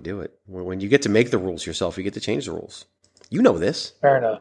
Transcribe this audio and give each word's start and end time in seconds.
do 0.00 0.20
it. 0.20 0.38
When 0.46 0.80
you 0.80 0.88
get 0.88 1.02
to 1.02 1.08
make 1.08 1.30
the 1.30 1.38
rules 1.38 1.66
yourself, 1.66 1.96
you 1.96 2.04
get 2.04 2.14
to 2.14 2.20
change 2.20 2.46
the 2.46 2.52
rules. 2.52 2.86
You 3.30 3.42
know 3.42 3.58
this. 3.58 3.92
Fair 4.00 4.18
enough. 4.18 4.40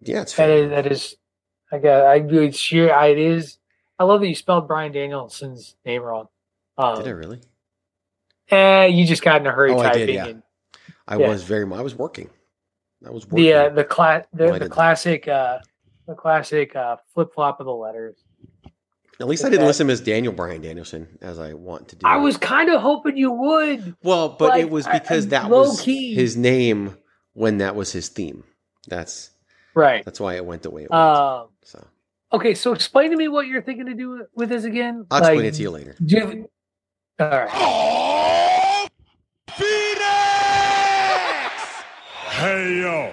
Yeah, 0.00 0.22
it's 0.22 0.32
fair. 0.32 0.50
is, 0.64 0.70
that 0.70 0.86
is 0.90 1.16
I 1.72 1.78
got 1.78 2.06
I 2.06 2.18
do 2.20 2.40
it's 2.42 2.58
sheer 2.58 2.92
I, 2.92 3.08
it 3.08 3.18
is 3.18 3.58
I 3.98 4.04
love 4.04 4.20
that 4.20 4.28
you 4.28 4.34
spelled 4.34 4.66
Bryan 4.66 4.92
Danielson's 4.92 5.76
name 5.84 6.02
wrong. 6.02 6.28
Um, 6.78 6.96
Did 6.96 7.06
I 7.08 7.10
really? 7.10 7.40
eh, 8.50 8.86
you 8.86 9.06
just 9.06 9.22
got 9.22 9.40
in 9.40 9.46
a 9.46 9.52
hurry 9.52 9.72
Oh, 9.72 9.78
I 9.78 9.84
typing 9.84 10.06
did, 10.06 10.14
yeah. 10.14 10.26
and 10.26 10.42
I 11.06 11.18
yeah. 11.18 11.28
was 11.28 11.42
very. 11.44 11.64
I 11.72 11.80
was 11.82 11.94
working. 11.94 12.30
I 13.06 13.10
was 13.10 13.26
working. 13.26 13.44
the 13.44 13.52
uh, 13.52 13.68
the 13.70 13.84
cla- 13.84 14.24
the, 14.32 14.58
the 14.58 14.68
classic 14.68 15.28
uh 15.28 15.58
the 16.06 16.14
classic 16.14 16.74
uh 16.74 16.96
flip 17.14 17.32
flop 17.34 17.60
of 17.60 17.66
the 17.66 17.72
letters. 17.74 18.16
At 19.20 19.28
least 19.28 19.44
I 19.44 19.48
didn't 19.48 19.60
Okay. 19.60 19.66
listen 19.66 19.90
as 19.90 20.00
Daniel 20.00 20.32
Bryan 20.32 20.62
Danielson 20.62 21.18
as 21.20 21.38
I 21.38 21.52
want 21.52 21.88
to 21.88 21.96
do. 21.96 22.06
I 22.06 22.16
was 22.16 22.36
kind 22.38 22.70
of 22.70 22.80
hoping 22.80 23.16
you 23.18 23.30
would. 23.30 23.94
well, 24.02 24.30
but 24.30 24.48
like, 24.50 24.62
it 24.62 24.70
was 24.70 24.86
because 24.88 25.26
I- 25.26 25.30
that 25.30 25.50
was 25.50 25.80
key. 25.82 26.14
his 26.14 26.36
name 26.38 26.96
when 27.34 27.58
that 27.58 27.76
was 27.76 27.92
his 27.92 28.08
theme. 28.08 28.44
That's 28.88 29.30
Right. 29.74 30.04
that's 30.04 30.18
why 30.20 30.34
it 30.36 30.44
went 30.46 30.62
the 30.62 30.70
way 30.70 30.84
it 30.84 30.90
went. 30.90 31.02
Um 31.02 31.48
so 31.64 31.86
okay, 32.32 32.54
so 32.54 32.72
explain 32.72 33.10
to 33.10 33.16
me 33.16 33.28
what 33.28 33.46
you're 33.46 33.60
thinking 33.62 33.86
to 33.86 33.94
do 33.94 34.26
with 34.34 34.48
this 34.48 34.64
again. 34.64 35.06
I'll 35.10 35.18
explain 35.18 35.44
it 35.44 35.54
to 35.54 35.62
you 35.62 35.70
later. 35.70 35.94
do 36.04 36.16
you- 36.16 36.50
all 37.20 37.28
right. 37.28 38.88
Hey 42.30 42.80
yo. 42.80 43.12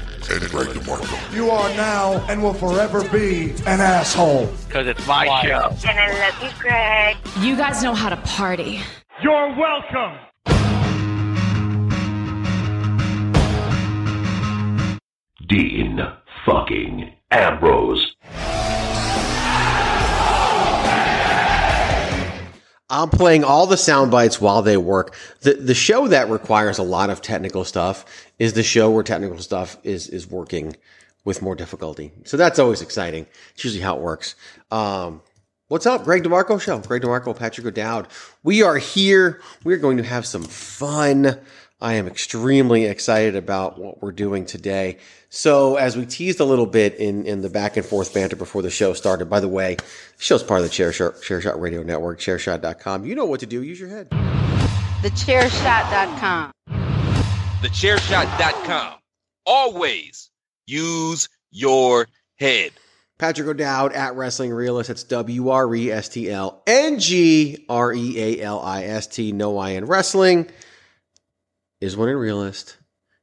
And 0.29 0.49
Greg 0.49 0.67
DeMarco. 0.67 1.33
You 1.33 1.49
are 1.49 1.69
now 1.75 2.23
and 2.29 2.41
will 2.43 2.53
forever 2.53 3.03
be 3.09 3.51
an 3.65 3.81
asshole. 3.81 4.45
Because 4.67 4.87
it's 4.87 5.05
my 5.07 5.25
show. 5.41 5.75
And 5.87 5.99
I 5.99 6.29
love 6.29 6.43
you, 6.43 6.49
Greg. 6.59 7.17
You 7.39 7.55
guys 7.55 7.81
know 7.83 7.93
how 7.93 8.09
to 8.09 8.17
party. 8.17 8.81
You're 9.21 9.55
welcome. 9.57 10.17
Dean 15.47 15.99
fucking 16.45 17.13
Ambrose. 17.31 18.15
I'm 22.91 23.09
playing 23.09 23.45
all 23.45 23.67
the 23.67 23.77
sound 23.77 24.11
bites 24.11 24.41
while 24.41 24.61
they 24.61 24.75
work. 24.75 25.15
The 25.41 25.53
the 25.53 25.73
show 25.73 26.09
that 26.09 26.29
requires 26.29 26.77
a 26.77 26.83
lot 26.83 27.09
of 27.09 27.21
technical 27.21 27.63
stuff 27.63 28.05
is 28.37 28.53
the 28.53 28.63
show 28.63 28.91
where 28.91 29.01
technical 29.01 29.39
stuff 29.39 29.77
is 29.83 30.09
is 30.09 30.29
working 30.29 30.75
with 31.23 31.41
more 31.41 31.55
difficulty. 31.55 32.11
So 32.25 32.35
that's 32.35 32.59
always 32.59 32.81
exciting. 32.81 33.27
It's 33.53 33.63
usually 33.63 33.81
how 33.81 33.95
it 33.95 34.01
works. 34.01 34.35
Um, 34.71 35.21
what's 35.69 35.85
up, 35.85 36.03
Greg 36.03 36.23
DeMarco 36.23 36.59
show? 36.59 36.79
Greg 36.79 37.03
DeMarco, 37.03 37.37
Patrick 37.37 37.65
O'Dowd. 37.65 38.07
We 38.43 38.61
are 38.61 38.77
here. 38.77 39.41
We're 39.63 39.77
going 39.77 39.97
to 39.97 40.03
have 40.03 40.25
some 40.25 40.43
fun. 40.43 41.39
I 41.81 41.95
am 41.95 42.05
extremely 42.05 42.85
excited 42.85 43.35
about 43.35 43.79
what 43.79 44.03
we're 44.03 44.11
doing 44.11 44.45
today. 44.45 44.97
So, 45.29 45.77
as 45.77 45.97
we 45.97 46.05
teased 46.05 46.39
a 46.39 46.45
little 46.45 46.67
bit 46.67 46.95
in, 46.95 47.25
in 47.25 47.41
the 47.41 47.49
back 47.49 47.75
and 47.75 47.85
forth 47.85 48.13
banter 48.13 48.35
before 48.35 48.61
the 48.61 48.69
show 48.69 48.93
started, 48.93 49.29
by 49.31 49.39
the 49.39 49.47
way, 49.47 49.77
the 49.77 50.23
show's 50.23 50.43
part 50.43 50.61
of 50.61 50.67
the 50.67 50.71
Chairshot, 50.71 51.23
Chairshot 51.23 51.59
Radio 51.59 51.81
Network, 51.81 52.19
chairshot.com. 52.19 53.05
You 53.05 53.15
know 53.15 53.25
what 53.25 53.39
to 53.39 53.47
do. 53.47 53.63
Use 53.63 53.79
your 53.79 53.89
head. 53.89 54.09
Thechairshot.com. 55.01 56.51
Thechairshot.com. 57.61 58.93
Always 59.47 60.29
use 60.67 61.29
your 61.49 62.07
head. 62.37 62.73
Patrick 63.17 63.47
O'Dowd 63.47 63.93
at 63.93 64.15
Wrestling 64.15 64.51
Realist. 64.51 64.91
It's 64.91 65.03
W 65.03 65.49
R 65.49 65.73
E 65.73 65.91
S 65.91 66.09
T 66.09 66.29
L 66.29 66.61
N 66.67 66.99
G 66.99 67.65
R 67.69 67.91
E 67.93 68.19
A 68.19 68.41
L 68.41 68.59
I 68.59 68.83
S 68.83 69.07
T. 69.07 69.31
No 69.31 69.57
I 69.57 69.71
in 69.71 69.85
wrestling. 69.85 70.47
Is 71.81 71.97
one 71.97 72.07
in 72.09 72.15
Realist. 72.15 72.77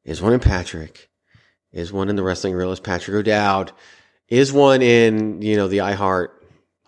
Is 0.04 0.20
one 0.20 0.32
in 0.34 0.40
Patrick. 0.40 1.08
Is 1.72 1.92
one 1.92 2.08
in 2.10 2.16
the 2.16 2.22
Wrestling 2.22 2.54
Realist. 2.54 2.82
Patrick 2.82 3.14
O'Dowd. 3.16 3.72
Is 4.28 4.52
one 4.52 4.82
in, 4.82 5.40
you 5.40 5.56
know, 5.56 5.68
the 5.68 5.78
iHeart, 5.78 6.28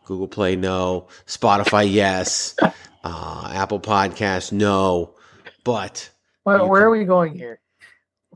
Google 0.04 0.28
Play, 0.28 0.56
no. 0.56 1.08
Spotify, 1.26 1.90
yes. 1.90 2.54
Uh, 3.02 3.50
Apple 3.54 3.80
Podcast, 3.80 4.52
no. 4.52 5.14
But 5.64 6.10
Where, 6.42 6.66
where 6.66 6.80
can- 6.82 6.86
are 6.86 6.90
we 6.90 7.04
going 7.04 7.32
here? 7.34 7.58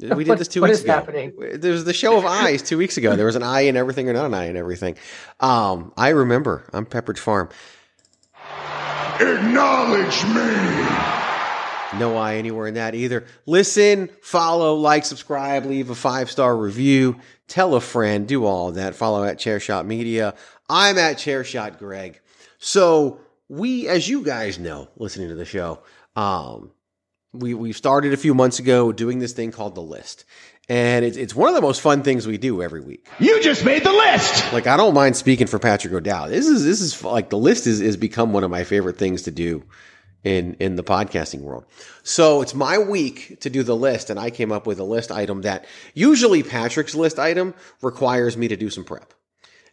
we 0.00 0.24
did 0.24 0.38
this 0.38 0.48
two 0.48 0.62
What 0.62 0.68
weeks 0.70 0.78
is 0.78 0.84
ago. 0.84 0.94
happening? 0.94 1.34
There 1.56 1.70
was 1.72 1.84
the 1.84 1.92
show 1.92 2.16
of 2.16 2.24
eyes 2.24 2.62
two 2.62 2.78
weeks 2.78 2.96
ago. 2.96 3.14
There 3.14 3.26
was 3.26 3.36
an 3.36 3.42
eye 3.42 3.60
in 3.66 3.76
everything 3.76 4.08
or 4.08 4.14
not 4.14 4.24
an 4.24 4.32
eye 4.32 4.46
in 4.46 4.56
everything. 4.56 4.96
Um, 5.38 5.92
I 5.98 6.08
remember. 6.08 6.64
I'm 6.72 6.86
Pepperidge 6.86 7.18
Farm. 7.18 7.50
Acknowledge 9.20 10.24
me. 10.24 11.33
No 11.98 12.16
eye 12.16 12.36
anywhere 12.36 12.66
in 12.66 12.74
that 12.74 12.94
either. 12.94 13.24
Listen, 13.46 14.08
follow, 14.20 14.74
like, 14.74 15.04
subscribe, 15.04 15.64
leave 15.64 15.90
a 15.90 15.94
five 15.94 16.30
star 16.30 16.56
review, 16.56 17.20
tell 17.46 17.74
a 17.74 17.80
friend, 17.80 18.26
do 18.26 18.44
all 18.44 18.72
that. 18.72 18.94
Follow 18.94 19.24
at 19.24 19.38
Chairshot 19.38 19.86
Media. 19.86 20.34
I'm 20.68 20.98
at 20.98 21.16
Chairshot 21.16 21.78
Greg. 21.78 22.20
So 22.58 23.20
we, 23.48 23.88
as 23.88 24.08
you 24.08 24.22
guys 24.22 24.58
know, 24.58 24.88
listening 24.96 25.28
to 25.28 25.34
the 25.34 25.44
show, 25.44 25.80
um, 26.16 26.72
we 27.32 27.54
we 27.54 27.72
started 27.72 28.12
a 28.12 28.16
few 28.16 28.34
months 28.34 28.58
ago 28.58 28.92
doing 28.92 29.18
this 29.18 29.32
thing 29.32 29.50
called 29.50 29.74
the 29.74 29.82
list, 29.82 30.24
and 30.68 31.04
it's 31.04 31.16
it's 31.16 31.34
one 31.34 31.48
of 31.48 31.54
the 31.54 31.60
most 31.60 31.80
fun 31.80 32.02
things 32.02 32.26
we 32.26 32.38
do 32.38 32.62
every 32.62 32.80
week. 32.80 33.06
You 33.18 33.42
just 33.42 33.64
made 33.64 33.84
the 33.84 33.92
list! 33.92 34.52
Like 34.52 34.66
I 34.66 34.76
don't 34.76 34.94
mind 34.94 35.16
speaking 35.16 35.46
for 35.46 35.58
Patrick 35.58 35.92
O'Dowd. 35.92 36.30
This 36.30 36.46
is 36.46 36.64
this 36.64 36.80
is 36.80 37.02
like 37.02 37.30
the 37.30 37.38
list 37.38 37.66
is 37.66 37.80
is 37.80 37.96
become 37.96 38.32
one 38.32 38.44
of 38.44 38.50
my 38.50 38.64
favorite 38.64 38.96
things 38.98 39.22
to 39.22 39.30
do 39.30 39.64
in 40.24 40.54
in 40.54 40.76
the 40.76 40.82
podcasting 40.82 41.40
world. 41.40 41.64
So 42.02 42.42
it's 42.42 42.54
my 42.54 42.78
week 42.78 43.40
to 43.40 43.50
do 43.50 43.62
the 43.62 43.76
list, 43.76 44.10
and 44.10 44.18
I 44.18 44.30
came 44.30 44.50
up 44.50 44.66
with 44.66 44.80
a 44.80 44.84
list 44.84 45.12
item 45.12 45.42
that 45.42 45.66
usually 45.92 46.42
Patrick's 46.42 46.94
list 46.94 47.18
item 47.18 47.54
requires 47.82 48.36
me 48.36 48.48
to 48.48 48.56
do 48.56 48.70
some 48.70 48.84
prep, 48.84 49.14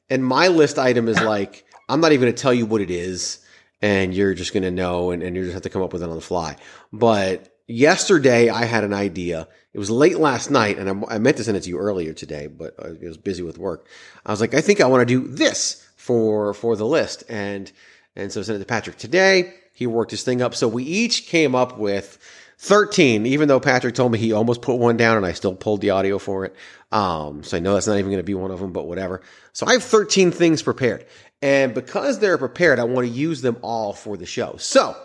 and 0.09 0.23
my 0.23 0.49
list 0.49 0.77
item 0.77 1.07
is 1.07 1.19
like 1.21 1.65
I'm 1.89 2.01
not 2.01 2.11
even 2.11 2.25
going 2.25 2.35
to 2.35 2.41
tell 2.41 2.53
you 2.53 2.65
what 2.65 2.81
it 2.81 2.91
is, 2.91 3.39
and 3.81 4.13
you're 4.13 4.33
just 4.33 4.53
going 4.53 4.63
to 4.63 4.71
know, 4.71 5.11
and, 5.11 5.23
and 5.23 5.35
you 5.35 5.43
just 5.43 5.53
have 5.53 5.63
to 5.63 5.69
come 5.69 5.81
up 5.81 5.93
with 5.93 6.03
it 6.03 6.09
on 6.09 6.15
the 6.15 6.21
fly. 6.21 6.57
But 6.93 7.51
yesterday 7.67 8.49
I 8.49 8.65
had 8.65 8.83
an 8.83 8.93
idea. 8.93 9.47
It 9.73 9.79
was 9.79 9.89
late 9.89 10.17
last 10.17 10.51
night, 10.51 10.77
and 10.77 10.89
I, 10.89 11.15
I 11.15 11.17
meant 11.17 11.37
to 11.37 11.43
send 11.43 11.57
it 11.57 11.63
to 11.63 11.69
you 11.69 11.77
earlier 11.77 12.13
today, 12.13 12.47
but 12.47 12.75
uh, 12.77 12.89
I 13.01 13.07
was 13.07 13.17
busy 13.17 13.41
with 13.41 13.57
work. 13.57 13.87
I 14.25 14.31
was 14.31 14.41
like, 14.41 14.53
I 14.53 14.61
think 14.61 14.81
I 14.81 14.87
want 14.87 15.07
to 15.07 15.21
do 15.21 15.27
this 15.27 15.87
for 15.95 16.53
for 16.53 16.75
the 16.75 16.85
list, 16.85 17.23
and 17.29 17.71
and 18.15 18.31
so 18.31 18.41
I 18.41 18.43
sent 18.43 18.57
it 18.57 18.59
to 18.59 18.65
Patrick 18.65 18.97
today. 18.97 19.53
He 19.81 19.87
worked 19.87 20.11
his 20.11 20.23
thing 20.23 20.41
up, 20.41 20.53
so 20.53 20.67
we 20.67 20.83
each 20.83 21.25
came 21.27 21.55
up 21.55 21.77
with. 21.77 22.17
13, 22.63 23.25
even 23.25 23.47
though 23.47 23.59
Patrick 23.59 23.95
told 23.95 24.11
me 24.11 24.19
he 24.19 24.33
almost 24.33 24.61
put 24.61 24.75
one 24.75 24.95
down 24.95 25.17
and 25.17 25.25
I 25.25 25.31
still 25.31 25.55
pulled 25.55 25.81
the 25.81 25.89
audio 25.89 26.19
for 26.19 26.45
it. 26.45 26.55
Um, 26.91 27.41
so 27.41 27.57
I 27.57 27.59
know 27.59 27.73
that's 27.73 27.87
not 27.87 27.97
even 27.97 28.11
going 28.11 28.17
to 28.17 28.23
be 28.23 28.35
one 28.35 28.51
of 28.51 28.59
them, 28.59 28.71
but 28.71 28.85
whatever. 28.85 29.21
So 29.51 29.65
I 29.65 29.73
have 29.73 29.83
13 29.83 30.29
things 30.29 30.61
prepared. 30.61 31.07
And 31.41 31.73
because 31.73 32.19
they're 32.19 32.37
prepared, 32.37 32.77
I 32.77 32.83
want 32.83 33.07
to 33.07 33.11
use 33.11 33.41
them 33.41 33.57
all 33.63 33.93
for 33.93 34.15
the 34.15 34.27
show. 34.27 34.57
So 34.59 34.95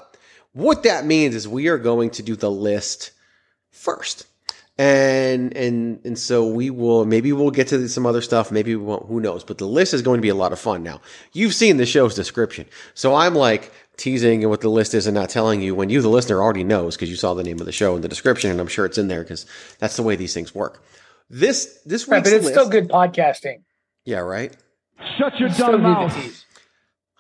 what 0.53 0.83
that 0.83 1.07
means 1.07 1.35
is 1.35 1.49
we 1.49 1.69
are 1.69 1.79
going 1.79 2.11
to 2.11 2.23
do 2.23 2.37
the 2.37 2.51
list 2.51 3.13
first. 3.71 4.27
And 4.79 5.57
and 5.57 6.01
and 6.05 6.19
so 6.19 6.47
we 6.47 6.69
will 6.69 7.07
maybe 7.07 7.33
we'll 7.33 7.51
get 7.51 7.69
to 7.69 7.89
some 7.89 8.05
other 8.05 8.21
stuff, 8.21 8.53
maybe 8.53 8.77
we 8.77 8.85
won't, 8.85 9.07
who 9.07 9.21
knows. 9.21 9.43
But 9.43 9.57
the 9.57 9.67
list 9.67 9.95
is 9.95 10.03
going 10.03 10.19
to 10.19 10.23
be 10.23 10.29
a 10.29 10.35
lot 10.35 10.53
of 10.53 10.59
fun. 10.59 10.83
Now, 10.83 11.01
you've 11.33 11.55
seen 11.55 11.79
the 11.79 11.87
show's 11.87 12.15
description. 12.15 12.67
So 12.93 13.15
I'm 13.15 13.35
like 13.35 13.73
teasing 13.97 14.43
and 14.43 14.51
what 14.51 14.61
the 14.61 14.69
list 14.69 14.95
is 14.95 15.07
and 15.07 15.15
not 15.15 15.31
telling 15.31 15.63
you 15.63 15.75
when 15.75 15.91
you 15.91 16.03
the 16.03 16.09
listener 16.09 16.43
already 16.43 16.65
knows 16.65 16.97
because 16.97 17.11
you 17.11 17.17
saw 17.17 17.35
the 17.35 17.43
name 17.43 17.59
of 17.61 17.67
the 17.67 17.73
show 17.73 17.97
in 17.97 18.03
the 18.03 18.09
description 18.09 18.51
and 18.51 18.61
I'm 18.61 18.69
sure 18.69 18.85
it's 18.85 18.99
in 18.99 19.09
there 19.09 19.23
because 19.23 19.47
that's 19.79 19.97
the 19.97 20.03
way 20.03 20.17
these 20.17 20.35
things 20.35 20.55
work. 20.55 20.83
This 21.29 21.81
this 21.85 22.07
Right, 22.07 22.23
but 22.23 22.33
it's 22.33 22.45
list, 22.45 22.55
still 22.55 22.69
good 22.69 22.89
podcasting. 22.89 23.63
Yeah, 24.05 24.19
right. 24.19 24.57
Shut 25.19 25.39
your 25.39 25.51
Still 25.51 25.73
dumb 25.73 25.81
do 25.81 25.83
mouth. 25.83 26.45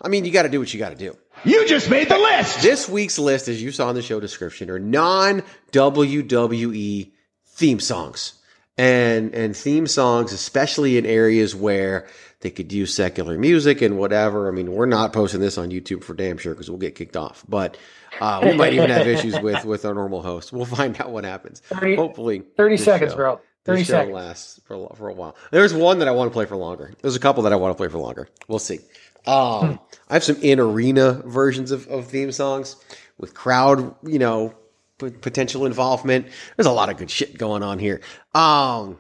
I 0.01 0.09
mean, 0.09 0.25
you 0.25 0.31
got 0.31 0.43
to 0.43 0.49
do 0.49 0.61
what 0.61 0.73
you 0.73 0.79
got 0.79 0.91
to 0.91 0.97
do. 0.97 1.17
You 1.45 1.67
just 1.67 1.91
made 1.91 2.09
the 2.09 2.19
list. 2.19 2.63
This 2.63 2.89
week's 2.89 3.19
list, 3.19 3.49
as 3.49 3.63
you 3.63 3.73
saw 3.73 3.89
in 3.91 3.97
the 3.97 4.03
show 4.03 4.21
description, 4.21 4.71
are 4.71 4.79
non 4.79 5.43
WWE 5.73 7.11
theme 7.47 7.81
songs. 7.81 8.35
And 8.79 9.35
and 9.35 9.57
theme 9.57 9.87
songs, 9.87 10.33
especially 10.33 10.99
in 10.99 11.07
areas 11.07 11.55
where 11.55 12.07
they 12.41 12.51
could 12.51 12.73
use 12.73 12.93
secular 12.95 13.39
music 13.39 13.81
and 13.83 13.99
whatever. 13.99 14.49
I 14.49 14.51
mean, 14.51 14.73
we're 14.73 14.87
not 14.87 15.13
posting 15.13 15.41
this 15.41 15.57
on 15.59 15.71
YouTube 15.71 16.05
for 16.05 16.15
damn 16.15 16.37
sure 16.39 16.53
because 16.55 16.69
we'll 16.71 16.79
get 16.79 16.95
kicked 16.95 17.17
off. 17.17 17.45
But 17.49 17.77
uh, 18.21 18.41
we 18.45 18.53
might 18.55 18.73
even 18.75 18.91
have 18.91 19.07
issues 19.07 19.39
with 19.41 19.65
with 19.65 19.85
our 19.85 19.95
normal 19.95 20.23
host. 20.23 20.53
We'll 20.53 20.65
find 20.67 21.01
out 21.01 21.11
what 21.11 21.25
happens. 21.25 21.61
30 21.61 21.97
Hopefully, 21.97 22.43
30 22.57 22.77
seconds, 22.77 23.13
show- 23.13 23.17
bro. 23.17 23.41
30 23.65 23.83
show 23.83 23.91
seconds. 23.93 24.15
lasts 24.15 24.61
for 24.65 24.75
a, 24.75 24.95
for 24.95 25.09
a 25.09 25.13
while. 25.13 25.35
There's 25.51 25.75
one 25.75 25.99
that 25.99 26.07
I 26.07 26.13
want 26.13 26.31
to 26.31 26.33
play 26.33 26.45
for 26.47 26.57
longer. 26.57 26.93
There's 27.03 27.17
a 27.17 27.21
couple 27.21 27.43
that 27.45 27.53
I 27.53 27.57
want 27.57 27.73
to 27.73 27.77
play 27.77 27.89
for 27.89 27.99
longer. 27.99 28.29
We'll 28.47 28.61
see. 28.61 28.79
Um, 29.27 29.81
I 30.09 30.13
have 30.15 30.23
some 30.23 30.37
in 30.41 30.61
arena 30.61 31.15
versions 31.27 31.73
of, 31.73 31.89
of 31.89 32.07
theme 32.07 32.31
songs 32.31 32.77
with 33.19 33.35
crowd, 33.35 33.93
you 34.05 34.21
know, 34.21 34.55
p- 35.01 35.11
potential 35.11 35.67
involvement. 35.67 36.29
There's 36.57 36.69
a 36.69 36.71
lot 36.73 36.91
of 36.91 36.97
good 36.97 37.11
shit 37.11 37.37
going 37.39 37.65
on 37.65 37.81
here. 37.81 38.03
Um, 38.35 38.99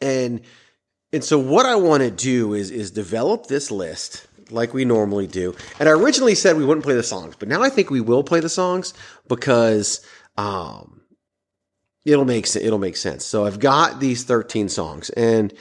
and 0.00 0.40
and 1.12 1.24
so 1.24 1.38
what 1.38 1.66
I 1.66 1.76
want 1.76 2.02
to 2.02 2.10
do 2.10 2.54
is 2.54 2.70
is 2.70 2.90
develop 2.90 3.46
this 3.46 3.70
list 3.70 4.26
like 4.50 4.72
we 4.72 4.84
normally 4.84 5.26
do. 5.26 5.54
And 5.78 5.88
I 5.88 5.92
originally 5.92 6.34
said 6.34 6.56
we 6.56 6.64
wouldn't 6.64 6.84
play 6.84 6.94
the 6.94 7.02
songs, 7.02 7.34
but 7.38 7.48
now 7.48 7.62
I 7.62 7.68
think 7.68 7.90
we 7.90 8.00
will 8.00 8.22
play 8.22 8.40
the 8.40 8.48
songs 8.48 8.94
because 9.28 10.04
um 10.36 11.02
it'll 12.04 12.24
make 12.24 12.54
it'll 12.54 12.78
make 12.78 12.96
sense. 12.96 13.24
So 13.24 13.44
I've 13.44 13.60
got 13.60 14.00
these 14.00 14.24
13 14.24 14.68
songs 14.68 15.10
and 15.10 15.52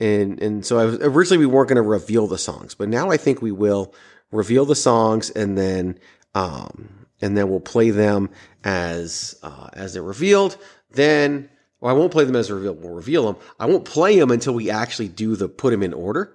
and 0.00 0.40
and 0.40 0.64
so 0.64 0.78
I 0.78 0.84
was, 0.86 0.96
originally 1.00 1.46
we 1.46 1.52
weren't 1.52 1.68
going 1.68 1.76
to 1.76 1.82
reveal 1.82 2.26
the 2.26 2.38
songs, 2.38 2.74
but 2.74 2.88
now 2.88 3.10
I 3.10 3.16
think 3.16 3.42
we 3.42 3.52
will 3.52 3.94
reveal 4.32 4.64
the 4.64 4.74
songs 4.74 5.30
and 5.30 5.56
then 5.56 5.98
um 6.34 7.06
and 7.20 7.36
then 7.36 7.48
we'll 7.48 7.60
play 7.60 7.90
them 7.90 8.30
as 8.64 9.34
uh, 9.42 9.68
as 9.72 9.94
they're 9.94 10.02
revealed. 10.02 10.56
Then 10.90 11.48
well, 11.84 11.94
I 11.94 11.98
won't 11.98 12.12
play 12.12 12.24
them 12.24 12.34
as 12.34 12.50
revealed. 12.50 12.82
We'll 12.82 12.94
reveal 12.94 13.26
them. 13.30 13.36
I 13.60 13.66
won't 13.66 13.84
play 13.84 14.18
them 14.18 14.30
until 14.30 14.54
we 14.54 14.70
actually 14.70 15.08
do 15.08 15.36
the 15.36 15.50
put 15.50 15.70
them 15.70 15.82
in 15.82 15.92
order. 15.92 16.34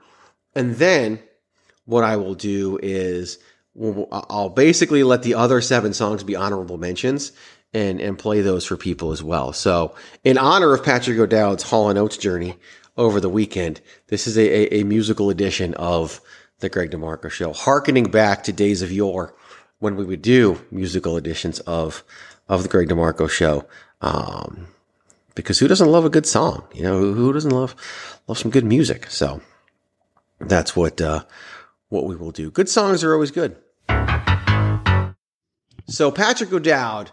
And 0.53 0.75
then 0.75 1.17
what 1.85 2.03
I 2.03 2.17
will 2.17 2.35
do 2.35 2.77
is 2.83 3.39
I'll 4.11 4.49
basically 4.49 5.01
let 5.01 5.23
the 5.23 5.33
other 5.33 5.59
seven 5.59 5.93
songs 5.93 6.23
be 6.23 6.35
honorable 6.35 6.77
mentions 6.77 7.31
and 7.73 7.99
and 7.99 8.15
play 8.15 8.41
those 8.41 8.63
for 8.63 8.77
people 8.77 9.11
as 9.11 9.23
well. 9.23 9.51
So 9.51 9.95
in 10.23 10.37
honor 10.37 10.71
of 10.71 10.83
Patrick 10.83 11.17
O'Dowd's 11.17 11.63
Hall 11.63 11.89
and 11.89 11.97
Oates 11.97 12.17
journey 12.17 12.55
over 12.95 13.19
the 13.19 13.27
weekend, 13.27 13.81
this 14.09 14.27
is 14.27 14.37
a, 14.37 14.75
a, 14.75 14.81
a 14.81 14.83
musical 14.83 15.31
edition 15.31 15.73
of 15.73 16.21
the 16.59 16.69
Greg 16.69 16.91
DeMarco 16.91 17.31
Show, 17.31 17.53
harkening 17.53 18.11
back 18.11 18.43
to 18.43 18.53
days 18.53 18.83
of 18.83 18.91
yore 18.91 19.33
when 19.79 19.95
we 19.95 20.05
would 20.05 20.21
do 20.21 20.63
musical 20.69 21.17
editions 21.17 21.59
of 21.61 22.03
of 22.47 22.61
the 22.61 22.69
Greg 22.69 22.89
DeMarco 22.89 23.27
Show. 23.27 23.65
Um, 23.99 24.67
because 25.35 25.59
who 25.59 25.67
doesn't 25.67 25.89
love 25.89 26.05
a 26.05 26.09
good 26.09 26.25
song? 26.25 26.63
You 26.73 26.83
know, 26.83 26.99
who, 26.99 27.33
doesn't 27.33 27.51
love 27.51 27.75
love 28.27 28.37
some 28.37 28.51
good 28.51 28.65
music? 28.65 29.07
So 29.09 29.41
that's 30.39 30.75
what 30.75 31.01
uh, 31.01 31.23
what 31.89 32.05
we 32.05 32.15
will 32.15 32.31
do. 32.31 32.51
Good 32.51 32.69
songs 32.69 33.03
are 33.03 33.13
always 33.13 33.31
good. 33.31 33.57
So 35.87 36.11
Patrick 36.11 36.53
O'Dowd, 36.53 37.11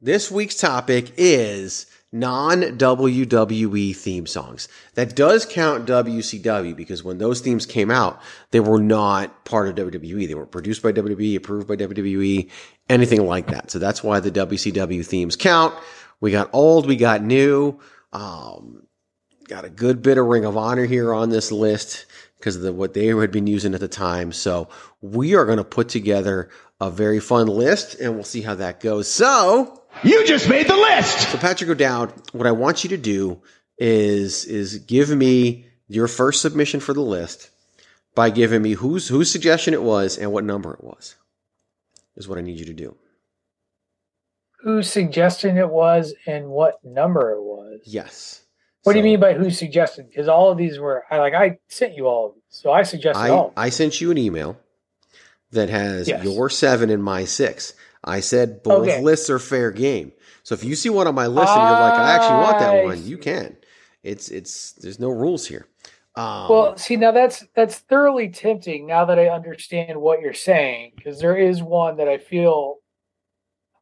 this 0.00 0.30
week's 0.30 0.56
topic 0.56 1.12
is 1.16 1.86
non 2.12 2.60
WWE 2.60 3.94
theme 3.94 4.26
songs. 4.26 4.68
That 4.94 5.14
does 5.14 5.44
count 5.44 5.86
WCW 5.86 6.76
because 6.76 7.04
when 7.04 7.18
those 7.18 7.40
themes 7.40 7.66
came 7.66 7.90
out, 7.90 8.20
they 8.50 8.60
were 8.60 8.80
not 8.80 9.44
part 9.44 9.68
of 9.68 9.92
WWE. 9.92 10.26
They 10.26 10.34
were 10.34 10.46
produced 10.46 10.82
by 10.82 10.92
WWE, 10.92 11.36
approved 11.36 11.68
by 11.68 11.76
WWE, 11.76 12.50
anything 12.88 13.26
like 13.26 13.48
that. 13.48 13.70
So 13.70 13.78
that's 13.78 14.02
why 14.02 14.20
the 14.20 14.30
WCW 14.30 15.04
themes 15.04 15.36
count. 15.36 15.74
We 16.20 16.30
got 16.30 16.50
old, 16.52 16.86
we 16.86 16.96
got 16.96 17.22
new. 17.22 17.78
Um, 18.12 18.82
got 19.46 19.64
a 19.64 19.70
good 19.70 20.02
bit 20.02 20.18
of 20.18 20.26
Ring 20.26 20.44
of 20.44 20.56
Honor 20.56 20.84
here 20.84 21.12
on 21.12 21.30
this 21.30 21.50
list 21.50 22.06
because 22.38 22.56
of 22.56 22.62
the, 22.62 22.72
what 22.72 22.94
they 22.94 23.06
had 23.06 23.32
been 23.32 23.46
using 23.46 23.74
at 23.74 23.80
the 23.80 23.88
time. 23.88 24.32
So 24.32 24.68
we 25.00 25.34
are 25.34 25.44
going 25.44 25.58
to 25.58 25.64
put 25.64 25.88
together 25.88 26.50
a 26.80 26.90
very 26.90 27.20
fun 27.20 27.46
list 27.48 27.94
and 27.98 28.14
we'll 28.14 28.24
see 28.24 28.42
how 28.42 28.54
that 28.56 28.80
goes. 28.80 29.10
So 29.10 29.82
You 30.04 30.26
just 30.26 30.48
made 30.48 30.68
the 30.68 30.76
list. 30.76 31.30
so 31.30 31.38
Patrick 31.38 31.70
O'Dowd, 31.70 32.12
what 32.32 32.46
I 32.46 32.52
want 32.52 32.84
you 32.84 32.90
to 32.90 32.96
do 32.96 33.40
is 33.78 34.44
is 34.44 34.78
give 34.78 35.08
me 35.10 35.66
your 35.86 36.08
first 36.08 36.42
submission 36.42 36.80
for 36.80 36.92
the 36.92 37.00
list 37.00 37.50
by 38.14 38.30
giving 38.30 38.60
me 38.62 38.72
whose 38.72 39.08
whose 39.08 39.30
suggestion 39.30 39.74
it 39.74 39.82
was 39.82 40.18
and 40.18 40.32
what 40.32 40.44
number 40.44 40.74
it 40.74 40.82
was. 40.82 41.14
Is 42.16 42.26
what 42.28 42.38
I 42.38 42.42
need 42.42 42.58
you 42.58 42.66
to 42.66 42.74
do. 42.74 42.96
Whose 44.60 44.90
suggestion 44.90 45.56
it 45.56 45.68
was 45.68 46.14
and 46.26 46.48
what 46.48 46.84
number 46.84 47.32
it 47.32 47.42
was. 47.42 47.80
Yes. 47.84 48.42
What 48.84 48.92
do 48.94 48.98
you 48.98 49.04
mean 49.04 49.20
by 49.20 49.34
who 49.34 49.50
suggested? 49.50 50.08
Because 50.08 50.28
all 50.28 50.50
of 50.50 50.58
these 50.58 50.78
were 50.78 51.04
I 51.10 51.18
like 51.18 51.34
I 51.34 51.58
sent 51.68 51.94
you 51.94 52.06
all 52.06 52.28
of 52.28 52.34
these, 52.34 52.42
so 52.48 52.72
I 52.72 52.82
suggested 52.82 53.20
I, 53.20 53.30
all. 53.30 53.52
I 53.56 53.68
sent 53.70 54.00
you 54.00 54.10
an 54.10 54.18
email 54.18 54.58
that 55.52 55.68
has 55.68 56.08
Yes. 56.08 56.24
your 56.24 56.48
seven 56.50 56.90
and 56.90 57.02
my 57.02 57.24
six. 57.24 57.74
I 58.04 58.20
said 58.20 58.62
both 58.62 58.88
Okay. 58.88 59.02
lists 59.02 59.30
are 59.30 59.38
fair 59.38 59.70
game. 59.70 60.12
So 60.42 60.54
if 60.54 60.64
you 60.64 60.74
see 60.76 60.88
one 60.88 61.06
on 61.06 61.14
my 61.14 61.26
list 61.26 61.56
and 61.56 61.64
you're 61.64 61.76
like, 61.76 61.98
I 61.98 62.12
actually 62.12 62.36
want 62.40 62.58
that 62.58 62.74
one, 62.76 63.04
you 63.04 63.18
can. 63.18 63.56
It's 64.02 64.28
it's 64.30 64.72
there's 64.72 64.98
no 65.00 65.10
rules 65.10 65.46
here. 65.46 65.66
Um, 66.16 66.48
well, 66.48 66.76
see 66.76 66.96
now 66.96 67.12
that's 67.12 67.44
that's 67.54 67.78
thoroughly 67.78 68.28
tempting 68.30 68.86
now 68.86 69.04
that 69.04 69.18
I 69.18 69.28
understand 69.28 70.00
what 70.00 70.20
you're 70.20 70.32
saying 70.32 70.92
because 70.96 71.20
there 71.20 71.36
is 71.36 71.62
one 71.62 71.96
that 71.98 72.08
I 72.08 72.18
feel 72.18 72.76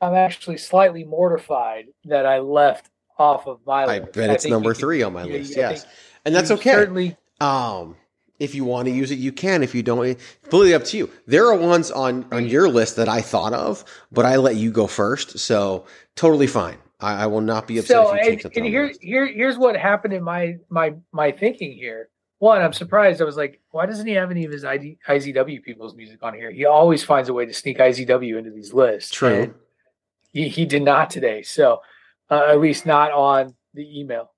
I'm 0.00 0.14
actually 0.14 0.58
slightly 0.58 1.04
mortified 1.04 1.86
that 2.04 2.26
I 2.26 2.38
left 2.40 2.90
off 3.18 3.46
of 3.46 3.60
my 3.66 3.84
I 3.84 3.98
list. 4.00 4.12
bet 4.12 4.30
it's 4.30 4.46
number 4.46 4.74
three 4.74 5.02
on 5.02 5.12
my 5.12 5.24
list. 5.24 5.56
Yes, 5.56 5.86
and 6.24 6.34
that's 6.34 6.50
okay. 6.50 6.72
Certainly, 6.72 7.16
Um, 7.40 7.96
if 8.38 8.54
you 8.54 8.64
want 8.64 8.86
to 8.88 8.92
use 8.92 9.10
it, 9.10 9.18
you 9.18 9.32
can. 9.32 9.62
If 9.62 9.74
you 9.74 9.82
don't, 9.82 10.04
it's 10.06 10.22
completely 10.42 10.74
up 10.74 10.84
to 10.84 10.96
you. 10.98 11.10
There 11.26 11.46
are 11.46 11.56
ones 11.56 11.90
on 11.90 12.26
on 12.32 12.46
your 12.46 12.68
list 12.68 12.96
that 12.96 13.08
I 13.08 13.22
thought 13.22 13.52
of, 13.54 13.84
but 14.12 14.26
I 14.26 14.36
let 14.36 14.56
you 14.56 14.70
go 14.70 14.86
first, 14.86 15.38
so 15.38 15.86
totally 16.14 16.46
fine. 16.46 16.76
I, 17.00 17.24
I 17.24 17.26
will 17.26 17.40
not 17.42 17.66
be 17.66 17.78
upset 17.78 17.90
so 17.96 18.14
if 18.14 18.18
you 18.18 18.24
take 18.24 18.32
and, 18.32 18.42
something. 18.42 18.62
and 18.64 18.72
here 18.72 18.92
here 19.00 19.26
here's 19.26 19.58
what 19.58 19.76
happened 19.76 20.12
in 20.14 20.22
my 20.22 20.56
my 20.68 20.94
my 21.12 21.30
thinking 21.32 21.72
here. 21.72 22.08
One, 22.38 22.60
I'm 22.60 22.74
surprised. 22.74 23.22
I 23.22 23.24
was 23.24 23.38
like, 23.38 23.60
why 23.70 23.86
doesn't 23.86 24.06
he 24.06 24.12
have 24.12 24.30
any 24.30 24.44
of 24.44 24.52
his 24.52 24.62
ID, 24.62 24.98
IZW 25.08 25.62
people's 25.62 25.94
music 25.96 26.18
on 26.22 26.34
here? 26.34 26.50
He 26.50 26.66
always 26.66 27.02
finds 27.02 27.30
a 27.30 27.32
way 27.32 27.46
to 27.46 27.54
sneak 27.54 27.78
IZW 27.78 28.36
into 28.36 28.50
these 28.50 28.74
lists. 28.74 29.10
True. 29.10 29.28
and 29.34 29.54
He, 30.36 30.48
he 30.50 30.66
did 30.66 30.82
not 30.82 31.08
today. 31.08 31.42
So, 31.42 31.80
uh, 32.30 32.44
at 32.50 32.60
least 32.60 32.84
not 32.84 33.10
on 33.12 33.54
the 33.72 34.00
email. 34.00 34.32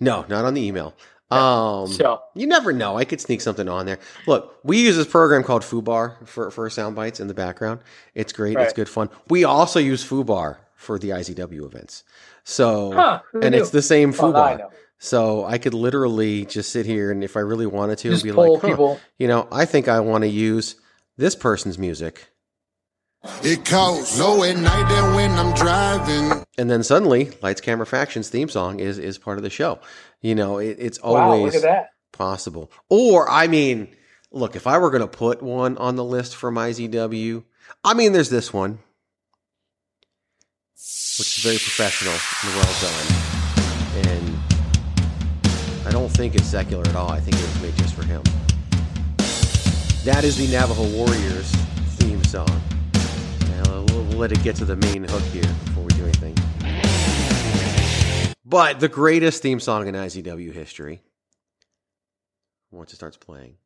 No, 0.00 0.24
not 0.28 0.46
on 0.46 0.54
the 0.54 0.62
email. 0.62 0.94
Um, 1.30 1.88
So, 1.88 2.20
you 2.34 2.46
never 2.46 2.72
know. 2.72 2.96
I 2.96 3.04
could 3.04 3.20
sneak 3.20 3.40
something 3.42 3.68
on 3.68 3.84
there. 3.84 3.98
Look, 4.26 4.58
we 4.64 4.80
use 4.80 4.96
this 4.96 5.06
program 5.06 5.42
called 5.42 5.62
Fubar 5.62 6.26
for 6.26 6.50
for 6.50 6.70
sound 6.70 6.96
bites 6.96 7.20
in 7.20 7.26
the 7.28 7.34
background. 7.34 7.80
It's 8.14 8.32
great. 8.32 8.56
It's 8.56 8.72
good 8.72 8.88
fun. 8.88 9.10
We 9.28 9.44
also 9.44 9.80
use 9.80 10.02
Fubar 10.02 10.58
for 10.76 10.98
the 10.98 11.10
IZW 11.10 11.66
events. 11.66 12.04
So, 12.44 12.92
huh, 12.92 13.20
and 13.34 13.50
knew? 13.52 13.60
it's 13.60 13.70
the 13.70 13.82
same 13.82 14.12
Well, 14.12 14.34
I 14.36 14.54
Fubar. 14.56 14.70
So 14.98 15.44
I 15.44 15.58
could 15.58 15.74
literally 15.74 16.46
just 16.46 16.70
sit 16.70 16.86
here 16.86 17.10
and 17.10 17.22
if 17.22 17.36
I 17.36 17.40
really 17.40 17.66
wanted 17.66 17.98
to, 17.98 18.10
Just 18.10 18.24
be 18.24 18.32
like, 18.32 18.62
huh, 18.62 18.68
people. 18.68 19.00
you 19.18 19.28
know, 19.28 19.46
I 19.52 19.66
think 19.66 19.88
I 19.88 20.00
want 20.00 20.22
to 20.22 20.28
use 20.28 20.76
this 21.18 21.34
person's 21.36 21.76
music. 21.76 22.28
It 23.42 23.64
costs 23.64 24.18
low 24.18 24.42
at 24.44 24.56
night 24.56 24.90
and 24.90 25.14
when 25.14 25.30
I'm 25.32 25.54
driving. 25.54 26.44
And 26.58 26.70
then 26.70 26.82
suddenly, 26.82 27.30
Lights 27.42 27.60
Camera 27.60 27.86
Factions 27.86 28.28
theme 28.28 28.48
song 28.48 28.80
is 28.80 28.98
is 28.98 29.18
part 29.18 29.36
of 29.38 29.42
the 29.44 29.50
show. 29.50 29.78
You 30.20 30.34
know, 30.34 30.58
it, 30.58 30.76
it's 30.80 31.02
Wow, 31.02 31.30
always 31.32 31.54
look 31.54 31.62
at 31.62 31.62
that. 31.62 31.90
possible. 32.12 32.70
Or, 32.88 33.28
I 33.30 33.46
mean, 33.46 33.88
look, 34.32 34.56
if 34.56 34.66
I 34.66 34.78
were 34.78 34.90
going 34.90 35.02
to 35.02 35.08
put 35.08 35.42
one 35.42 35.76
on 35.78 35.96
the 35.96 36.04
list 36.04 36.34
from 36.36 36.54
IZW, 36.56 37.44
I 37.84 37.94
mean, 37.94 38.12
there's 38.12 38.30
this 38.30 38.52
one, 38.52 38.78
which 41.18 41.38
is 41.38 41.42
very 41.44 41.58
professional 41.58 42.12
and 42.12 42.54
well 42.56 42.74
done. 42.80 43.06
And 44.08 44.38
I 45.86 45.90
don't 45.90 46.08
think 46.10 46.34
it's 46.34 46.46
secular 46.46 46.82
at 46.88 46.94
all. 46.96 47.10
I 47.10 47.20
think 47.20 47.36
it 47.36 47.42
was 47.42 47.62
made 47.62 47.76
just 47.76 47.94
for 47.94 48.04
him. 48.04 48.22
That 50.04 50.22
is 50.24 50.36
the 50.36 50.46
Navajo 50.56 50.84
Warriors 50.96 51.50
theme 51.98 52.22
song. 52.24 52.60
Now, 53.66 53.84
we'll, 53.88 54.04
we'll 54.04 54.18
let 54.18 54.32
it 54.32 54.42
get 54.42 54.56
to 54.56 54.64
the 54.64 54.76
main 54.76 55.04
hook 55.04 55.22
here 55.32 55.42
before 55.42 55.84
we 55.84 55.92
do 55.94 56.04
anything. 56.04 56.34
But 58.44 58.78
the 58.80 58.88
greatest 58.88 59.42
theme 59.42 59.60
song 59.60 59.88
in 59.88 59.94
IZW 59.94 60.52
history. 60.52 61.02
Once 62.70 62.92
it 62.92 62.96
starts 62.96 63.16
playing. 63.16 63.56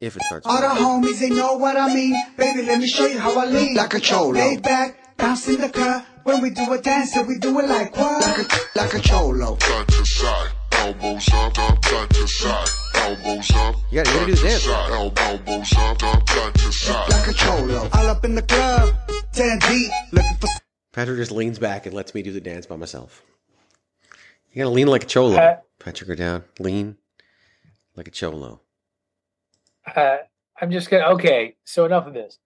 If 0.00 0.16
it 0.16 0.22
starts 0.24 0.46
All 0.46 0.60
the 0.60 0.68
homies, 0.80 1.20
they 1.20 1.30
know 1.30 1.54
what 1.54 1.76
I 1.76 1.92
mean. 1.94 2.14
Baby, 2.36 2.62
let 2.62 2.80
me 2.80 2.86
show 2.86 3.06
you 3.06 3.18
how 3.18 3.38
I 3.38 3.46
lean. 3.46 3.76
Like 3.76 3.94
a 3.94 4.00
cholo. 4.00 4.32
Lay 4.32 4.56
back, 4.58 5.16
bounce 5.16 5.48
in 5.48 5.60
the 5.60 5.70
car, 5.70 6.04
When 6.24 6.42
we 6.42 6.50
do 6.50 6.70
a 6.72 6.78
dance, 6.78 7.16
we 7.26 7.38
do 7.38 7.58
it 7.60 7.68
like 7.68 7.96
what? 7.96 8.20
Like 8.20 8.38
a, 8.38 8.78
like 8.78 8.94
a 8.94 9.00
cholo. 9.00 9.56
Side 9.58 9.88
to 9.88 10.04
side, 10.04 10.50
elbows 10.86 11.28
up, 11.32 11.58
up, 11.58 11.84
side 11.84 12.10
to 12.10 12.28
side, 12.28 12.68
elbows 12.94 13.50
up. 13.54 13.74
You 13.90 14.02
gotta, 14.02 14.10
you 14.12 14.18
gotta 14.20 14.26
do 14.26 14.34
the 14.36 14.42
dance. 14.48 14.62
Side, 14.62 14.90
el- 14.92 15.12
elbows 15.16 15.72
up, 15.76 16.02
up, 16.04 16.28
side 16.28 16.54
to 16.54 16.72
side. 16.72 17.10
Like 17.10 17.28
a 17.28 17.32
cholo. 17.32 17.88
All 17.92 18.06
up 18.06 18.24
in 18.24 18.34
the 18.36 18.42
club, 18.42 18.94
10 19.32 19.58
deep, 19.68 19.90
looking 20.12 20.36
for 20.40 20.48
Patrick 20.92 21.18
just 21.18 21.32
leans 21.32 21.58
back 21.58 21.86
and 21.86 21.94
lets 21.94 22.14
me 22.14 22.22
do 22.22 22.32
the 22.32 22.40
dance 22.40 22.66
by 22.66 22.76
myself. 22.76 23.22
You 24.52 24.62
gotta 24.62 24.70
lean 24.70 24.86
like 24.86 25.02
a 25.02 25.06
cholo. 25.06 25.36
Uh, 25.36 25.56
Patrick, 25.80 26.08
go 26.08 26.14
down. 26.14 26.44
Lean 26.60 26.96
like 27.96 28.06
a 28.06 28.12
cholo. 28.12 28.60
Uh, 29.94 30.18
I'm 30.60 30.70
just 30.70 30.88
gonna. 30.88 31.06
Okay, 31.14 31.56
so 31.64 31.84
enough 31.84 32.06
of 32.06 32.14
this. 32.14 32.38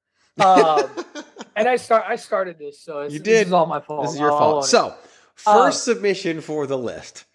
Um, 0.43 0.91
and 1.57 1.69
I 1.69 1.77
start. 1.77 2.05
I 2.09 2.17
started 2.17 2.59
this, 2.59 2.81
so 2.81 3.01
it's, 3.01 3.13
You 3.13 3.21
This 3.21 3.41
did. 3.41 3.47
is 3.49 3.53
all 3.53 3.67
my 3.67 3.81
fault. 3.81 4.03
This 4.07 4.15
is 4.15 4.21
your 4.21 4.33
I'll 4.33 4.39
fault. 4.39 4.65
it. 4.65 4.69
So, 4.69 4.87
Uh, 4.89 4.95
first 5.37 5.85
submission 5.85 6.41
for 6.41 6.67
the 6.67 6.79
list. 6.79 7.27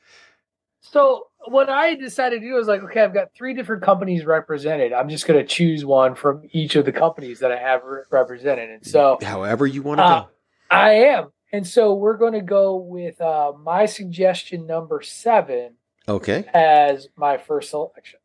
So 0.95 1.27
what 1.47 1.69
I 1.69 1.95
decided 1.95 2.39
to 2.39 2.47
do 2.47 2.57
is 2.57 2.67
like, 2.67 2.81
okay, 2.83 3.01
I've 3.01 3.13
got 3.13 3.33
three 3.35 3.53
different 3.53 3.83
companies 3.83 4.23
represented. 4.23 4.93
I'm 4.93 5.09
just 5.09 5.27
going 5.27 5.37
to 5.37 5.45
choose 5.45 5.83
one 5.83 6.15
from 6.15 6.43
each 6.53 6.77
of 6.77 6.85
the 6.85 6.93
companies 6.93 7.39
that 7.39 7.51
I 7.51 7.57
have 7.57 7.83
re- 7.83 8.03
represented. 8.09 8.69
And 8.69 8.85
so 8.85 9.17
However 9.21 9.67
you 9.67 9.81
want 9.81 9.97
to 9.99 10.05
uh, 10.05 10.21
go. 10.21 10.29
I 10.71 10.91
am. 10.91 11.33
And 11.51 11.67
so 11.67 11.95
we're 11.95 12.15
going 12.15 12.31
to 12.31 12.41
go 12.41 12.77
with 12.77 13.19
uh, 13.19 13.51
my 13.61 13.87
suggestion 13.87 14.67
number 14.67 15.01
seven 15.01 15.73
Okay. 16.07 16.45
as 16.53 17.09
my 17.17 17.39
first 17.39 17.71
selection. 17.71 18.19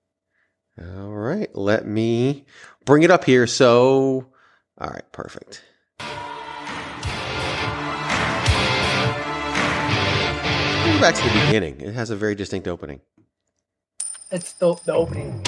All 0.81 1.11
right. 1.11 1.53
Let 1.53 1.89
me 1.89 2.45
bring 2.85 3.03
it 3.03 3.11
up 3.11 3.25
here. 3.25 3.49
So, 3.49 4.29
all 4.81 4.91
right. 4.91 5.11
Perfect. 5.11 5.65
Go 11.00 11.07
back 11.07 11.14
to 11.14 11.23
the 11.23 11.47
beginning. 11.47 11.80
It 11.80 11.95
has 11.95 12.11
a 12.11 12.14
very 12.14 12.35
distinct 12.35 12.69
opening. 12.69 13.00
It's 14.30 14.52
the, 14.52 14.75
the 14.85 14.92
opening. 14.92 15.42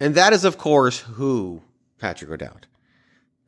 And 0.00 0.16
that 0.16 0.32
is, 0.32 0.44
of 0.44 0.58
course, 0.58 0.98
who 0.98 1.62
Patrick 2.00 2.32
O'Dowd. 2.32 2.66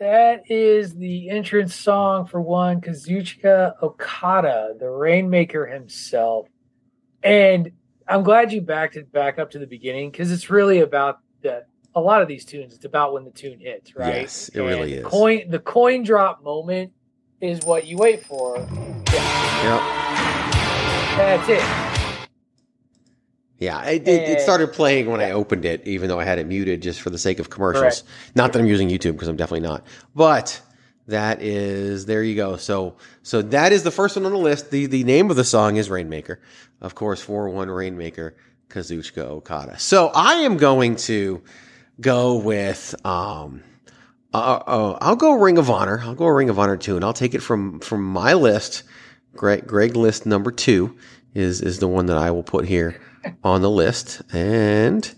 That 0.01 0.51
is 0.51 0.95
the 0.95 1.29
entrance 1.29 1.75
song 1.75 2.25
for 2.25 2.41
one 2.41 2.81
Kazuchika 2.81 3.75
Okada, 3.83 4.73
the 4.81 4.89
Rainmaker 4.89 5.67
himself. 5.67 6.49
And 7.23 7.73
I'm 8.09 8.23
glad 8.23 8.51
you 8.51 8.63
backed 8.63 8.97
it 8.97 9.13
back 9.13 9.39
up 9.39 9.51
to 9.51 9.59
the 9.59 9.67
beginning 9.67 10.11
because 10.11 10.33
it's 10.33 10.49
really 10.49 10.81
about 10.81 11.19
the 11.43 11.67
a 11.95 12.01
lot 12.01 12.23
of 12.23 12.29
these 12.29 12.47
tunes. 12.47 12.73
It's 12.73 12.87
about 12.87 13.13
when 13.13 13.25
the 13.25 13.31
tune 13.31 13.61
hits, 13.61 13.95
right? 13.95 14.23
Yes, 14.23 14.49
it 14.49 14.63
really 14.63 14.95
is. 14.95 15.05
Coin 15.05 15.51
the 15.51 15.59
coin 15.59 16.03
drop 16.03 16.43
moment 16.43 16.93
is 17.43 17.61
what 17.67 17.87
you 17.87 17.99
wait 17.99 18.25
for. 18.25 18.57
Yeah. 19.13 19.63
Yep. 19.65 19.81
That's 21.19 21.49
it. 21.51 22.00
Yeah, 23.61 23.85
it, 23.85 24.09
it, 24.09 24.23
it 24.23 24.41
started 24.41 24.73
playing 24.73 25.11
when 25.11 25.21
I 25.21 25.33
opened 25.33 25.67
it, 25.67 25.87
even 25.87 26.09
though 26.09 26.19
I 26.19 26.25
had 26.25 26.39
it 26.39 26.47
muted 26.47 26.81
just 26.81 27.03
for 27.03 27.11
the 27.11 27.19
sake 27.19 27.39
of 27.39 27.51
commercials. 27.51 27.83
Correct. 27.83 28.03
Not 28.35 28.55
that 28.55 28.59
I'm 28.59 28.67
using 28.67 28.89
YouTube 28.89 29.13
because 29.13 29.29
I'm 29.29 29.37
definitely 29.37 29.69
not. 29.69 29.87
But 30.15 30.63
that 31.09 31.43
is 31.43 32.07
there 32.07 32.23
you 32.23 32.35
go. 32.35 32.57
So 32.57 32.97
so 33.23 33.43
that 33.43 33.73
is 33.73 33.83
the 33.83 33.91
first 33.91 34.17
one 34.17 34.25
on 34.25 34.33
the 34.33 34.39
list. 34.39 34.71
The 34.71 34.87
the 34.87 35.05
name 35.05 35.29
of 35.31 35.37
the 35.37 35.45
song 35.45 35.77
is 35.77 35.91
Rainmaker, 35.91 36.41
of 36.81 36.95
course. 36.95 37.21
Four 37.21 37.51
one 37.51 37.69
Rainmaker, 37.69 38.35
Kazuchika 38.71 39.19
Okada. 39.19 39.79
So 39.79 40.11
I 40.15 40.37
am 40.37 40.57
going 40.57 40.97
to 40.97 41.43
go 42.01 42.37
with 42.37 42.95
um. 43.05 43.63
Uh, 44.33 44.63
uh, 44.67 44.99
I'll 45.03 45.17
go 45.17 45.35
Ring 45.35 45.59
of 45.59 45.69
Honor. 45.69 46.01
I'll 46.03 46.15
go 46.15 46.29
Ring 46.29 46.49
of 46.49 46.59
Honor 46.59 46.79
two, 46.79 46.97
and 46.97 47.05
I'll 47.05 47.13
take 47.13 47.35
it 47.35 47.43
from 47.43 47.81
from 47.81 48.05
my 48.05 48.33
list. 48.33 48.85
Greg, 49.35 49.67
Greg 49.67 49.97
list 49.97 50.25
number 50.25 50.51
two 50.51 50.97
is 51.35 51.61
is 51.61 51.79
the 51.79 51.89
one 51.89 52.07
that 52.07 52.17
I 52.17 52.31
will 52.31 52.43
put 52.43 52.65
here 52.65 52.99
on 53.43 53.63
the 53.63 53.71
list, 53.71 54.23
and 54.33 55.15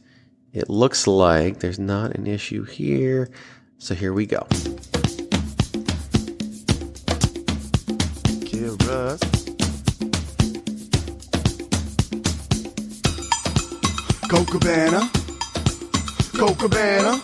it 0.52 0.68
looks 0.68 1.06
like 1.06 1.60
there's 1.60 1.78
not 1.78 2.14
an 2.16 2.26
issue 2.26 2.64
here. 2.64 3.30
So 3.78 3.94
here 3.94 4.12
we 4.12 4.26
go. 4.26 4.46
Kill 8.44 8.76
Russ. 8.86 9.20
Go 14.28 14.44
Cabana. 14.44 15.10
Go 16.38 16.54
Cabana. 16.54 17.20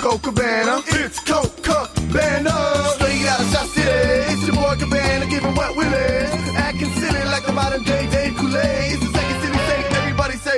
Go 0.00 0.18
Cabana. 0.18 0.82
It's 0.86 1.20
Colt 1.20 1.62
Cabana. 1.62 2.50
Straight 2.94 3.26
out 3.26 3.40
of 3.40 3.46
South 3.46 3.70
City. 3.70 3.90
It's 4.32 4.46
your 4.46 4.56
boy 4.56 4.76
Cabana 4.78 5.26
giving 5.26 5.54
wet 5.54 5.74
willies. 5.76 5.94
Acting 5.94 6.43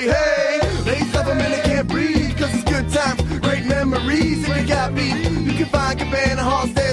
Everybody 0.08 0.12
hey. 0.12 0.82
They 0.84 1.00
suffer 1.12 1.30
and 1.30 1.52
they 1.52 1.60
can't 1.62 1.88
breathe. 1.88 2.38
Cause 2.38 2.54
it's 2.54 2.64
good 2.64 2.88
times, 2.90 3.22
great 3.40 3.64
memories. 3.64 4.48
If 4.48 4.56
you 4.56 4.66
got 4.66 4.94
beat, 4.94 5.16
you 5.16 5.52
can 5.52 5.66
find 5.66 5.98
Cabana, 5.98 6.42
Halstead 6.42 6.74
Street. 6.74 6.85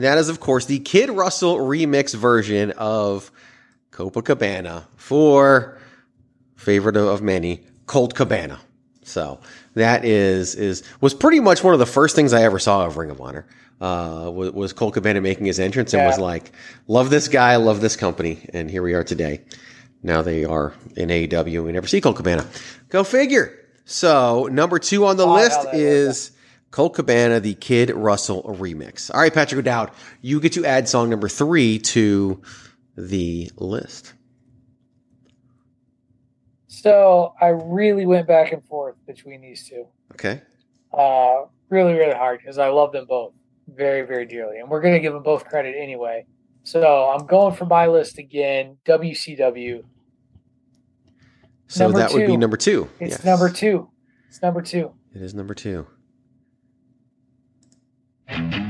And 0.00 0.06
that 0.06 0.16
is, 0.16 0.30
of 0.30 0.40
course, 0.40 0.64
the 0.64 0.78
Kid 0.78 1.10
Russell 1.10 1.58
remix 1.58 2.14
version 2.14 2.70
of 2.78 3.30
Copacabana 3.90 4.84
for 4.96 5.76
favorite 6.56 6.96
of 6.96 7.20
many, 7.20 7.66
Colt 7.84 8.14
Cabana. 8.14 8.60
So 9.02 9.40
that 9.74 10.06
is 10.06 10.54
is 10.54 10.84
was 11.02 11.12
pretty 11.12 11.38
much 11.38 11.62
one 11.62 11.74
of 11.74 11.80
the 11.80 11.84
first 11.84 12.16
things 12.16 12.32
I 12.32 12.44
ever 12.44 12.58
saw 12.58 12.86
of 12.86 12.96
Ring 12.96 13.10
of 13.10 13.20
Honor. 13.20 13.46
Uh, 13.78 14.30
was, 14.32 14.52
was 14.52 14.72
Colt 14.72 14.94
Cabana 14.94 15.20
making 15.20 15.44
his 15.44 15.60
entrance 15.60 15.92
and 15.92 16.02
was 16.06 16.18
like, 16.18 16.50
"Love 16.88 17.10
this 17.10 17.28
guy, 17.28 17.56
love 17.56 17.82
this 17.82 17.96
company," 17.96 18.48
and 18.54 18.70
here 18.70 18.82
we 18.82 18.94
are 18.94 19.04
today. 19.04 19.42
Now 20.02 20.22
they 20.22 20.46
are 20.46 20.72
in 20.96 21.10
AEW. 21.10 21.62
We 21.62 21.72
never 21.72 21.86
see 21.86 22.00
Colt 22.00 22.16
Cabana. 22.16 22.46
Go 22.88 23.04
figure. 23.04 23.52
So 23.84 24.48
number 24.50 24.78
two 24.78 25.04
on 25.04 25.18
the 25.18 25.26
Oh, 25.26 25.34
list 25.34 25.60
is 25.74 26.30
Colt 26.70 26.94
Cabana, 26.94 27.40
the 27.40 27.54
Kid 27.54 27.90
Russell 27.90 28.42
remix. 28.44 29.12
All 29.12 29.20
right, 29.20 29.32
Patrick 29.34 29.58
O'Dowd, 29.58 29.90
you 30.22 30.40
get 30.40 30.52
to 30.52 30.64
add 30.64 30.88
song 30.88 31.10
number 31.10 31.28
three 31.28 31.78
to 31.80 32.40
the 32.96 33.50
list. 33.56 34.14
So 36.68 37.34
I 37.40 37.48
really 37.48 38.06
went 38.06 38.26
back 38.28 38.52
and 38.52 38.64
forth 38.64 38.94
between 39.06 39.40
these 39.40 39.68
two. 39.68 39.86
Okay. 40.12 40.40
Uh, 40.92 41.42
really, 41.68 41.94
really 41.94 42.14
hard 42.14 42.38
because 42.40 42.58
I 42.58 42.68
love 42.68 42.92
them 42.92 43.06
both 43.06 43.32
very, 43.68 44.02
very 44.02 44.26
dearly, 44.26 44.58
and 44.58 44.68
we're 44.68 44.80
going 44.80 44.94
to 44.94 45.00
give 45.00 45.12
them 45.12 45.22
both 45.22 45.44
credit 45.44 45.74
anyway. 45.76 46.24
So 46.62 47.08
I'm 47.10 47.26
going 47.26 47.54
for 47.54 47.66
my 47.66 47.86
list 47.86 48.18
again. 48.18 48.76
WCW. 48.84 49.82
So 51.68 51.84
Number 51.84 51.98
that 51.98 52.12
would 52.12 52.26
be 52.26 52.36
number 52.36 52.56
two. 52.56 52.88
It's 52.98 53.12
Yes. 53.12 53.24
number 53.24 53.48
two. 53.48 53.88
It's 54.28 54.42
number 54.42 54.60
two. 54.60 54.92
It 55.14 55.22
is 55.22 55.34
number 55.34 55.54
two. 55.54 55.86
It's 58.32 58.54
a 58.54 58.69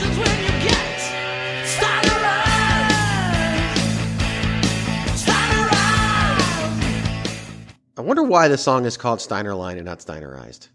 I 8.01 8.03
wonder 8.03 8.23
why 8.23 8.47
the 8.47 8.57
song 8.57 8.85
is 8.85 8.97
called 8.97 9.21
Steiner 9.21 9.53
Line 9.53 9.77
and 9.77 9.85
not 9.85 9.99
Steinerized. 9.99 10.69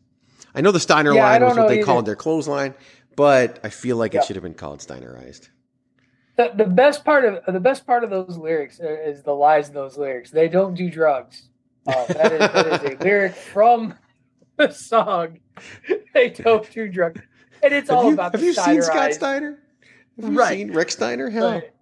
I 0.54 0.60
know 0.60 0.70
the 0.70 0.78
Steiner 0.78 1.12
Yeah, 1.12 1.28
Line 1.28 1.42
was 1.44 1.56
what 1.56 1.66
they 1.66 1.78
either. 1.78 1.84
called 1.84 2.06
their 2.06 2.14
clothesline, 2.14 2.72
but 3.16 3.58
I 3.64 3.68
feel 3.68 3.96
like 3.96 4.12
Yeah. 4.14 4.20
it 4.20 4.26
should 4.26 4.36
have 4.36 4.44
been 4.44 4.54
called 4.54 4.78
Steinerized. 4.78 5.48
The, 6.36 6.52
the 6.54 6.66
best 6.66 7.04
part 7.04 7.24
of 7.24 7.52
the 7.52 7.58
best 7.58 7.84
part 7.84 8.04
of 8.04 8.10
those 8.10 8.38
lyrics 8.38 8.78
is 8.78 9.24
the 9.24 9.32
lies 9.34 9.66
in 9.68 9.74
those 9.74 9.98
lyrics. 9.98 10.30
They 10.30 10.46
don't 10.48 10.74
do 10.74 10.88
drugs. 10.88 11.48
Uh, 11.84 12.04
that, 12.06 12.32
is, 12.32 12.38
that 12.38 12.84
is 12.84 12.92
a 12.94 12.96
lyric 13.04 13.34
from 13.34 13.94
the 14.56 14.70
song. 14.70 15.40
They 16.14 16.30
don't 16.30 16.70
do 16.70 16.88
drugs, 16.88 17.22
and 17.60 17.72
it's 17.74 17.88
Have 17.90 17.98
all 17.98 18.06
you, 18.06 18.14
about 18.14 18.30
have 18.32 18.40
the 18.40 18.46
you 18.46 18.52
seen 18.52 18.82
Scott 18.82 19.14
Steiner? 19.14 19.58
Have 20.20 20.30
you 20.32 20.38
Right. 20.38 20.58
seen 20.58 20.70
Rick 20.72 20.92
Steiner? 20.92 21.28
Hell, 21.28 21.50
Right. 21.50 21.72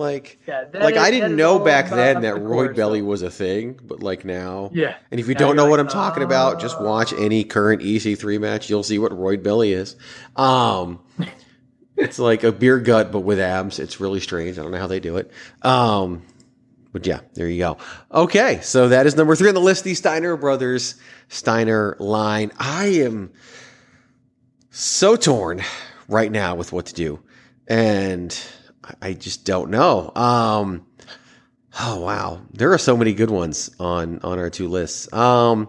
Like, 0.00 0.38
Yeah, 0.48 0.64
like 0.72 0.94
is- 0.94 1.02
I 1.02 1.10
didn't 1.10 1.36
know 1.36 1.58
back 1.58 1.90
then 1.90 2.22
that 2.22 2.34
the 2.34 2.40
roid 2.40 2.74
belly 2.74 3.02
was 3.02 3.20
a 3.20 3.30
thing, 3.30 3.78
but 3.84 4.02
like 4.02 4.24
now, 4.24 4.70
Yeah. 4.72 4.94
And 5.10 5.20
if 5.20 5.28
you 5.28 5.34
Now 5.34 5.40
don't 5.40 5.56
know 5.56 5.66
what 5.66 5.78
I'm 5.78 5.88
talking 5.88 6.22
about, 6.22 6.58
just 6.58 6.80
watch 6.80 7.12
any 7.12 7.44
current 7.44 7.82
EC3 7.82 8.38
match. 8.38 8.70
You'll 8.70 8.82
see 8.82 8.98
what 8.98 9.12
roid 9.12 9.42
belly 9.42 9.74
is. 9.74 9.96
Um, 10.36 11.00
it's 11.98 12.18
like 12.18 12.44
a 12.44 12.50
beer 12.50 12.78
gut, 12.78 13.12
but 13.12 13.20
with 13.20 13.38
abs. 13.38 13.78
It's 13.78 14.00
really 14.00 14.20
strange. 14.20 14.58
I 14.58 14.62
don't 14.62 14.72
know 14.72 14.78
how 14.78 14.86
they 14.86 15.00
do 15.00 15.18
it. 15.18 15.30
Um, 15.60 16.22
but 16.94 17.06
yeah, 17.06 17.20
there 17.34 17.46
you 17.46 17.58
go. 17.58 17.76
Okay, 18.10 18.60
so 18.62 18.88
that 18.88 19.06
is 19.06 19.16
number 19.16 19.36
three 19.36 19.48
on 19.50 19.54
the 19.54 19.60
list. 19.60 19.84
The 19.84 19.92
Steiner 19.94 20.34
brothers 20.38 20.94
Steiner 21.28 21.94
line. 21.98 22.52
I 22.58 22.86
am 22.86 23.32
so 24.70 25.14
torn 25.16 25.62
right 26.08 26.32
now 26.32 26.54
with 26.54 26.72
what 26.72 26.86
to 26.86 26.94
do, 26.94 27.20
and 27.68 28.34
I- 29.00 29.14
just 29.14 29.44
don't 29.44 29.70
know. 29.70 30.12
Um, 30.14 30.86
oh 31.80 32.00
wow, 32.00 32.40
there 32.52 32.72
are 32.72 32.78
so 32.78 32.96
many 32.96 33.12
good 33.12 33.30
ones 33.30 33.70
on 33.78 34.20
on 34.22 34.38
our 34.38 34.50
two 34.50 34.68
lists. 34.68 35.12
Um, 35.12 35.68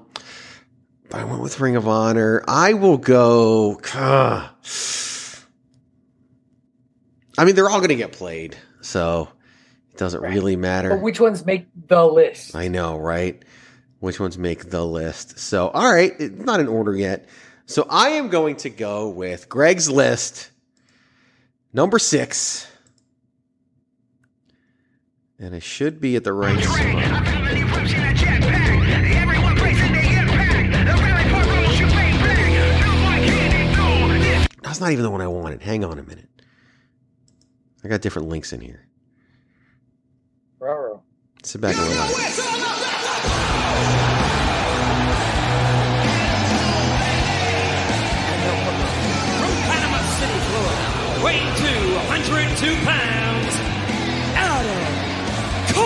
but 1.10 1.20
I 1.20 1.24
went 1.26 1.42
with 1.42 1.60
Ring 1.60 1.76
of 1.76 1.88
Honor. 1.88 2.44
I 2.48 2.74
will 2.74 2.98
go. 2.98 3.80
Uh, 3.94 4.48
I 7.38 7.46
mean, 7.46 7.56
they're 7.56 7.70
all 7.70 7.80
going 7.80 7.90
to 7.90 7.96
get 7.96 8.12
played, 8.14 8.56
so 8.82 9.30
it 9.92 9.98
doesn't 9.98 10.22
really 10.22 10.56
matter. 10.56 10.90
But 10.90 11.02
which 11.02 11.20
ones 11.20 11.46
make 11.46 11.68
the 11.88 12.06
list? 12.06 12.56
I 12.56 12.68
know, 12.68 12.98
right? 12.98 13.44
Which 14.00 14.20
ones 14.20 14.38
make 14.38 14.70
the 14.70 14.86
list? 14.86 15.40
So, 15.40 15.70
all 15.70 15.92
right, 15.92 16.14
it's 16.20 16.44
not 16.44 16.60
in 16.60 16.68
order 16.68 16.96
yet. 16.96 17.28
So, 17.66 17.86
I 17.90 18.10
am 18.10 18.30
going 18.30 18.58
to 18.58 18.70
go 18.70 19.10
with 19.10 19.50
Greg's 19.50 19.90
list, 19.90 20.52
number 21.74 22.00
six. 22.00 22.68
And 25.42 25.56
it 25.56 25.64
should 25.64 26.00
be 26.00 26.16
at 26.18 26.24
the 26.24 26.34
right 26.34 26.64
song. 26.64 26.78
That's 34.62 34.80
not 34.80 34.92
even 34.92 35.04
the 35.04 35.10
one 35.10 35.22
I 35.22 35.28
wanted. 35.28 35.64
Hang 35.64 35.84
on 35.84 35.98
a 35.98 36.04
minute. 36.04 36.30
I 37.84 37.88
got 37.88 38.02
different 38.02 38.28
links 38.28 38.54
in 38.54 38.62
here. 38.62 38.88
Ruh-roh. 40.60 41.02
Sit 41.42 41.60
back 41.60 41.76
and 41.76 41.88
relax. 41.88 42.14
From 49.40 49.54
Panama 49.66 50.02
City, 50.20 50.40
Florida, 50.52 51.26
weighing 51.26 51.56
to 51.56 51.74
102 51.96 52.76
pounds, 52.86 53.56
Adam 54.36 55.01
This 55.72 55.80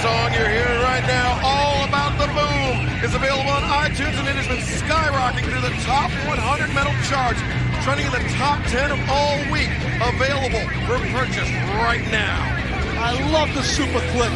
song 0.00 0.32
you're 0.32 0.48
hearing 0.48 0.80
right 0.80 1.04
now, 1.04 1.40
All 1.44 1.84
About 1.84 2.16
the 2.16 2.24
Boom, 2.32 3.04
is 3.04 3.14
available 3.14 3.50
on 3.50 3.62
iTunes 3.84 4.16
and 4.16 4.24
it 4.28 4.36
has 4.40 4.48
been 4.48 4.64
skyrocketing 4.64 5.44
through 5.44 5.60
the 5.60 5.76
top 5.84 6.10
100 6.24 6.72
metal 6.72 6.94
charts, 7.04 7.40
trending 7.84 8.06
in 8.06 8.12
the 8.12 8.24
top 8.40 8.64
10 8.72 8.96
of 8.96 9.00
all 9.12 9.36
week. 9.52 9.68
Available 10.00 10.64
for 10.88 10.96
purchase 11.12 11.50
right 11.84 12.04
now. 12.08 12.40
I 12.96 13.12
love 13.30 13.52
the 13.52 13.62
Super 13.62 14.00
Kliq. 14.16 14.32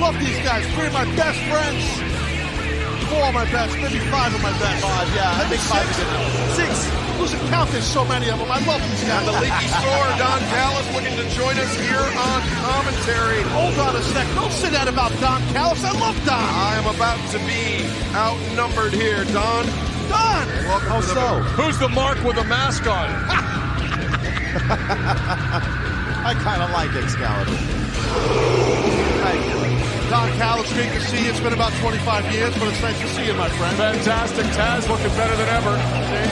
Love 0.00 0.18
these 0.18 0.38
guys. 0.42 0.66
Three 0.74 0.86
of 0.88 0.92
my 0.92 1.04
best 1.14 1.38
friends. 1.46 2.09
Four 3.08 3.24
of 3.28 3.34
my 3.34 3.44
best. 3.50 3.76
Maybe 3.78 3.98
five 4.10 4.34
of 4.34 4.42
my 4.42 4.52
best. 4.58 4.82
Five, 4.82 5.08
yeah. 5.14 5.40
I 5.40 5.44
think 5.48 5.62
five 5.64 5.86
is 5.88 5.96
good. 5.96 6.10
Six. 6.56 6.90
Lose 7.18 7.34
a 7.34 7.38
count. 7.48 7.70
There's 7.70 7.84
so 7.84 8.04
many 8.04 8.30
of 8.30 8.38
them. 8.38 8.50
I 8.50 8.60
love 8.64 8.80
these 8.88 9.04
guys. 9.04 9.24
And 9.24 9.28
the 9.28 9.36
leaky 9.40 9.68
store, 9.68 10.08
Don 10.16 10.40
Callis, 10.52 10.86
looking 10.94 11.16
to 11.16 11.26
join 11.36 11.56
us 11.60 11.72
here 11.76 12.00
on 12.00 12.40
commentary. 12.64 13.42
Hold 13.52 13.78
on 13.78 13.96
a 13.96 14.02
sec. 14.02 14.26
Don't 14.34 14.52
say 14.52 14.70
that 14.70 14.88
about 14.88 15.12
Don 15.20 15.40
Callis. 15.52 15.84
I 15.84 15.92
love 16.00 16.16
Don. 16.24 16.40
I 16.40 16.76
am 16.76 16.88
about 16.88 17.20
to 17.32 17.38
be 17.44 17.84
outnumbered 18.16 18.92
here, 18.92 19.24
Don. 19.32 19.66
Don! 20.10 20.48
Welcome 20.66 20.88
How 20.88 21.00
to 21.00 21.06
the 21.06 21.14
so? 21.14 21.38
Who's 21.54 21.78
the 21.78 21.88
mark 21.88 22.22
with 22.24 22.36
a 22.36 22.44
mask 22.44 22.86
on? 22.86 23.10
I 26.22 26.34
kind 26.34 26.62
of 26.62 26.70
like 26.70 26.90
Excalibur. 26.96 27.54
Thank 29.22 29.69
you. 30.10 30.16
Don 30.16 30.30
Callis, 30.38 30.72
great 30.72 30.92
to 30.92 31.00
see 31.00 31.24
you. 31.24 31.30
It's 31.30 31.40
been 31.40 31.52
about 31.52 31.72
25 31.74 32.32
years, 32.32 32.58
but 32.58 32.68
it's 32.68 32.82
nice 32.82 32.98
to 33.00 33.08
see 33.08 33.26
you, 33.26 33.34
my 33.34 33.48
friend. 33.50 33.76
Fantastic. 33.76 34.44
Taz 34.46 34.88
looking 34.88 35.14
better 35.16 35.36
than 35.36 35.48
ever. 35.48 35.70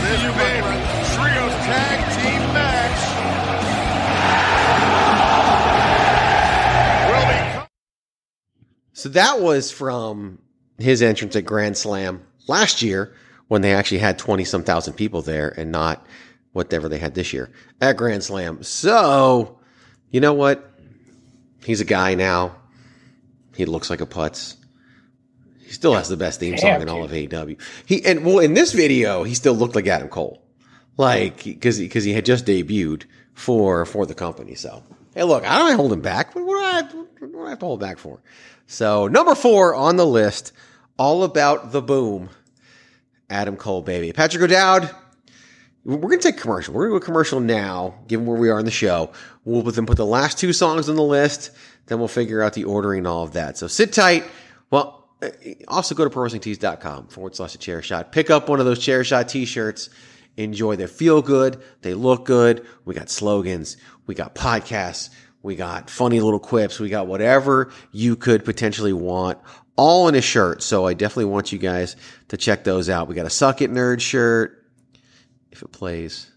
This 0.03 0.23
you, 0.23 0.31
my 0.31 0.39
big 0.39 0.63
friend. 0.63 0.83
trios 1.15 1.53
tag 1.65 1.99
team 2.19 2.41
match 2.53 3.19
So 8.99 9.09
that 9.11 9.41
was 9.41 9.71
from 9.71 10.41
his 10.77 11.03
entrance 11.03 11.37
at 11.37 11.45
Grand 11.45 11.77
Slam 11.77 12.21
last 12.49 12.83
year 12.83 13.15
when 13.47 13.63
they 13.63 13.73
actually 13.73 13.99
had 13.99 14.19
20 14.19 14.45
some 14.45 14.65
thousand 14.65 14.95
people 14.95 15.23
there 15.23 15.51
and 15.57 15.71
not 15.71 16.05
whatever 16.51 16.89
they 16.89 16.99
had 16.99 17.15
this 17.15 17.33
year 17.33 17.49
at 17.81 17.97
Grand 17.97 18.25
Slam. 18.25 18.61
So, 18.65 19.61
you 20.11 20.21
know 20.21 20.35
what? 20.35 20.69
He's 21.65 21.81
a 21.81 21.85
guy 21.85 22.17
now. 22.17 22.57
He 23.59 23.65
looks 23.65 23.91
like 23.91 24.01
a 24.01 24.07
putz. 24.07 24.55
He 25.59 25.73
still 25.73 25.95
has 25.95 26.09
the 26.09 26.17
best 26.17 26.39
theme 26.39 26.57
song 26.57 26.81
in 26.81 26.89
all 26.89 27.03
of 27.03 27.11
AEW. 27.11 27.61
He 27.87 28.07
and 28.07 28.25
well 28.25 28.39
in 28.39 28.55
this 28.55 28.73
video 28.73 29.25
he 29.25 29.35
still 29.35 29.53
looked 29.53 29.75
like 29.75 29.89
Adam 29.89 30.09
Cole, 30.09 30.41
like 30.97 31.43
because 31.43 31.81
because 31.81 32.05
he 32.05 32.13
had 32.13 32.25
just 32.25 32.47
debuted 32.47 33.03
for 33.35 33.85
for 33.85 34.07
the 34.07 34.15
company. 34.15 34.55
So 34.55 34.85
hey, 35.13 35.25
look, 35.25 35.45
I 35.45 35.59
don't 35.59 35.75
hold 35.75 35.93
him 35.93 36.01
back. 36.01 36.37
What, 36.37 36.47
what, 36.47 36.55
do 36.55 36.65
I 36.65 36.71
have, 36.71 36.95
what 36.95 37.33
do 37.33 37.43
I 37.43 37.51
have 37.51 37.59
to 37.59 37.67
hold 37.67 37.81
back 37.81 37.99
for? 37.99 38.21
So 38.69 39.09
number 39.09 39.35
four 39.35 39.75
on 39.75 39.97
the 39.97 40.07
list, 40.07 40.53
all 40.97 41.25
about 41.25 41.73
the 41.73 41.83
boom, 41.83 42.29
Adam 43.29 43.57
Cole, 43.57 43.83
baby. 43.83 44.13
Patrick 44.13 44.45
O'Dowd. 44.45 44.89
We're 45.85 45.97
going 45.97 46.21
to 46.21 46.31
take 46.31 46.37
a 46.37 46.41
commercial. 46.43 46.75
We're 46.75 46.89
going 46.89 47.01
to 47.01 47.01
do 47.01 47.05
a 47.05 47.07
commercial 47.07 47.41
now, 47.41 47.95
given 48.09 48.27
where 48.27 48.39
we 48.39 48.51
are 48.51 48.59
in 48.59 48.67
the 48.67 48.71
show. 48.71 49.11
We'll 49.45 49.63
then 49.63 49.87
put 49.87 49.97
the 49.97 50.05
last 50.05 50.37
two 50.37 50.53
songs 50.53 50.89
on 50.89 50.97
the 50.97 51.03
list. 51.03 51.51
Then 51.89 51.99
we'll 51.99 52.09
figure 52.09 52.43
out 52.43 52.53
the 52.53 52.65
ordering 52.65 52.99
and 52.99 53.07
all 53.07 53.25
of 53.25 53.33
that. 53.33 53.59
So 53.59 53.67
sit 53.67 53.93
tight. 53.93 54.25
Well, 54.71 55.09
uh, 55.21 55.31
also 55.67 55.95
go 55.95 56.05
to 56.05 56.11
prowrestlingtees.com 56.11 57.09
forward 57.09 57.35
slash 57.35 57.55
a 57.55 57.59
chair 57.59 57.83
shot. 57.83 58.13
Pick 58.13 58.31
up 58.31 58.49
one 58.49 58.61
of 58.61 58.67
those 58.67 58.79
chair 58.79 59.03
shot 59.05 59.29
t-shirts. 59.29 59.91
Enjoy. 60.37 60.77
They 60.77 60.87
feel 60.87 61.21
good. 61.21 61.61
They 61.83 61.95
look 61.95 62.25
good. 62.25 62.65
We 62.85 62.95
got 62.95 63.11
slogans. 63.11 63.77
We 64.07 64.15
got 64.15 64.35
podcasts. 64.35 65.11
We 65.43 65.57
got 65.57 65.91
funny 65.91 66.21
little 66.21 66.39
quips. 66.39 66.79
We 66.79 66.89
got 66.89 67.07
whatever 67.07 67.73
you 67.91 68.17
could 68.17 68.45
potentially 68.45 68.93
want 68.93 69.39
all 69.77 70.09
in 70.09 70.15
a 70.15 70.21
shirt. 70.21 70.63
So 70.63 70.87
I 70.87 70.95
definitely 70.95 71.27
want 71.27 71.53
you 71.53 71.59
guys 71.59 71.97
to 72.29 72.37
check 72.37 72.65
those 72.65 72.89
out. 72.89 73.09
We 73.09 73.15
got 73.15 73.27
a 73.27 73.31
suck 73.31 73.63
it 73.63 73.71
nerd 73.71 74.01
shirt 74.01 74.65
if 75.51 75.63
it 75.63 75.73
plays. 75.73 76.31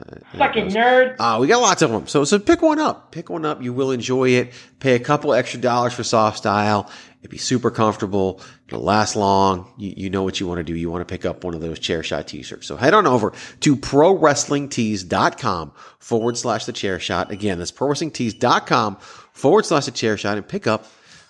Uh, 0.00 0.38
Fucking 0.38 0.68
nerd. 0.68 1.16
uh, 1.18 1.38
we 1.40 1.46
got 1.46 1.60
lots 1.60 1.82
of 1.82 1.90
them. 1.90 2.06
So, 2.06 2.24
so 2.24 2.38
pick 2.38 2.62
one 2.62 2.78
up. 2.78 3.12
Pick 3.12 3.28
one 3.28 3.44
up. 3.44 3.60
You 3.62 3.72
will 3.72 3.90
enjoy 3.90 4.30
it. 4.30 4.52
Pay 4.78 4.94
a 4.94 4.98
couple 4.98 5.34
extra 5.34 5.60
dollars 5.60 5.92
for 5.92 6.02
soft 6.04 6.38
style. 6.38 6.90
It'd 7.20 7.30
be 7.30 7.36
super 7.36 7.70
comfortable. 7.70 8.40
It'll 8.68 8.80
last 8.82 9.14
long. 9.14 9.70
You, 9.76 9.92
you 9.96 10.10
know 10.10 10.22
what 10.22 10.40
you 10.40 10.46
want 10.46 10.58
to 10.58 10.64
do. 10.64 10.74
You 10.74 10.90
want 10.90 11.06
to 11.06 11.12
pick 11.12 11.26
up 11.26 11.44
one 11.44 11.52
of 11.54 11.60
those 11.60 11.78
chair 11.78 12.02
shot 12.02 12.26
t-shirts. 12.28 12.66
So 12.66 12.76
head 12.76 12.94
on 12.94 13.06
over 13.06 13.34
to 13.60 13.76
prowrestlingtees.com 13.76 15.72
forward 15.98 16.36
slash 16.38 16.64
the 16.64 16.72
chair 16.72 16.98
shot. 16.98 17.30
Again, 17.30 17.58
that's 17.58 17.72
prowrestlingtees.com 17.72 18.96
forward 19.32 19.66
slash 19.66 19.84
the 19.84 19.90
chair 19.90 20.16
shot 20.16 20.38
and 20.38 20.48
pick 20.48 20.66
up 20.66 20.86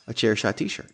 a 0.06 0.14
chair 0.14 0.36
shot 0.36 0.56
t-shirt. 0.56 0.90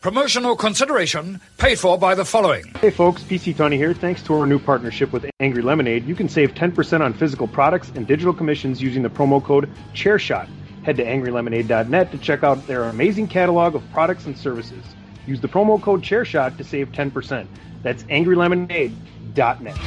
Promotional 0.00 0.56
consideration 0.56 1.42
paid 1.58 1.78
for 1.78 1.98
by 1.98 2.14
the 2.14 2.24
following. 2.24 2.64
Hey 2.80 2.88
folks, 2.88 3.22
PC 3.22 3.54
Tunney 3.54 3.76
here. 3.76 3.92
Thanks 3.92 4.22
to 4.22 4.34
our 4.34 4.46
new 4.46 4.58
partnership 4.58 5.12
with 5.12 5.26
Angry 5.40 5.60
Lemonade, 5.60 6.06
you 6.06 6.14
can 6.14 6.26
save 6.26 6.54
10% 6.54 7.02
on 7.02 7.12
physical 7.12 7.46
products 7.46 7.92
and 7.94 8.06
digital 8.06 8.32
commissions 8.32 8.80
using 8.80 9.02
the 9.02 9.10
promo 9.10 9.44
code 9.44 9.68
ChairShot. 9.92 10.48
Head 10.84 10.96
to 10.96 11.04
angrylemonade.net 11.04 12.12
to 12.12 12.16
check 12.16 12.42
out 12.42 12.66
their 12.66 12.84
amazing 12.84 13.28
catalog 13.28 13.74
of 13.74 13.82
products 13.92 14.24
and 14.24 14.38
services. 14.38 14.82
Use 15.26 15.42
the 15.42 15.48
promo 15.48 15.78
code 15.78 16.00
ChairShot 16.00 16.56
to 16.56 16.64
save 16.64 16.92
10%. 16.92 17.46
That's 17.82 18.02
angrylemonade.net. 18.04 19.78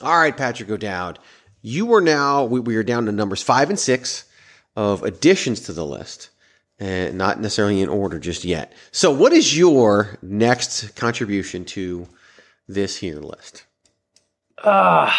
All 0.00 0.16
right, 0.16 0.36
Patrick 0.36 0.70
O'Dowd. 0.70 1.18
You 1.60 1.92
are 1.94 2.00
now, 2.00 2.44
we, 2.44 2.60
we 2.60 2.76
are 2.76 2.84
down 2.84 3.06
to 3.06 3.12
numbers 3.12 3.42
five 3.42 3.68
and 3.68 3.80
six 3.80 4.26
of 4.76 5.02
additions 5.02 5.58
to 5.62 5.72
the 5.72 5.84
list, 5.84 6.30
and 6.78 7.16
not 7.16 7.40
necessarily 7.40 7.80
in 7.80 7.88
order 7.88 8.18
just 8.18 8.44
yet. 8.44 8.72
So, 8.92 9.10
what 9.12 9.32
is 9.32 9.56
your 9.56 10.18
next 10.22 10.96
contribution 10.96 11.64
to 11.66 12.08
this 12.68 12.96
here 12.96 13.20
list? 13.20 13.64
Uh, 14.62 15.12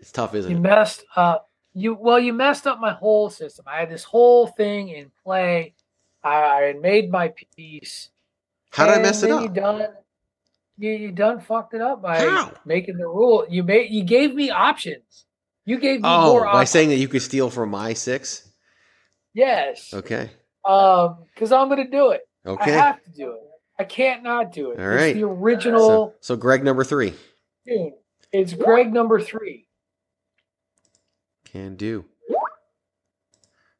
It's 0.00 0.12
tough, 0.12 0.34
isn't 0.34 0.50
you 0.50 0.56
it? 0.56 0.58
You 0.58 0.62
messed 0.62 1.04
up. 1.16 1.48
You 1.74 1.94
well, 1.94 2.18
you 2.18 2.32
messed 2.32 2.66
up 2.66 2.80
my 2.80 2.92
whole 2.92 3.30
system. 3.30 3.64
I 3.66 3.78
had 3.80 3.90
this 3.90 4.04
whole 4.04 4.46
thing 4.46 4.88
in 4.90 5.10
play. 5.24 5.74
I, 6.22 6.34
I 6.44 6.60
had 6.62 6.80
made 6.80 7.10
my 7.10 7.32
piece. 7.56 8.10
How 8.70 8.86
did 8.86 8.98
I 8.98 9.02
mess 9.02 9.22
it 9.22 9.30
up? 9.30 9.42
You 9.42 9.48
done. 9.48 9.86
You, 10.78 10.90
you 10.90 11.12
done 11.12 11.40
fucked 11.40 11.74
it 11.74 11.80
up 11.80 12.02
by 12.02 12.18
How? 12.18 12.52
making 12.64 12.96
the 12.96 13.06
rule. 13.06 13.46
You 13.48 13.62
made. 13.62 13.90
You 13.90 14.04
gave 14.04 14.34
me 14.34 14.50
options. 14.50 15.24
You 15.64 15.78
gave 15.78 16.00
me 16.00 16.08
Oh, 16.08 16.32
more 16.32 16.40
by 16.42 16.48
options. 16.48 16.70
saying 16.70 16.88
that 16.90 16.96
you 16.96 17.08
could 17.08 17.22
steal 17.22 17.48
from 17.50 17.70
my 17.70 17.92
six? 17.94 18.48
yes. 19.32 19.92
Okay. 19.94 20.30
Um, 20.64 21.24
because 21.34 21.52
I'm 21.52 21.68
gonna 21.68 21.88
do 21.90 22.10
it. 22.10 22.22
Okay. 22.46 22.72
I 22.72 22.74
have 22.74 23.02
to 23.04 23.10
do 23.10 23.32
it. 23.32 23.40
I 23.78 23.84
can't 23.84 24.22
not 24.22 24.52
do 24.52 24.70
it. 24.72 24.78
All 24.80 24.86
It's 24.90 25.00
right. 25.02 25.14
the 25.14 25.24
original. 25.24 25.80
So, 25.80 26.14
so 26.20 26.36
Greg 26.36 26.62
number 26.64 26.84
three. 26.84 27.14
tune. 27.66 27.94
It's 28.32 28.52
Greg 28.54 28.92
number 28.92 29.20
three. 29.20 29.66
Can 31.44 31.76
do. 31.76 32.04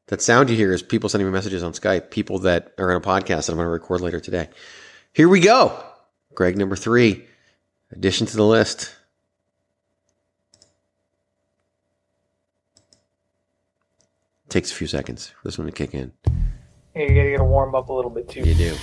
That 0.09 0.21
sound 0.21 0.51
you 0.51 0.57
hear 0.57 0.73
is 0.75 0.83
people 0.83 1.09
sending 1.09 1.27
me 1.27 1.33
messages 1.33 1.63
on 1.63 1.73
Skype, 1.73 2.11
people 2.11 2.41
that 2.41 2.75
are 2.77 2.91
in 2.91 2.97
a 2.99 3.01
podcast 3.01 3.47
that 3.47 3.51
I'm 3.51 3.57
going 3.57 3.65
to 3.67 3.71
record 3.71 4.03
later 4.03 4.21
today. 4.21 4.51
Here 5.15 5.27
we 5.27 5.41
go. 5.41 5.83
Greg 6.35 6.59
number 6.59 6.77
three, 6.77 7.25
addition 7.91 8.27
to 8.27 8.37
the 8.37 8.45
list. 8.45 8.95
Takes 14.51 14.71
a 14.71 14.75
few 14.75 14.87
seconds 14.87 15.29
for 15.29 15.41
this 15.45 15.57
one 15.57 15.67
to 15.67 15.73
kick 15.73 15.95
in. 15.95 16.13
You 16.95 17.33
gotta 17.37 17.45
warm 17.45 17.75
up 17.75 17.89
a 17.89 17.93
little 17.93 18.11
bit 18.11 18.29
too. 18.29 18.41
You 18.41 18.55
do. 18.55 18.77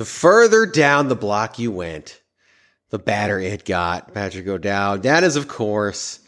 The 0.00 0.06
further 0.06 0.64
down 0.64 1.08
the 1.08 1.14
block 1.14 1.58
you 1.58 1.70
went, 1.70 2.22
the 2.88 2.98
badder 2.98 3.38
it 3.38 3.66
got. 3.66 4.14
Patrick 4.14 4.48
O'Dowd. 4.48 5.02
That 5.02 5.24
is, 5.24 5.36
of 5.36 5.46
course, 5.46 6.20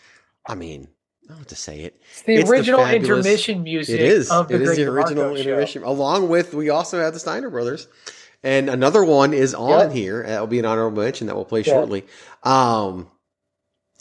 I 0.47 0.57
mean, 0.57 0.89
I 1.25 1.29
don't 1.29 1.39
have 1.39 1.47
to 1.47 1.57
say 1.57 1.81
it. 1.81 1.99
It's 2.11 2.21
the 2.21 2.43
original 2.53 2.81
fabulous- 2.81 3.09
intermission 3.09 3.63
music 3.63 3.99
It 3.99 4.03
is. 4.03 4.31
of 4.31 4.49
the 4.49 4.57
it 4.57 4.61
is 4.61 4.77
the 4.77 4.85
original 4.85 5.35
intermission. 5.35 5.85
Along 5.85 6.29
with, 6.29 6.53
we 6.53 6.69
also 6.69 7.01
have 7.01 7.15
the 7.15 7.19
Steiner 7.19 7.49
Brothers. 7.49 7.89
And 8.43 8.69
another 8.69 9.03
one 9.03 9.33
is 9.33 9.55
on 9.55 9.71
Yep. 9.89 9.93
here. 9.93 10.23
That 10.27 10.41
will 10.41 10.47
be 10.49 10.59
an 10.59 10.67
honorable 10.67 11.03
mention 11.03 11.29
that 11.29 11.35
we'll 11.37 11.47
play 11.47 11.61
Yeah. 11.61 11.73
shortly. 11.73 12.05
Um, 12.43 13.09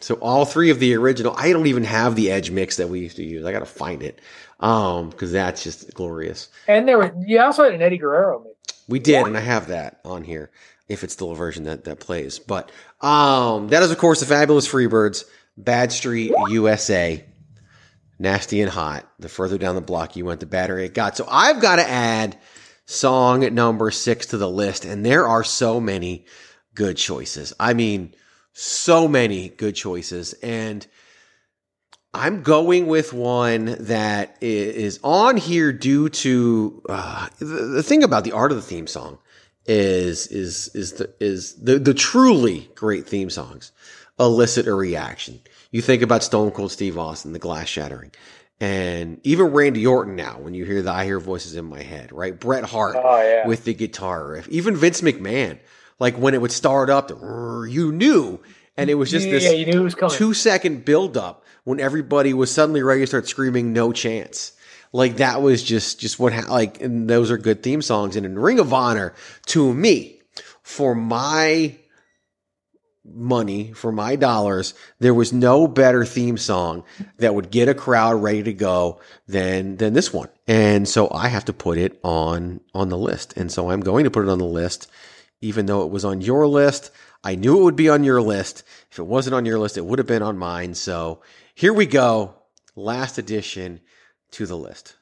so 0.01 0.15
all 0.15 0.43
three 0.43 0.69
of 0.71 0.79
the 0.81 0.95
original. 0.97 1.33
I 1.37 1.53
don't 1.53 1.67
even 1.67 1.85
have 1.85 2.17
the 2.17 2.29
Edge 2.29 2.51
mix 2.51 2.75
that 2.75 2.89
we 2.89 2.99
used 2.99 3.15
to 3.15 3.23
use. 3.23 3.45
I 3.45 3.53
got 3.53 3.59
to 3.59 3.65
find 3.65 4.03
it 4.03 4.19
um, 4.59 5.11
because 5.11 5.31
that's 5.31 5.63
just 5.63 5.93
glorious. 5.93 6.49
And 6.67 6.85
there 6.89 6.97
was 6.97 7.11
you 7.25 7.39
also 7.39 7.63
had 7.63 7.73
an 7.73 7.81
Eddie 7.81 7.99
Guerrero 7.99 8.39
mix. 8.43 8.50
We 8.91 8.99
did, 8.99 9.25
and 9.25 9.37
I 9.37 9.39
have 9.39 9.69
that 9.69 10.01
on 10.03 10.23
here 10.23 10.51
if 10.89 11.03
it's 11.03 11.13
still 11.13 11.31
a 11.31 11.35
version 11.35 11.63
that 11.63 11.85
that 11.85 12.01
plays. 12.01 12.39
But 12.39 12.69
um, 12.99 13.69
that 13.69 13.81
is, 13.81 13.89
of 13.89 13.97
course, 13.97 14.19
the 14.19 14.25
fabulous 14.25 14.67
Freebirds, 14.67 15.23
Bad 15.57 15.93
Street, 15.93 16.33
USA, 16.49 17.25
Nasty 18.19 18.61
and 18.61 18.69
Hot. 18.69 19.09
The 19.17 19.29
further 19.29 19.57
down 19.57 19.75
the 19.75 19.81
block 19.81 20.17
you 20.17 20.25
went, 20.25 20.41
the 20.41 20.45
better 20.45 20.77
it 20.77 20.93
got. 20.93 21.15
So 21.15 21.25
I've 21.29 21.61
got 21.61 21.77
to 21.77 21.89
add 21.89 22.37
song 22.85 23.55
number 23.55 23.89
six 23.91 24.27
to 24.27 24.37
the 24.37 24.49
list, 24.49 24.83
and 24.83 25.05
there 25.05 25.25
are 25.25 25.45
so 25.45 25.79
many 25.79 26.25
good 26.75 26.97
choices. 26.97 27.53
I 27.59 27.73
mean, 27.73 28.13
so 28.53 29.07
many 29.07 29.49
good 29.49 29.75
choices, 29.75 30.33
and. 30.33 30.85
I'm 32.13 32.43
going 32.43 32.87
with 32.87 33.13
one 33.13 33.77
that 33.79 34.37
is 34.41 34.99
on 35.01 35.37
here 35.37 35.71
due 35.71 36.09
to 36.09 36.83
uh, 36.89 37.29
the, 37.39 37.45
the 37.45 37.83
thing 37.83 38.03
about 38.03 38.25
the 38.25 38.33
art 38.33 38.51
of 38.51 38.57
the 38.57 38.63
theme 38.63 38.87
song 38.87 39.17
is 39.65 40.27
is 40.27 40.69
is 40.73 40.93
the 40.93 41.13
is 41.19 41.55
the 41.55 41.79
the 41.79 41.93
truly 41.93 42.69
great 42.75 43.07
theme 43.07 43.29
songs 43.29 43.71
elicit 44.19 44.67
a 44.67 44.73
reaction. 44.73 45.39
You 45.71 45.81
think 45.81 46.01
about 46.01 46.23
Stone 46.23 46.51
Cold 46.51 46.71
Steve 46.71 46.97
Austin, 46.97 47.31
the 47.31 47.39
glass 47.39 47.67
shattering, 47.69 48.11
and 48.59 49.21
even 49.23 49.45
Randy 49.47 49.87
Orton. 49.87 50.17
Now, 50.17 50.37
when 50.39 50.53
you 50.53 50.65
hear 50.65 50.81
the 50.81 50.91
"I 50.91 51.05
hear 51.05 51.19
voices 51.19 51.55
in 51.55 51.63
my 51.65 51.81
head," 51.81 52.11
right? 52.11 52.37
Bret 52.37 52.65
Hart 52.65 52.97
Oh, 52.99 53.21
yeah. 53.21 53.47
with 53.47 53.63
the 53.63 53.73
guitar 53.73 54.27
riff, 54.31 54.49
even 54.49 54.75
Vince 54.75 54.99
McMahon, 54.99 55.59
like 55.97 56.17
when 56.17 56.33
it 56.33 56.41
would 56.41 56.51
start 56.51 56.89
up, 56.89 57.09
you 57.09 57.91
knew, 57.93 58.41
and 58.81 58.89
it 58.89 58.95
was 58.95 59.09
just 59.11 59.25
Yeah, 59.27 59.31
this 59.33 59.53
you 59.53 59.65
knew 59.65 59.79
it 59.81 59.83
was 59.83 59.95
coming. 59.95 60.15
two 60.15 60.33
second 60.33 60.83
build 60.85 61.17
up 61.17 61.45
when 61.63 61.79
everybody 61.79 62.33
was 62.33 62.51
suddenly 62.51 62.81
ready 62.83 63.01
to 63.01 63.07
start 63.07 63.27
screaming 63.27 63.71
no 63.73 63.91
chance. 63.91 64.53
Like 64.93 65.17
that 65.17 65.41
was 65.41 65.63
just 65.63 65.99
just 65.99 66.19
what 66.19 66.33
ha- 66.33 66.51
like 66.51 66.81
and 66.81 67.09
those 67.09 67.31
are 67.31 67.37
good 67.37 67.63
theme 67.63 67.81
songs. 67.81 68.15
And 68.15 68.25
in 68.25 68.37
ring 68.37 68.59
of 68.59 68.73
honor 68.73 69.13
to 69.47 69.73
me 69.73 70.21
for 70.63 70.93
my 70.95 71.77
money 73.03 73.73
for 73.73 73.91
my 73.91 74.15
dollars 74.15 74.75
there 74.99 75.13
was 75.13 75.33
no 75.33 75.67
better 75.67 76.05
theme 76.05 76.37
song 76.37 76.83
that 77.17 77.33
would 77.33 77.49
get 77.49 77.67
a 77.67 77.73
crowd 77.73 78.21
ready 78.21 78.43
to 78.43 78.53
go 78.53 78.99
than 79.27 79.77
than 79.77 79.93
this 79.93 80.13
one. 80.13 80.29
And 80.47 80.87
so 80.87 81.09
i 81.11 81.27
have 81.27 81.45
to 81.45 81.53
put 81.53 81.77
it 81.79 81.99
on 82.03 82.61
on 82.75 82.89
the 82.89 82.97
list. 82.97 83.35
And 83.37 83.51
so 83.51 83.71
i'm 83.71 83.81
going 83.81 84.03
to 84.03 84.11
put 84.11 84.23
it 84.25 84.29
on 84.29 84.37
the 84.37 84.45
list 84.45 84.89
even 85.41 85.65
though 85.65 85.83
it 85.83 85.89
was 85.89 86.05
on 86.05 86.21
your 86.21 86.45
list 86.47 86.91
i 87.23 87.35
knew 87.35 87.59
it 87.59 87.63
would 87.63 87.75
be 87.75 87.89
on 87.89 88.03
your 88.03 88.21
list. 88.21 88.63
If 88.91 88.99
it 88.99 89.03
wasn't 89.03 89.35
on 89.35 89.45
your 89.45 89.59
list 89.59 89.77
it 89.77 89.85
would 89.85 89.99
have 89.99 90.07
been 90.07 90.23
on 90.23 90.37
mine. 90.37 90.73
So 90.73 91.21
here 91.55 91.73
we 91.73 91.85
go. 91.85 92.35
Last 92.75 93.17
addition 93.17 93.81
to 94.31 94.45
the 94.45 94.57
list 94.57 94.95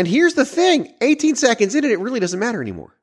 And 0.00 0.08
here's 0.08 0.32
the 0.32 0.46
thing 0.46 0.94
18 1.02 1.36
seconds 1.36 1.74
in 1.74 1.84
it, 1.84 1.90
it 1.90 1.98
really 2.00 2.20
doesn't 2.20 2.40
matter 2.40 2.62
anymore. 2.62 2.96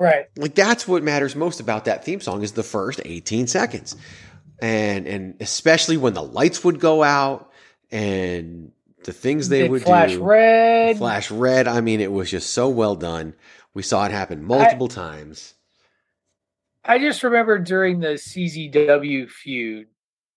Right. 0.00 0.24
Like 0.34 0.54
that's 0.54 0.88
what 0.88 1.02
matters 1.02 1.36
most 1.36 1.60
about 1.60 1.84
that 1.84 2.06
theme 2.06 2.22
song 2.22 2.42
is 2.42 2.52
the 2.52 2.62
first 2.62 3.02
18 3.04 3.48
seconds. 3.48 3.94
And 4.62 5.06
and 5.06 5.34
especially 5.40 5.98
when 5.98 6.14
the 6.14 6.22
lights 6.22 6.64
would 6.64 6.80
go 6.80 7.02
out 7.02 7.52
and 7.90 8.72
the 9.04 9.12
things 9.12 9.50
they 9.50 9.64
Big 9.64 9.72
would 9.72 9.82
flash 9.82 10.12
do. 10.12 10.22
red. 10.22 10.96
Flash 10.96 11.30
red. 11.30 11.68
I 11.68 11.82
mean, 11.82 12.00
it 12.00 12.10
was 12.10 12.30
just 12.30 12.54
so 12.54 12.70
well 12.70 12.96
done. 12.96 13.34
We 13.74 13.82
saw 13.82 14.06
it 14.06 14.10
happen 14.10 14.42
multiple 14.42 14.88
times. 14.88 15.52
I 16.82 16.98
just 16.98 17.22
remember 17.22 17.58
during 17.58 18.00
the 18.00 18.14
CZW 18.14 19.28
feud, 19.28 19.88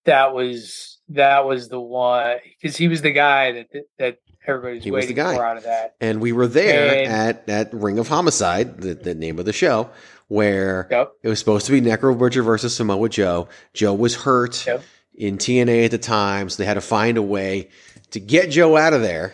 that 0.03 0.33
was 0.33 0.99
that 1.07 1.45
was 1.45 1.69
the 1.69 1.79
one 1.79 2.35
because 2.61 2.75
he 2.75 2.89
was 2.89 3.01
the 3.01 3.13
guy 3.13 3.53
that 3.53 3.67
that 3.97 4.17
everybody's 4.47 4.83
He 4.83 4.91
was 4.91 5.05
the 5.07 5.13
waiting 5.13 5.23
guy. 5.23 5.35
for 5.35 5.45
out 5.45 5.57
of 5.57 5.63
that. 5.63 5.95
And 6.01 6.21
we 6.21 6.31
were 6.31 6.47
there 6.47 7.03
And- 7.05 7.11
at, 7.13 7.49
at 7.49 7.73
Ring 7.73 7.99
of 7.99 8.07
Homicide, 8.07 8.79
the, 8.81 8.93
the 8.93 9.15
name 9.15 9.39
of 9.39 9.45
the 9.45 9.53
show, 9.53 9.89
where 10.27 10.87
Yep. 10.91 11.11
it 11.23 11.29
was 11.29 11.39
supposed 11.39 11.65
to 11.67 11.71
be 11.71 11.81
Necro 11.81 12.17
Butcher 12.17 12.43
versus 12.43 12.75
Samoa 12.75 13.09
Joe. 13.09 13.47
Joe 13.73 13.93
was 13.93 14.15
hurt 14.15 14.65
Yep. 14.65 14.83
in 15.15 15.37
TNA 15.37 15.85
at 15.85 15.91
the 15.91 15.97
time, 15.97 16.49
so 16.49 16.57
they 16.61 16.65
had 16.67 16.73
to 16.75 16.81
find 16.81 17.17
a 17.17 17.21
way 17.21 17.69
to 18.11 18.19
get 18.19 18.49
Joe 18.51 18.75
out 18.77 18.93
of 18.93 19.01
there 19.01 19.33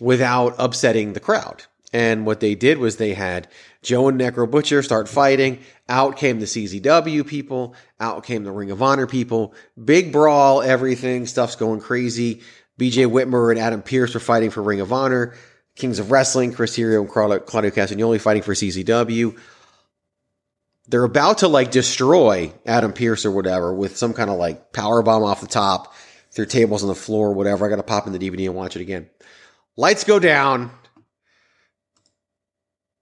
without 0.00 0.54
upsetting 0.58 1.12
the 1.12 1.20
crowd. 1.20 1.64
And 1.94 2.24
what 2.24 2.40
they 2.40 2.54
did 2.54 2.78
was 2.78 2.96
they 2.96 3.12
had 3.12 3.48
Joe 3.82 4.08
and 4.08 4.18
Necro 4.18 4.50
Butcher 4.50 4.82
start 4.82 5.10
fighting. 5.10 5.58
Out 5.90 6.16
came 6.16 6.40
the 6.40 6.46
CZW 6.46 7.26
people. 7.26 7.74
Out 8.00 8.24
came 8.24 8.44
the 8.44 8.50
Ring 8.50 8.70
of 8.70 8.80
Honor 8.80 9.06
people. 9.06 9.52
Big 9.82 10.10
brawl, 10.10 10.62
everything. 10.62 11.26
Stuff's 11.26 11.56
going 11.56 11.80
crazy. 11.80 12.40
BJ 12.78 13.06
Whitmer 13.06 13.50
and 13.50 13.60
Adam 13.60 13.82
Pearce 13.82 14.14
were 14.14 14.20
fighting 14.20 14.50
for 14.50 14.62
Ring 14.62 14.80
of 14.80 14.92
Honor. 14.92 15.34
Kings 15.76 15.98
of 15.98 16.10
Wrestling, 16.10 16.52
Chris 16.52 16.74
Hero 16.74 17.00
and 17.00 17.08
Claudio 17.08 17.70
Castagnoli 17.70 18.20
fighting 18.20 18.42
for 18.42 18.52
CZW. 18.52 19.38
They're 20.88 21.04
about 21.04 21.38
to 21.38 21.48
like 21.48 21.70
destroy 21.70 22.52
Adam 22.66 22.92
Pearce 22.92 23.24
or 23.24 23.30
whatever 23.30 23.72
with 23.72 23.96
some 23.96 24.12
kind 24.12 24.28
of 24.28 24.36
like 24.36 24.72
power 24.72 25.02
bomb 25.02 25.22
off 25.22 25.40
the 25.40 25.46
top 25.46 25.94
through 26.30 26.46
tables 26.46 26.82
on 26.82 26.88
the 26.88 26.94
floor 26.94 27.28
or 27.28 27.32
whatever. 27.32 27.64
I 27.64 27.70
got 27.70 27.76
to 27.76 27.82
pop 27.82 28.06
in 28.06 28.12
the 28.12 28.18
DVD 28.18 28.46
and 28.46 28.54
watch 28.54 28.76
it 28.76 28.82
again. 28.82 29.08
Lights 29.76 30.04
go 30.04 30.18
down. 30.18 30.70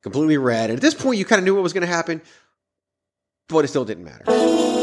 Completely 0.03 0.39
red. 0.39 0.71
And 0.71 0.79
at 0.79 0.83
this 0.83 0.95
point, 0.95 1.19
you 1.19 1.25
kind 1.25 1.39
of 1.39 1.45
knew 1.45 1.55
what 1.55 1.63
was 1.63 1.73
going 1.73 1.87
to 1.87 1.93
happen, 1.93 2.23
but 3.49 3.65
it 3.65 3.69
still 3.69 3.85
didn't 3.85 4.05
matter. 4.05 4.80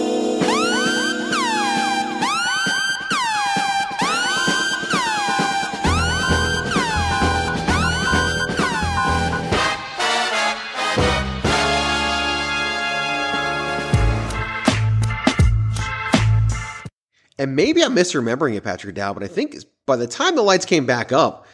And 17.40 17.56
maybe 17.56 17.84
I'm 17.84 17.96
misremembering 17.96 18.56
it, 18.56 18.64
Patrick 18.64 18.96
Dow, 18.96 19.14
but 19.14 19.24
I 19.24 19.28
think 19.28 19.56
by 19.86 19.96
the 19.96 20.08
time 20.08 20.36
the 20.36 20.42
lights 20.42 20.66
came 20.66 20.86
back 20.86 21.12
up, 21.12 21.46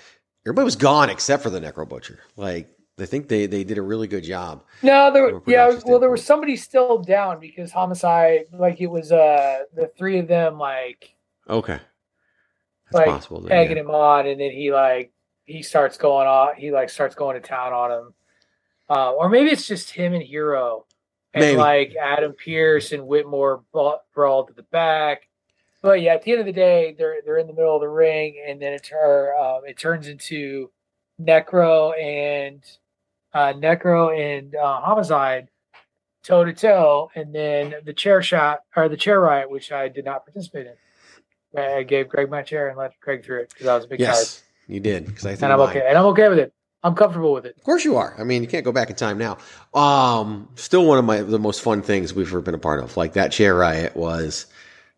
everybody 0.46 0.66
was 0.66 0.76
gone 0.76 1.10
except 1.10 1.44
for 1.44 1.50
the 1.50 1.60
Necro 1.60 1.88
Butcher. 1.88 2.20
Like, 2.38 2.70
I 3.00 3.06
think 3.06 3.28
they, 3.28 3.48
they 3.48 3.64
did 3.64 3.78
a 3.78 3.82
really 3.82 4.08
good 4.08 4.24
job. 4.24 4.64
No, 4.82 5.12
there 5.12 5.42
yeah, 5.48 5.80
well 5.86 6.00
there 6.00 6.12
was 6.12 6.24
somebody 6.24 6.56
still 6.56 7.00
down 7.00 7.40
because 7.40 7.72
homicide 7.72 8.46
like 8.54 8.80
it 8.82 8.88
was 8.88 9.12
uh 9.12 9.64
the 9.74 9.92
three 9.98 10.20
of 10.20 10.28
them 10.28 10.60
like 10.60 11.16
Okay. 11.50 11.80
That's 12.92 12.94
like 12.94 13.06
possible. 13.08 13.42
Then, 13.42 13.52
egging 13.52 13.78
yeah. 13.78 13.84
him 13.84 13.90
on 13.90 14.28
and 14.28 14.40
then 14.40 14.52
he 14.52 14.72
like 14.72 15.12
he 15.46 15.64
starts 15.64 15.98
going 15.98 16.28
on 16.28 16.56
he 16.56 16.72
like 16.72 16.92
starts 16.92 17.16
going 17.16 17.42
to 17.42 17.46
town 17.48 17.74
on 17.74 17.92
him. 17.92 18.14
Uh, 18.90 19.12
or 19.12 19.28
maybe 19.28 19.50
it's 19.50 19.68
just 19.68 19.90
him 19.90 20.14
and 20.14 20.24
Hero. 20.24 20.86
And 21.34 21.42
Maybe. 21.42 21.58
like 21.58 21.96
Adam 22.00 22.34
Pearce 22.34 22.92
and 22.92 23.04
Whitmer 23.04 23.64
bra- 23.72 23.98
brawled 24.14 24.50
to 24.50 24.54
the 24.54 24.64
back. 24.64 25.28
But 25.84 26.02
yeah, 26.02 26.14
at 26.14 26.24
the 26.24 26.32
end 26.32 26.40
of 26.40 26.46
the 26.46 26.54
day, 26.54 26.96
they're 26.98 27.18
they're 27.26 27.38
in 27.38 27.46
the 27.46 27.54
middle 27.54 27.76
of 27.76 27.82
the 27.82 27.90
ring, 27.90 28.42
and 28.48 28.60
then 28.60 28.72
it 28.72 28.84
tur- 28.84 29.36
um, 29.36 29.64
it 29.68 29.78
turns 29.78 30.08
into 30.08 30.72
Necro 31.22 31.94
and 32.02 32.64
uh, 33.34 33.52
Necro 33.54 34.18
and 34.18 34.56
uh, 34.56 34.80
Homicide 34.80 35.50
toe 36.24 36.46
to 36.46 36.54
toe, 36.54 37.12
and 37.16 37.36
then 37.36 37.76
the 37.84 37.92
chair 37.92 38.24
shot 38.24 38.62
or 38.78 38.88
the 38.88 38.96
chair 38.96 39.20
riot, 39.20 39.52
which 39.52 39.74
I 39.74 39.90
did 39.90 40.06
not 40.06 40.26
participate 40.26 40.68
in. 40.68 41.62
I 41.62 41.84
gave 41.84 42.08
Greg 42.08 42.32
my 42.32 42.44
chair 42.44 42.70
and 42.70 42.78
let 42.78 42.98
Greg 43.02 43.24
through 43.26 43.42
it 43.42 43.50
because 43.50 43.68
I 43.68 43.76
was 43.76 43.84
a 43.84 43.88
big 43.90 44.00
Yes, 44.00 44.42
you 44.68 44.80
did. 44.80 45.06
Because 45.06 45.26
I 45.26 45.32
think 45.32 45.44
and 45.44 45.52
I'm 45.52 45.60
okay, 45.60 45.86
and 45.86 45.98
I'm 45.98 46.06
okay 46.06 46.30
with 46.30 46.40
it. 46.40 46.54
I'm 46.86 46.96
comfortable 46.96 47.34
with 47.34 47.46
it. 47.46 47.58
Of 47.58 47.64
course 47.64 47.84
you 47.84 47.98
are. 47.98 48.16
I 48.18 48.24
mean, 48.24 48.42
you 48.42 48.48
can't 48.48 48.64
go 48.64 48.72
back 48.72 48.90
in 48.90 48.96
time 48.96 49.18
now. 49.18 49.38
Um, 49.74 50.48
still 50.56 50.86
one 50.86 50.98
of 50.98 51.04
my 51.04 51.22
the 51.22 51.40
most 51.40 51.62
fun 51.62 51.82
things 51.82 52.14
we've 52.14 52.28
ever 52.28 52.40
been 52.40 52.56
a 52.56 52.60
part 52.60 52.82
of. 52.82 52.96
Like 52.96 53.14
that 53.14 53.34
chair 53.34 53.54
riot 53.54 53.98
was 53.98 54.46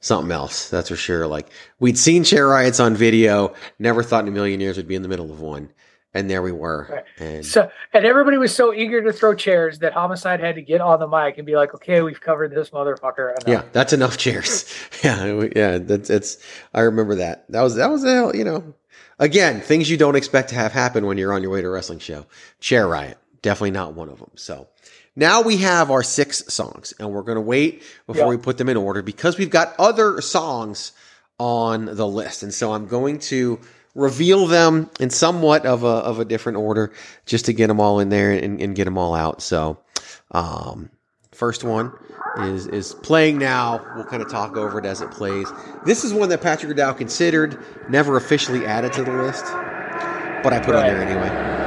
something 0.06 0.32
else. 0.32 0.70
That's 0.70 0.90
for 0.90 0.96
sure. 0.96 1.28
Like 1.28 1.50
we'd 1.80 1.98
seen 1.98 2.24
chair 2.24 2.48
riots 2.48 2.80
on 2.80 2.96
video, 2.96 3.54
never 3.80 4.04
thought 4.04 4.24
in 4.24 4.28
a 4.28 4.32
million 4.32 4.60
years 4.60 4.78
we'd 4.78 4.88
be 4.88 4.96
in 4.96 5.02
the 5.02 5.08
middle 5.08 5.32
of 5.32 5.42
one, 5.42 5.72
and 6.14 6.30
there 6.30 6.42
we 6.42 6.52
were. 6.52 7.04
And 7.18 7.46
So, 7.46 7.70
and 7.92 8.06
everybody 8.06 8.38
was 8.38 8.54
so 8.54 8.74
eager 8.74 9.02
to 9.04 9.12
throw 9.12 9.34
chairs 9.34 9.80
that 9.80 9.94
Homicide 9.94 10.40
had 10.40 10.56
to 10.56 10.62
get 10.62 10.80
on 10.80 11.00
the 11.00 11.08
mic 11.08 11.38
and 11.38 11.46
be 11.46 11.56
like, 11.56 11.74
"Okay, 11.74 12.02
we've 12.02 12.22
covered 12.22 12.54
this 12.54 12.70
motherfucker." 12.70 13.32
enough." 13.32 13.48
yeah, 13.48 13.64
that's 13.72 13.94
enough 13.94 14.18
chairs. 14.18 14.66
yeah, 15.04 15.48
yeah. 15.56 15.78
That's 15.80 16.10
it's. 16.10 16.38
I 16.74 16.82
remember 16.82 17.16
that. 17.16 17.46
That 17.50 17.62
was 17.62 17.76
that 17.76 17.90
was 17.90 18.04
a 18.04 18.14
hell, 18.14 18.36
you 18.36 18.44
know. 18.44 18.76
Again, 19.18 19.62
things 19.62 19.90
you 19.90 19.98
don't 19.98 20.16
expect 20.18 20.50
to 20.50 20.56
have 20.56 20.74
happen 20.74 21.06
when 21.06 21.18
you're 21.18 21.34
on 21.34 21.42
your 21.42 21.52
way 21.52 21.62
to 21.62 21.68
a 21.68 21.72
wrestling 21.72 22.00
show. 22.00 22.26
Chair 22.60 22.86
riot, 22.86 23.18
definitely 23.42 23.72
not 23.72 23.94
one 23.94 24.10
of 24.10 24.20
them. 24.20 24.32
So 24.36 24.68
now 25.16 25.42
we 25.42 25.58
have 25.58 25.92
our 25.92 26.04
six 26.04 26.44
songs, 26.54 26.94
and 27.00 27.12
we're 27.12 27.22
going 27.24 27.36
to 27.38 27.42
wait 27.42 27.84
before 28.08 28.24
Yeah. 28.24 28.30
we 28.30 28.38
put 28.38 28.58
them 28.58 28.70
in 28.70 28.78
order 28.78 29.02
because 29.02 29.38
we've 29.38 29.50
got 29.50 29.74
other 29.80 30.22
songs 30.22 30.92
on 31.40 31.86
the 31.86 32.08
list, 32.08 32.44
and 32.44 32.54
so 32.54 32.74
I'm 32.74 32.88
going 32.88 33.20
to 33.20 33.60
reveal 33.94 34.46
them 34.46 34.90
in 35.00 35.10
somewhat 35.10 35.66
of 35.66 35.84
a 35.84 35.88
of 35.88 36.20
a 36.20 36.26
different 36.26 36.58
order 36.58 36.92
just 37.26 37.46
to 37.46 37.54
get 37.54 37.68
them 37.68 37.80
all 37.80 38.00
in 38.00 38.10
there 38.10 38.32
and, 38.32 38.60
and 38.62 38.76
get 38.76 38.86
them 38.86 38.98
all 38.98 39.16
out. 39.16 39.42
So, 39.42 39.78
um, 40.32 40.90
first 41.32 41.64
one 41.64 41.94
is 42.40 42.68
is 42.68 42.94
playing 42.94 43.38
now. 43.38 43.86
We'll 43.96 44.06
kind 44.06 44.22
of 44.22 44.30
talk 44.30 44.58
over 44.58 44.80
it 44.80 44.86
as 44.86 45.02
it 45.02 45.12
plays. 45.12 45.48
This 45.86 46.04
is 46.04 46.14
one 46.14 46.30
that 46.30 46.42
Patrick 46.42 46.76
Dow 46.76 46.92
considered, 46.94 47.58
never 47.90 48.18
officially 48.18 48.66
added 48.66 48.92
to 48.94 49.04
the 49.04 49.14
list, 49.14 49.46
but 49.46 50.52
I 50.54 50.60
put 50.60 50.76
on 50.76 50.84
there 50.84 51.02
anyway. 51.02 51.65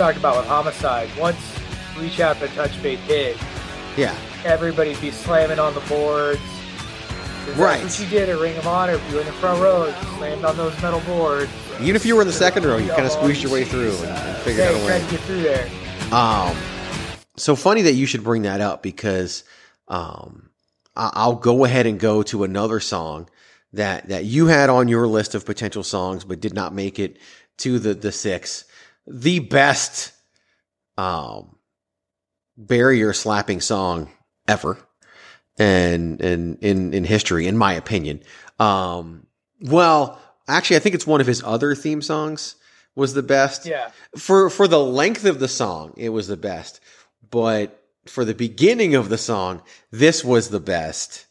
Talked 0.00 0.16
about 0.16 0.38
with 0.38 0.46
Homicide. 0.46 1.10
Once 1.18 1.36
Reach 1.98 2.20
Out 2.20 2.40
and 2.40 2.50
Touch 2.54 2.74
Faith 2.78 3.00
hit, 3.00 3.36
Yeah, 3.98 4.16
everybody'd 4.46 4.98
be 4.98 5.10
slamming 5.10 5.58
on 5.58 5.74
the 5.74 5.80
boards. 5.80 6.40
Right. 7.54 7.82
That's 7.82 8.00
what 8.00 8.10
you 8.10 8.18
did 8.18 8.30
at 8.30 8.38
Ring 8.38 8.56
of 8.56 8.66
Honor. 8.66 8.94
If 8.94 9.06
you 9.10 9.16
were 9.16 9.20
in 9.20 9.26
the 9.26 9.32
front 9.34 9.60
row, 9.60 9.92
slammed 10.16 10.46
on 10.46 10.56
those 10.56 10.72
metal 10.80 11.00
boards. 11.00 11.50
even 11.82 11.96
if 11.96 12.06
you 12.06 12.16
were 12.16 12.22
in 12.22 12.26
the 12.26 12.32
second 12.32 12.64
row, 12.64 12.78
you 12.78 12.88
kind 12.88 13.04
of 13.04 13.12
squeezed 13.12 13.42
your 13.42 13.52
way 13.52 13.62
through 13.64 13.94
and, 13.98 14.06
and 14.06 14.36
figured 14.38 14.68
out 14.68 14.74
a 14.80 14.86
way. 14.86 15.04
to 15.04 15.10
get 15.10 15.20
through 15.20 15.42
there. 15.42 15.68
Um, 16.12 16.56
so 17.36 17.54
funny 17.54 17.82
that 17.82 17.92
you 17.92 18.06
should 18.06 18.24
bring 18.24 18.42
that 18.42 18.62
up 18.62 18.82
because 18.82 19.44
um, 19.88 20.48
I- 20.96 21.10
I'll 21.12 21.36
go 21.36 21.66
ahead 21.66 21.84
and 21.84 22.00
go 22.00 22.22
to 22.22 22.44
another 22.44 22.80
song 22.80 23.28
that 23.74 24.08
that 24.08 24.24
you 24.24 24.46
had 24.46 24.70
on 24.70 24.88
your 24.88 25.06
list 25.06 25.34
of 25.34 25.44
potential 25.44 25.82
songs, 25.82 26.24
but 26.24 26.40
did 26.40 26.54
not 26.54 26.74
make 26.74 26.98
it 26.98 27.18
to 27.58 27.78
the 27.78 27.92
the 27.92 28.12
six. 28.12 28.64
The 29.12 29.40
best 29.40 30.12
um, 30.96 31.56
barrier 32.56 33.12
slapping 33.12 33.60
song 33.60 34.10
ever, 34.46 34.78
and 35.58 36.20
and 36.20 36.58
in 36.62 36.94
in 36.94 37.04
history, 37.04 37.46
in 37.48 37.56
my 37.56 37.72
opinion. 37.74 38.22
Um, 38.60 39.26
well, 39.60 40.20
actually, 40.46 40.76
I 40.76 40.78
think 40.80 40.94
it's 40.94 41.06
one 41.08 41.20
of 41.20 41.26
his 41.26 41.42
other 41.42 41.74
theme 41.74 42.02
songs 42.02 42.54
was 42.94 43.14
the 43.14 43.22
best 43.22 43.66
Yeah. 43.66 43.90
for 44.16 44.48
for 44.48 44.68
the 44.68 44.80
length 44.80 45.24
of 45.24 45.40
the 45.40 45.48
song, 45.48 45.92
it 45.96 46.10
was 46.10 46.28
the 46.28 46.36
best. 46.36 46.80
But 47.30 47.82
for 48.06 48.24
the 48.24 48.34
beginning 48.34 48.94
of 48.94 49.08
the 49.08 49.18
song, 49.18 49.62
this 49.90 50.24
was 50.24 50.50
the 50.50 50.60
best 50.60 51.26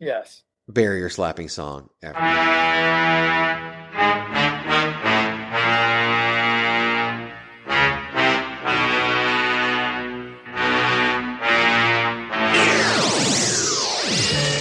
Yes. 0.00 0.42
barrier 0.68 1.08
slapping 1.08 1.48
song 1.48 1.90
ever. 2.02 3.67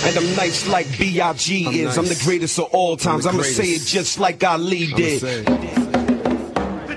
And 0.07 0.17
I'm 0.17 0.35
nice 0.37 0.65
like 0.69 0.87
B.I.G. 0.97 1.81
is. 1.81 1.97
I'm 1.97 2.05
the 2.05 2.17
greatest 2.23 2.57
of 2.59 2.65
all 2.73 2.95
times. 2.95 3.25
I'm 3.25 3.33
I'ma 3.33 3.43
the 3.43 3.49
say 3.49 3.65
it 3.65 3.81
just 3.81 4.21
like 4.21 4.41
Ali 4.41 4.87
did. 4.93 5.19
The 5.21 5.43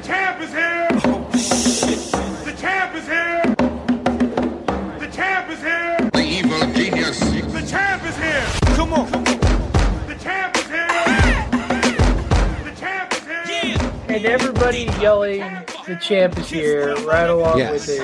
champ 0.00 0.40
is 0.40 0.50
here. 0.52 0.86
The 2.44 2.54
champ 2.56 2.94
is 2.94 3.06
here. 3.06 3.42
The 5.00 5.08
champ 5.12 5.50
is 5.50 5.58
here. 5.58 6.10
The 6.12 6.22
evil 6.22 6.72
genius. 6.72 7.18
The 7.18 7.66
champ 7.68 8.04
is 8.04 8.16
here. 8.16 8.46
Come 8.76 8.92
on. 8.92 9.10
The 9.10 10.14
champ 10.22 10.56
is 10.56 10.68
here. 10.68 10.86
The 12.62 12.72
champ 12.78 13.12
is 13.12 13.24
here. 13.26 13.76
And 14.08 14.24
everybody 14.24 14.88
yelling, 15.00 15.40
"The 15.88 15.96
champ 16.00 16.38
is 16.38 16.48
here!" 16.48 16.94
Right 17.04 17.28
along 17.28 17.58
Yes. 17.58 17.88
with 17.88 17.88
it. 17.88 18.02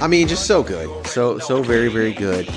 I 0.00 0.06
mean, 0.06 0.28
just 0.28 0.46
so 0.46 0.62
good, 0.62 0.88
so 1.08 1.40
so 1.40 1.62
very 1.62 1.88
very 1.88 2.12
good. 2.12 2.48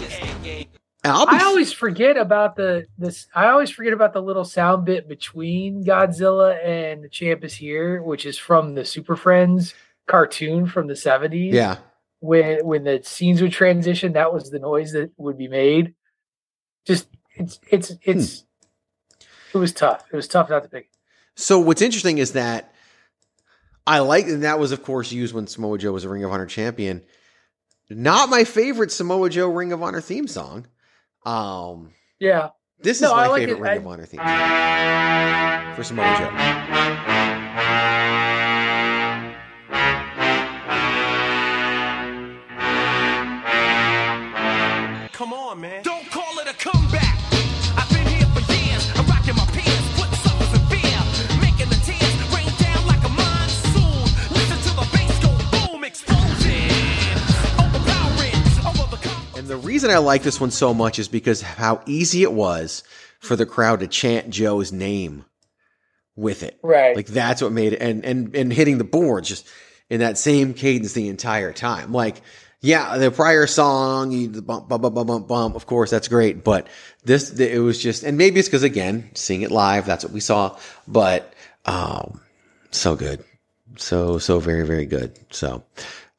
And 1.08 1.15
I'll 1.15 1.26
be 1.26 1.36
I 1.36 1.46
always 1.46 1.72
forget 1.72 2.17
about 2.17 2.56
the 2.56 2.88
this. 2.98 3.28
I 3.34 3.48
always 3.48 3.70
forget 3.70 3.93
about 3.93 4.13
the 4.13 4.22
little 4.22 4.46
sound 4.46 4.86
bit 4.86 5.08
between 5.08 5.84
Godzilla 5.84 6.63
and 6.63 7.04
the 7.04 7.10
champ 7.10 7.43
is 7.43 7.56
here, 7.56 8.02
which 8.02 8.26
is 8.26 8.38
from 8.38 8.76
the 8.76 8.86
Super 8.86 9.15
Friends 9.15 9.74
cartoon 10.08 10.67
from 10.67 10.88
the 10.88 10.96
seventies. 10.96 11.54
yeah 11.54 11.78
when 12.20 12.65
when 12.65 12.84
the 12.84 13.02
scenes 13.04 13.41
would 13.41 13.52
transition, 13.52 14.13
that 14.13 14.34
was 14.34 14.50
the 14.50 14.60
noise 14.60 14.91
that 14.93 15.12
would 15.17 15.38
be 15.38 15.48
made. 15.48 15.93
Just 16.86 17.08
it's 17.36 17.60
it's 17.70 17.93
it's 18.02 18.39
hmm. 18.41 19.26
it 19.54 19.58
was 19.58 19.72
tough. 19.72 20.06
It 20.12 20.15
was 20.15 20.28
tough 20.28 20.50
not 20.50 20.63
to 20.63 20.70
pick. 20.70 20.89
So 21.36 21.60
what's 21.60 21.82
interesting 21.82 22.17
is 22.17 22.34
that 22.34 22.74
I 23.86 24.00
like, 24.00 24.26
and 24.26 24.43
that 24.43 24.60
was 24.60 24.72
of 24.72 24.84
course 24.84 25.12
used 25.12 25.34
when 25.34 25.48
Samoa 25.48 25.78
Joe 25.78 25.91
was 25.91 26.04
a 26.04 26.10
Ring 26.10 26.24
of 26.24 26.32
Honor 26.32 26.46
champion. 26.46 27.04
Not 27.89 28.30
my 28.30 28.43
favorite 28.43 28.91
Samoa 28.91 29.30
Joe 29.30 29.50
Ring 29.50 29.72
of 29.72 29.82
Honor 29.82 30.02
theme 30.02 30.28
song. 30.28 30.67
Um, 31.28 31.92
Yeah. 32.20 32.50
this 32.80 33.02
No, 33.02 33.08
is 33.08 33.13
my 33.13 33.28
like 33.28 33.42
favorite 33.42 33.58
it. 33.58 33.62
Ring 33.62 33.72
I- 33.72 33.76
of 33.76 33.88
Honor 33.88 34.06
theme 34.06 34.20
song 34.20 35.76
for 35.76 35.84
Samoa 35.84 36.16
Joe. 36.18 37.38
Come 45.13 45.34
on, 45.34 45.60
man. 45.62 45.82
The 59.58 59.67
reason 59.67 59.89
I 59.89 59.98
like 59.98 60.24
this 60.24 60.39
one 60.39 60.52
so 60.52 60.74
much 60.74 61.00
is 61.00 61.08
because 61.08 61.41
how 61.41 61.82
easy 61.86 62.24
it 62.24 62.32
was 62.32 62.84
for 63.20 63.36
the 63.36 63.46
crowd 63.46 63.80
to 63.80 63.88
chant 63.88 64.30
Joe's 64.30 64.72
name 64.72 65.26
with 66.15 66.43
it. 66.43 66.60
Right. 66.62 66.96
Like 66.96 67.08
that's 67.08 67.41
what 67.41 67.52
made 67.52 67.74
it 67.74 67.82
and 67.82 68.06
and 68.06 68.36
and 68.36 68.54
hitting 68.54 68.78
the 68.78 68.84
boards 68.84 69.30
just 69.30 69.48
in 69.89 70.02
that 70.02 70.17
same 70.17 70.54
cadence 70.54 70.93
the 70.93 71.08
entire 71.08 71.54
time. 71.54 71.91
Like 71.91 72.22
yeah, 72.62 72.98
the 72.98 73.12
prior 73.12 73.46
song, 73.48 74.12
you 74.12 74.28
the 74.28 74.41
bump, 74.41 74.67
bump, 74.67 74.82
bump, 74.82 74.96
bump, 74.96 75.08
bump, 75.08 75.28
bump. 75.28 75.56
Of 75.56 75.65
course, 75.65 75.91
that's 75.91 76.08
great, 76.08 76.43
but 76.43 76.67
this 77.04 77.39
it 77.39 77.60
was 77.60 77.82
just, 77.82 78.04
and 78.04 78.17
maybe 78.17 78.39
it's 78.39 78.48
because 78.48 78.63
again, 78.63 79.10
seeing 79.13 79.41
it 79.41 79.52
live, 79.52 79.86
that's 79.86 80.04
what 80.04 80.13
we 80.13 80.20
saw. 80.20 80.58
But 80.88 81.34
um, 81.65 82.20
so 82.72 82.96
good, 82.96 83.24
so 83.78 84.17
so 84.17 84.39
very 84.39 84.65
very 84.65 84.86
good. 84.86 85.17
So 85.30 85.63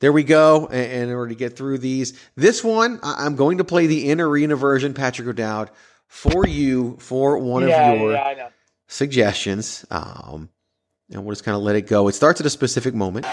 there 0.00 0.12
we 0.12 0.24
go. 0.24 0.66
And, 0.66 1.10
in 1.10 1.14
order 1.14 1.30
to 1.30 1.34
get 1.34 1.56
through 1.56 1.78
these, 1.78 2.18
this 2.36 2.62
one 2.62 3.00
I'm 3.02 3.36
going 3.36 3.58
to 3.58 3.64
play 3.64 3.86
the 3.86 4.10
in 4.10 4.20
arena 4.20 4.56
version, 4.56 4.94
Patrick 4.94 5.28
O'Dowd, 5.28 5.70
for 6.06 6.46
you 6.46 6.96
for 7.00 7.38
one 7.38 7.66
yeah, 7.66 7.92
of 7.92 8.00
your 8.00 8.12
yeah, 8.12 8.48
suggestions. 8.86 9.84
Um, 9.90 10.48
and 11.10 11.24
we'll 11.24 11.32
just 11.32 11.44
kind 11.44 11.56
of 11.56 11.62
let 11.62 11.76
it 11.76 11.86
go. 11.86 12.08
It 12.08 12.14
starts 12.14 12.40
at 12.40 12.46
a 12.46 12.50
specific 12.50 12.94
moment. 12.94 13.26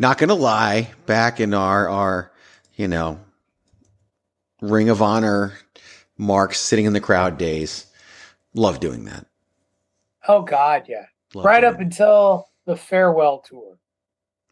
Not 0.00 0.16
gonna 0.16 0.32
lie, 0.34 0.90
back 1.04 1.40
in 1.40 1.52
our 1.52 1.86
our 1.86 2.32
you 2.74 2.88
know 2.88 3.20
Ring 4.62 4.88
of 4.88 5.02
Honor 5.02 5.52
marks 6.16 6.58
sitting 6.58 6.86
in 6.86 6.94
the 6.94 7.02
crowd 7.02 7.36
days, 7.36 7.84
love 8.54 8.80
doing 8.80 9.04
that. 9.04 9.26
Oh 10.26 10.40
God, 10.40 10.86
yeah. 10.88 11.04
Love 11.34 11.44
right 11.44 11.62
up 11.64 11.80
until 11.80 12.48
the 12.64 12.76
farewell 12.76 13.40
tour, 13.40 13.76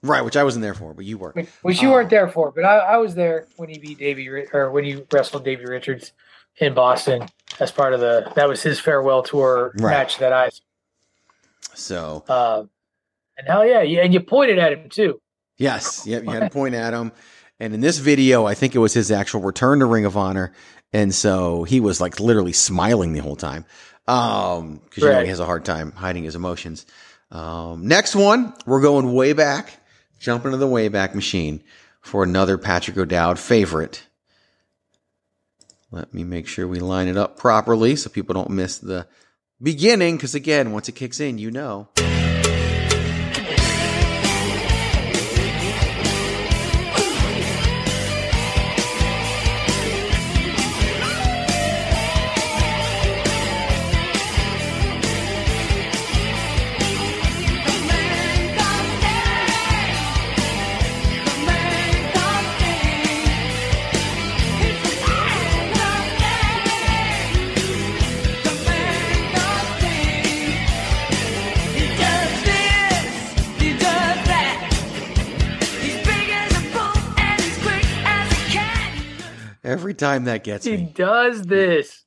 Right, 0.02 0.22
which 0.22 0.36
I 0.36 0.44
wasn't 0.44 0.64
there 0.64 0.74
for, 0.74 0.92
but 0.92 1.06
you 1.06 1.16
were. 1.16 1.32
which, 1.62 1.80
you 1.80 1.88
Oh. 1.88 1.92
weren't 1.92 2.10
there 2.10 2.28
for, 2.28 2.52
but 2.52 2.66
I, 2.66 2.76
I 2.80 2.96
was 2.98 3.14
there 3.14 3.46
when 3.56 3.70
he 3.70 3.78
beat 3.78 3.98
Davey 3.98 4.28
or 4.28 4.70
when 4.70 4.84
he 4.84 5.02
wrestled 5.10 5.44
Davey 5.46 5.64
Richards 5.64 6.12
in 6.58 6.74
Boston 6.74 7.26
as 7.58 7.72
part 7.72 7.94
of 7.94 8.00
the 8.00 8.30
that 8.36 8.46
was 8.50 8.62
his 8.62 8.78
farewell 8.78 9.22
tour 9.22 9.72
Right. 9.78 9.92
match 9.92 10.18
that 10.18 10.34
I. 10.34 10.50
So 11.74 12.22
Uh, 12.28 12.64
and 13.38 13.46
hell 13.46 13.64
yeah, 13.66 13.80
yeah, 13.80 14.02
and 14.02 14.12
you 14.12 14.20
pointed 14.20 14.58
at 14.58 14.74
him 14.74 14.90
too. 14.90 15.22
Yes, 15.58 16.06
yep, 16.06 16.24
you 16.24 16.30
had 16.30 16.44
to 16.44 16.50
point 16.50 16.74
at 16.74 16.94
him. 16.94 17.12
And 17.60 17.74
in 17.74 17.80
this 17.80 17.98
video, 17.98 18.46
I 18.46 18.54
think 18.54 18.76
it 18.76 18.78
was 18.78 18.94
his 18.94 19.10
actual 19.10 19.40
return 19.40 19.80
to 19.80 19.84
Ring 19.84 20.04
of 20.04 20.16
Honor, 20.16 20.52
and 20.92 21.12
so 21.12 21.64
he 21.64 21.80
was 21.80 22.00
like 22.00 22.20
literally 22.20 22.52
smiling 22.52 23.12
the 23.12 23.18
whole 23.18 23.34
time, 23.34 23.64
um, 24.06 24.76
because 24.84 25.02
you 25.02 25.10
know 25.10 25.22
he 25.22 25.28
has 25.28 25.40
a 25.40 25.44
hard 25.44 25.64
time 25.64 25.90
hiding 25.90 26.22
his 26.22 26.36
emotions. 26.36 26.86
Um, 27.32 27.88
next 27.88 28.14
one, 28.14 28.54
we're 28.64 28.80
going 28.80 29.12
way 29.12 29.32
back, 29.32 29.72
jumping 30.20 30.52
to 30.52 30.56
the 30.56 30.68
way 30.68 30.86
back 30.86 31.16
machine 31.16 31.64
for 32.00 32.22
another 32.22 32.56
Patrick 32.56 32.96
O'Dowd 32.96 33.40
favorite. 33.40 34.06
Let 35.90 36.14
me 36.14 36.22
make 36.22 36.46
sure 36.46 36.68
we 36.68 36.78
line 36.78 37.08
it 37.08 37.16
up 37.16 37.36
properly 37.36 37.96
so 37.96 38.08
people 38.08 38.34
don't 38.34 38.50
miss 38.50 38.78
the 38.78 39.08
beginning, 39.60 40.16
because 40.16 40.36
again, 40.36 40.70
once 40.70 40.88
it 40.88 40.94
kicks 40.94 41.18
in, 41.18 41.38
you 41.38 41.50
know. 41.50 41.88
Time 79.98 80.24
that 80.24 80.44
gets 80.44 80.64
He 80.64 80.76
me, 80.76 80.92
does 80.94 81.42
this. 81.42 82.04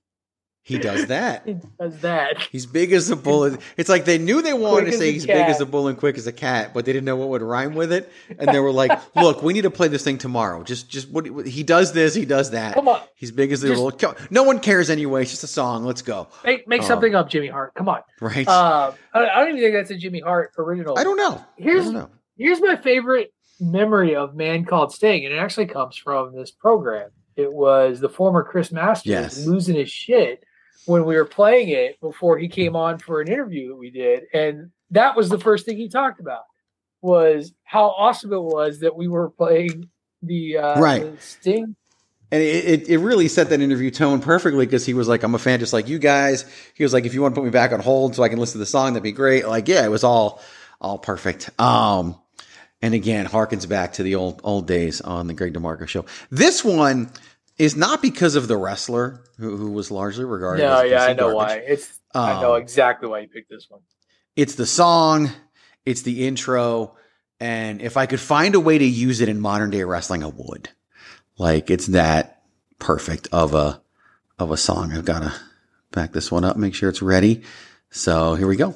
he 0.64 0.78
does 0.78 1.08
that. 1.08 1.44
He 1.46 1.56
does 1.80 2.00
that. 2.02 2.40
He's 2.52 2.66
big 2.68 2.92
as 2.94 3.10
a 3.10 3.16
bull. 3.16 3.58
It's 3.78 3.90
like 3.90 4.06
they 4.06 4.18
knew 4.20 4.42
they 4.44 4.54
wanted 4.54 4.84
Quick 4.84 4.92
to 4.94 4.98
say 4.98 5.12
he's 5.12 5.26
big 5.26 5.36
as 5.36 5.60
a 5.60 5.66
bull 5.66 5.88
and 5.88 5.98
quick 5.98 6.18
as 6.18 6.28
a 6.28 6.32
cat, 6.32 6.72
but 6.74 6.86
they 6.86 6.94
didn't 6.94 7.06
know 7.06 7.16
what 7.16 7.30
would 7.30 7.42
rhyme 7.42 7.74
with 7.74 7.92
it. 7.92 8.12
And 8.38 8.48
they 8.50 8.60
were 8.60 8.72
like, 8.72 8.92
"Look, 9.16 9.42
we 9.42 9.54
need 9.54 9.64
to 9.64 9.72
play 9.72 9.88
this 9.88 10.04
thing 10.04 10.18
tomorrow. 10.20 10.62
Just, 10.64 10.88
just 10.90 11.10
what 11.10 11.26
he 11.48 11.64
does 11.64 11.94
this, 11.94 12.14
he 12.14 12.26
does 12.26 12.52
that. 12.52 12.76
Come 12.76 12.88
on. 12.88 13.02
he's 13.16 13.32
big 13.32 13.52
as 13.52 13.64
a 13.64 13.70
Just- 13.70 14.00
bull. 14.00 14.16
No 14.30 14.44
one 14.44 14.60
cares 14.60 14.90
anyway. 14.92 15.24
It's 15.24 15.32
just 15.32 15.44
a 15.44 15.48
song. 15.48 15.84
Let's 15.84 16.04
go. 16.04 16.28
Make 16.46 16.68
make 16.68 16.82
Um, 16.82 16.88
something 16.88 17.16
up, 17.16 17.28
Jimmy 17.30 17.48
Hart. 17.48 17.74
Come 17.74 17.90
on. 17.90 18.02
Right? 18.22 18.48
Uh, 18.48 18.92
I, 19.14 19.26
I 19.28 19.40
don't 19.40 19.50
even 19.58 19.62
think 19.62 19.74
that's 19.74 19.92
a 19.92 19.98
Jimmy 19.98 20.20
Hart 20.20 20.52
original. 20.60 20.98
I 20.98 21.04
don't 21.04 21.18
know. 21.18 21.44
Here's 21.58 21.86
don't 21.86 21.94
know. 21.96 22.10
here's 22.38 22.62
my 22.62 22.76
favorite 22.76 23.34
memory 23.60 24.16
of 24.16 24.36
Man 24.36 24.66
Called 24.66 24.94
Sting, 24.94 25.26
and 25.26 25.34
it 25.34 25.38
actually 25.38 25.66
comes 25.68 25.98
from 25.98 26.36
this 26.36 26.52
program. 26.52 27.10
It 27.36 27.52
was 27.52 28.00
the 28.00 28.10
former 28.10 28.44
Chris 28.44 28.72
Masters 28.72 29.10
Yes. 29.10 29.46
losing 29.46 29.76
his 29.76 29.90
shit 29.90 30.44
when 30.86 31.06
we 31.06 31.16
were 31.16 31.26
playing 31.26 31.70
it 31.70 32.00
before 32.02 32.38
he 32.38 32.48
came 32.48 32.76
on 32.76 32.98
for 33.00 33.22
an 33.22 33.28
interview 33.28 33.70
that 33.70 33.76
we 33.76 33.92
did, 33.92 34.24
and 34.34 34.72
that 34.92 35.16
was 35.16 35.30
the 35.30 35.40
first 35.40 35.66
thing 35.66 35.78
he 35.78 35.90
talked 35.90 36.20
about 36.20 36.44
was 37.02 37.54
how 37.64 37.90
awesome 37.90 38.34
it 38.34 38.42
was 38.42 38.80
that 38.80 38.96
we 38.96 39.08
were 39.08 39.30
playing 39.30 39.90
the 40.22 40.58
uh, 40.58 40.80
Right. 40.80 41.02
the 41.02 41.22
Sting. 41.22 41.76
And 42.34 42.42
it, 42.42 42.88
it, 42.88 43.00
really 43.00 43.28
set 43.28 43.50
that 43.50 43.60
interview 43.60 43.92
tone 43.92 44.22
perfectly 44.22 44.66
because 44.66 44.86
he 44.86 44.94
was 44.94 45.10
like, 45.10 45.22
I'm 45.24 45.36
a 45.36 45.40
fan 45.40 45.60
just 45.60 45.74
like 45.74 45.90
you 45.90 46.00
guys. 46.00 46.46
He 46.76 46.84
was 46.84 46.94
like, 46.94 47.06
if 47.06 47.14
you 47.14 47.22
want 47.22 47.36
to 47.36 47.42
put 47.42 47.44
me 47.44 47.52
back 47.52 47.74
on 47.74 47.82
hold 47.82 48.16
so 48.16 48.24
I 48.24 48.30
can 48.30 48.40
listen 48.40 48.54
to 48.54 48.60
the 48.60 48.66
song, 48.66 48.94
that'd 48.94 49.04
be 49.04 49.12
great. 49.12 49.46
Like, 49.46 49.68
yeah, 49.68 49.84
it 49.84 49.90
was 49.90 50.06
all, 50.06 50.42
all 50.80 50.98
perfect. 50.98 51.50
Um, 51.60 52.16
and 52.82 52.94
again, 52.94 53.26
harkens 53.28 53.68
back 53.68 53.94
to 53.94 54.04
the 54.04 54.16
old, 54.16 54.42
old 54.44 54.68
days 54.68 55.02
on 55.02 55.28
the 55.28 55.34
Greg 55.34 55.54
DeMarco 55.54 55.88
show. 55.88 56.06
This 56.30 56.64
one 56.64 57.12
is 57.58 57.76
not 57.76 58.02
because 58.02 58.36
of 58.36 58.48
the 58.48 58.58
wrestler 58.58 59.24
who, 59.38 59.56
who 59.58 59.72
was 59.72 59.92
largely 59.92 60.26
regarded 60.26 60.64
No, 60.64 60.80
as 60.82 60.90
yeah, 60.92 61.04
I 61.04 61.14
know 61.14 61.32
garbage. 61.34 61.36
why. 61.36 61.56
It's 61.68 62.00
I 62.14 62.42
know 62.42 62.56
Um, 62.56 62.62
exactly 62.62 63.08
why 63.08 63.20
you 63.20 63.28
picked 63.28 63.50
this 63.50 63.68
one. 63.70 63.82
It's 64.36 64.56
the 64.56 64.66
song, 64.66 65.30
it's 65.86 66.02
the 66.02 66.26
intro, 66.28 66.96
and 67.40 67.82
if 67.82 67.98
I 67.98 68.06
could 68.06 68.20
find 68.20 68.56
a 68.56 68.60
way 68.60 68.78
to 68.78 68.86
use 68.86 69.22
it 69.22 69.30
in 69.30 69.40
modern 69.40 69.70
day 69.70 69.84
wrestling, 69.84 70.24
I 70.24 70.28
would. 70.28 70.70
Like 71.38 71.70
it's 71.70 71.88
that 71.88 72.44
perfect 72.80 73.28
of 73.32 73.54
a 73.54 73.82
of 74.40 74.52
a 74.52 74.58
song. 74.58 74.92
I've 74.94 75.06
got 75.06 75.22
to 75.24 75.34
back 75.92 76.14
this 76.14 76.32
one 76.32 76.44
up, 76.44 76.58
make 76.58 76.74
sure 76.76 76.90
it's 76.90 77.02
ready. 77.02 77.44
So 77.90 78.36
here 78.36 78.48
we 78.48 78.56
go. 78.56 78.76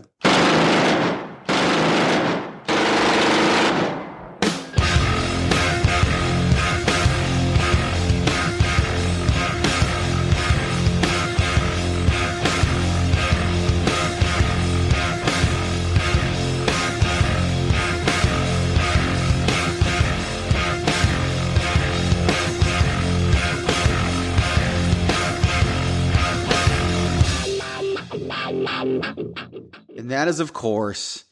And 30.06 30.12
that 30.12 30.28
is, 30.28 30.39
of 30.39 30.53
course, 30.53 31.24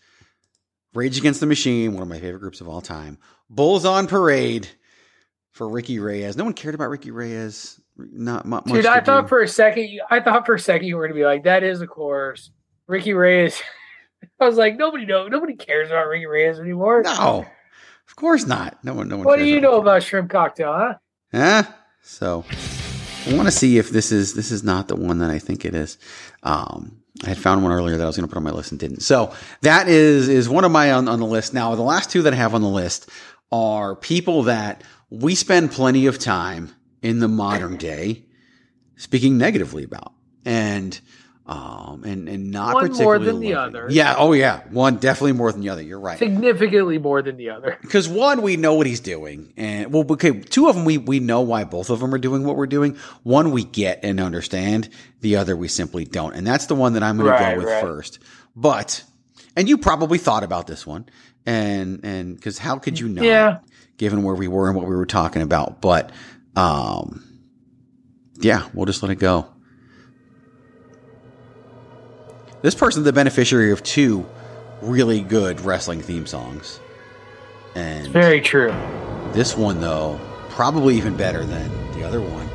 Rage 0.96 1.20
Against 1.20 1.40
the 1.40 1.46
Machine, 1.46 1.94
one 1.94 2.02
of 2.02 2.10
my 2.10 2.18
favorite 2.18 2.40
groups 2.40 2.60
of 2.60 2.68
all 2.68 2.82
time. 2.82 3.20
Bulls 3.48 3.86
on 3.86 4.08
Parade 4.08 4.68
for 5.52 5.70
Ricky 5.70 6.00
Reyes. 6.00 6.36
No 6.36 6.44
one 6.44 6.56
cared 6.56 6.74
about 6.74 6.90
Ricky 6.90 7.12
Reyes. 7.12 7.80
Not 7.96 8.46
mu- 8.46 8.62
much. 8.66 8.66
Dude, 8.66 8.86
to 8.86 8.90
I 8.90 9.00
do. 9.00 9.06
thought 9.06 9.30
for 9.30 9.44
a 9.44 9.48
second, 9.48 9.84
you- 9.90 10.02
I 10.10 10.22
thought 10.22 10.48
for 10.48 10.56
a 10.56 10.60
second 10.60 10.88
you 10.88 10.98
were 10.98 11.06
gonna 11.08 11.14
be 11.14 11.24
like, 11.24 11.44
"That 11.44 11.62
is, 11.62 11.82
of 11.82 11.90
course, 11.90 12.50
Ricky 12.88 13.14
Reyes." 13.14 13.62
I 14.40 14.48
was 14.48 14.58
like, 14.58 14.76
nobody 14.76 15.06
know, 15.06 15.28
nobody 15.28 15.56
cares 15.56 15.92
about 15.92 16.08
Ricky 16.08 16.26
Reyes 16.26 16.58
anymore. 16.60 17.04
No, 17.04 17.46
of 18.08 18.16
course 18.16 18.48
not. 18.48 18.84
No 18.84 18.96
one. 18.96 19.08
No 19.08 19.18
one. 19.18 19.26
What 19.28 19.38
do 19.38 19.46
you 19.46 19.62
know 19.62 19.80
about 19.80 20.02
shrimp 20.02 20.32
cocktail, 20.32 20.74
huh? 20.74 20.94
Huh? 21.32 21.64
So 22.02 22.44
I 23.30 23.36
want 23.36 23.48
to 23.48 23.52
see 23.52 23.78
if 23.78 23.92
this 23.92 24.12
is 24.12 24.34
this 24.34 24.50
is 24.50 24.64
not 24.64 24.88
the 24.88 24.96
one 24.96 25.20
that 25.20 25.30
I 25.30 25.38
think 25.38 25.64
it 25.64 25.76
is. 25.76 26.00
Um, 26.42 27.03
I 27.24 27.30
had 27.30 27.38
found 27.38 27.64
one 27.64 27.72
earlier 27.72 27.98
that 27.98 28.04
I 28.04 28.08
was 28.08 28.18
going 28.18 28.28
to 28.28 28.34
put 28.34 28.38
on 28.38 28.44
my 28.44 28.52
list 28.52 28.72
and 28.72 28.80
didn't. 28.80 29.02
So 29.02 29.34
that 29.62 29.88
is 29.88 30.28
is 30.28 30.50
one 30.50 30.64
of 30.64 30.72
my 30.72 30.92
on, 30.92 31.08
on 31.08 31.20
the 31.20 31.26
list. 31.26 31.54
Now 31.54 31.74
the 31.76 31.82
last 31.82 32.12
two 32.12 32.22
that 32.24 32.34
I 32.34 32.36
have 32.36 32.54
on 32.54 32.62
the 32.62 32.68
list 32.68 33.10
are 33.52 33.96
people 33.96 34.44
that 34.44 34.84
we 35.10 35.36
spend 35.36 35.72
plenty 35.72 36.08
of 36.08 36.20
time 36.20 36.72
in 37.02 37.20
the 37.20 37.28
modern 37.28 37.78
day 37.78 38.26
speaking 38.96 39.38
negatively 39.38 39.84
about, 39.84 40.14
and 40.46 41.00
um, 41.46 42.04
and 42.06 42.30
and 42.30 42.52
not 42.52 42.74
One 42.76 42.94
more 42.94 43.20
than 43.20 43.42
the 43.42 43.56
other. 43.56 43.88
Yeah. 43.90 44.16
Oh 44.18 44.32
yeah. 44.32 44.62
One 44.70 44.96
definitely 44.96 45.34
more 45.34 45.52
than 45.52 45.60
the 45.60 45.70
other. 45.70 45.82
You're 45.82 46.00
right 46.00 46.18
Significantly 46.18 46.98
more 47.00 47.22
than 47.22 47.36
the 47.36 47.50
other. 47.50 47.78
because 47.82 48.08
one 48.08 48.42
we 48.42 48.56
know 48.56 48.76
what 48.76 48.88
he's 48.88 49.02
doing 49.02 49.52
and 49.58 49.92
well 49.92 50.06
okay 50.12 50.40
two 50.40 50.70
of 50.70 50.76
them 50.76 50.86
we 50.86 50.98
we 50.98 51.20
know 51.20 51.42
why 51.42 51.66
both 51.66 51.90
of 51.90 52.00
them 52.00 52.14
are 52.14 52.18
doing 52.18 52.46
what 52.46 52.56
we're 52.56 52.66
doing 52.66 52.98
one 53.24 53.52
we 53.52 53.66
get 53.66 54.00
and 54.04 54.22
understand 54.22 54.88
the 55.20 55.36
other 55.36 55.56
we 55.58 55.68
simply 55.68 56.06
don't 56.06 56.34
and 56.34 56.48
that's 56.48 56.68
the 56.68 56.76
one 56.76 56.94
that 56.94 57.04
i'm 57.04 57.18
going 57.18 57.32
to 57.32 57.38
go 57.38 57.58
with 57.58 57.66
right. 57.66 57.82
first 57.82 58.20
but 58.56 59.04
and 59.58 59.68
you 59.68 59.78
probably 59.78 60.18
thought 60.18 60.44
about 60.44 60.66
this 60.66 60.88
one 60.88 61.06
and 61.46 62.06
and 62.06 62.36
because 62.36 62.58
how 62.58 62.78
could 62.80 62.98
you 62.98 63.10
not 63.10 63.26
Yeah. 63.26 63.60
given 63.98 64.24
where 64.24 64.36
we 64.36 64.48
were 64.48 64.68
and 64.68 64.78
what 64.78 64.88
we 64.88 64.96
were 64.96 65.06
talking 65.06 65.42
about 65.42 65.82
but 65.82 66.12
um 66.56 67.24
yeah 68.40 68.68
we'll 68.74 68.86
just 68.86 69.04
let 69.04 69.12
it 69.12 69.20
go 69.20 69.48
this 72.64 72.74
person's 72.74 73.06
the 73.06 73.14
beneficiary 73.14 73.72
of 73.72 73.84
two 73.84 74.26
really 74.82 75.22
good 75.22 75.62
wrestling 75.62 76.02
theme 76.02 76.26
songs 76.26 76.80
and 77.76 78.08
Very 78.08 78.42
true. 78.42 78.74
this 79.34 79.56
one, 79.58 79.80
though, 79.82 80.20
probably 80.50 80.96
even 80.98 81.16
better 81.18 81.44
than 81.46 81.70
the 81.94 82.04
other 82.04 82.22
one, 82.22 82.48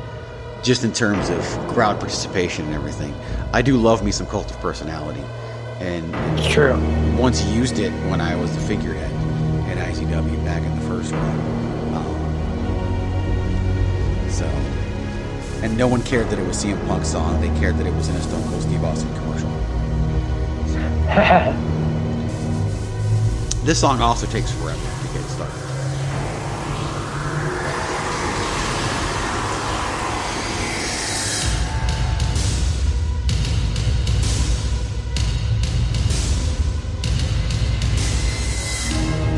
just 0.63 0.83
in 0.83 0.93
terms 0.93 1.29
of 1.29 1.41
crowd 1.69 1.99
participation 1.99 2.65
and 2.65 2.73
everything. 2.73 3.13
I 3.53 3.61
do 3.61 3.75
love 3.77 4.03
me 4.03 4.11
some 4.11 4.27
cult 4.27 4.49
of 4.49 4.57
personality, 4.59 5.23
and, 5.79 6.15
and 6.15 6.43
True. 6.51 6.77
Once 7.17 7.43
used 7.47 7.79
it 7.79 7.91
when 8.09 8.21
I 8.21 8.35
was 8.35 8.53
the 8.55 8.61
figurehead 8.61 9.11
in 9.69 9.77
ICW 9.77 10.45
back 10.45 10.63
in 10.63 10.73
the 10.79 10.87
first 10.87 11.11
run. 11.11 11.39
Um, 11.95 12.15
so, 14.29 14.45
and 15.65 15.77
no 15.77 15.87
one 15.89 16.01
cared 16.03 16.29
that 16.29 16.39
it 16.39 16.47
was 16.47 16.63
CM 16.63 16.79
Punk's 16.87 17.09
song; 17.09 17.41
they 17.41 17.49
cared 17.59 17.77
that 17.77 17.85
it 17.87 17.93
was 17.93 18.07
in 18.07 18.15
a 18.15 18.21
Stone 18.21 18.47
Cold 18.49 18.61
Steve 18.61 18.83
Austin 18.85 19.13
commercial. 19.15 19.49
This 23.69 23.81
song 23.81 24.01
also 24.01 24.25
takes 24.25 24.51
forever 24.53 24.79
to 24.79 25.13
get 25.13 25.21
started. 25.29 25.53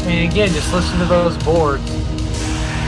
And 0.08 0.32
again, 0.32 0.50
just 0.54 0.72
listen 0.72 0.98
to 1.00 1.06
those 1.06 1.38
boards. 1.44 1.84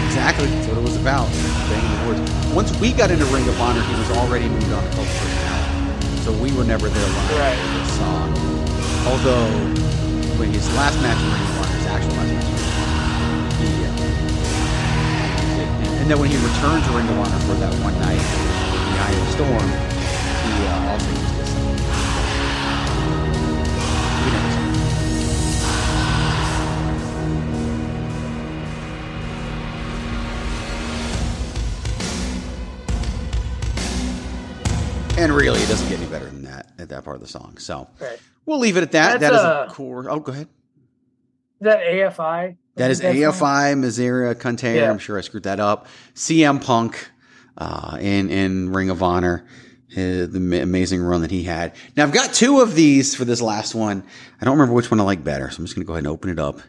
Exactly. 0.06 0.48
That's 0.48 0.68
what 0.68 0.78
it 0.78 0.84
was 0.84 0.96
about. 0.96 1.30
Banging 1.68 2.16
the 2.16 2.22
boards. 2.22 2.54
Once 2.54 2.80
we 2.80 2.94
got 2.94 3.12
into 3.12 3.26
Ring 3.26 3.46
of 3.50 3.60
Honor, 3.60 3.82
he 3.82 3.96
was 3.96 4.12
already 4.12 4.48
moved 4.48 4.72
on 4.72 4.82
to 4.82 4.90
Cult 4.96 5.08
of 5.08 6.20
So 6.24 6.32
we 6.32 6.54
were 6.54 6.64
never 6.64 6.88
there 6.88 7.08
live 7.08 7.32
Right. 7.32 7.83
Although, 9.14 9.46
when 10.40 10.50
his 10.52 10.68
last 10.74 11.00
match 11.04 11.22
in 11.22 11.30
Ring 11.32 11.44
of 11.44 11.60
Honor, 11.60 11.78
his 11.78 11.86
actual 11.86 12.14
last 12.18 12.34
match, 12.34 12.50
he, 13.62 13.68
uh, 13.86 13.94
and, 16.02 16.10
then 16.10 16.18
when 16.18 16.32
he 16.32 16.38
returned 16.38 16.84
to 16.84 16.90
Ring 16.90 17.08
of 17.08 17.20
Honor 17.20 17.38
for 17.46 17.54
that 17.54 17.72
one 17.84 17.94
night, 18.00 18.18
the 18.18 19.14
the 19.14 19.26
Storm, 19.32 19.70
he 20.50 20.66
uh, 20.66 20.90
also 20.90 21.10
used 21.12 21.36
this. 21.38 21.52
And 35.20 35.32
really, 35.32 35.62
it 35.62 35.70
doesn't 35.70 35.88
get 35.88 36.00
any 36.00 36.10
better 36.10 36.26
than 36.26 36.46
that 36.46 36.72
at 36.80 36.90
that 36.90 37.04
part 37.04 37.18
of 37.18 37.22
the 37.22 37.28
song. 37.28 37.60
So 37.60 37.88
Right. 38.02 38.20
We'll 38.46 38.60
leave 38.60 38.78
it 38.78 38.84
at 38.84 38.92
that. 38.92 39.20
That's, 39.20 39.32
that 39.32 39.34
is 39.34 39.40
uh, 39.40 39.66
a 39.70 39.74
core. 39.74 40.10
Oh, 40.10 40.20
go 40.20 40.32
ahead. 40.32 40.48
Is 41.62 41.66
that 41.66 41.80
AFI? 41.80 42.58
That 42.76 42.92
is 42.92 43.02
AFI 43.02 43.78
Miseria 43.78 44.36
Cantare. 44.36 44.76
Yeah. 44.76 44.90
I'm 44.90 44.98
sure 44.98 45.18
I 45.18 45.22
screwed 45.22 45.44
that 45.44 45.60
up. 45.60 45.88
CM 46.16 46.64
Punk 46.64 47.10
uh, 47.58 47.98
in 48.02 48.30
in 48.30 48.74
Ring 48.74 48.90
of 48.90 49.04
Honor, 49.04 49.46
uh, 49.92 50.26
the 50.26 50.60
amazing 50.62 51.02
run 51.02 51.22
that 51.22 51.32
he 51.32 51.44
had. 51.44 51.76
Now 51.96 52.04
I've 52.04 52.12
got 52.12 52.34
two 52.34 52.62
of 52.62 52.76
these 52.76 53.16
for 53.16 53.26
this 53.26 53.42
last 53.42 53.76
one. 53.76 54.04
I 54.42 54.46
don't 54.46 54.54
remember 54.58 54.74
which 54.74 54.90
one 54.90 55.00
I 55.00 55.04
like 55.04 55.24
better, 55.24 55.50
so 55.52 55.60
I'm 55.60 55.66
just 55.66 55.76
going 55.76 55.86
to 55.86 55.88
go 55.88 55.94
ahead 55.94 56.06
and 56.06 56.12
open 56.12 56.32
it 56.32 56.40
up 56.40 56.60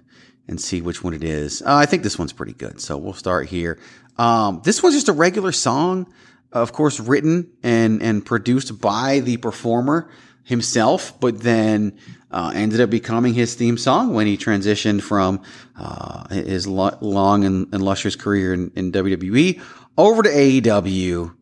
and 0.47 0.61
see 0.61 0.83
which 0.83 1.03
one 1.03 1.15
it 1.15 1.25
is. 1.25 1.63
Uh, 1.63 1.75
I 1.75 1.87
think 1.87 2.03
this 2.03 2.19
one's 2.19 2.35
pretty 2.35 2.53
good, 2.53 2.81
so 2.81 2.99
we'll 2.99 3.15
start 3.15 3.49
here. 3.49 3.79
Um, 4.19 4.61
this 4.63 4.83
one's 4.83 4.95
just 4.95 5.09
a 5.09 5.13
regular 5.13 5.53
song, 5.53 6.13
of 6.53 6.73
course, 6.73 7.01
written 7.01 7.51
and 7.63 8.03
and 8.03 8.25
produced 8.25 8.79
by 8.79 9.21
the 9.21 9.39
performer 9.39 10.11
himself, 10.45 11.19
but 11.21 11.41
then 11.41 11.99
uh, 12.31 12.53
ended 12.55 12.81
up 12.81 12.91
becoming 12.91 13.35
his 13.35 13.55
theme 13.55 13.79
song 13.79 14.13
when 14.13 14.27
he 14.27 14.37
transitioned 14.37 15.03
from 15.03 15.41
uh, 15.77 16.29
his 16.29 16.67
lo- 16.67 16.97
long 17.01 17.45
and, 17.45 17.73
and 17.73 17.83
lustrous 17.83 18.17
career 18.17 18.53
in, 18.53 18.71
in 18.77 18.93
WWE 18.93 19.63
over 19.97 20.23
to 20.23 20.29
AEW. 20.29 21.35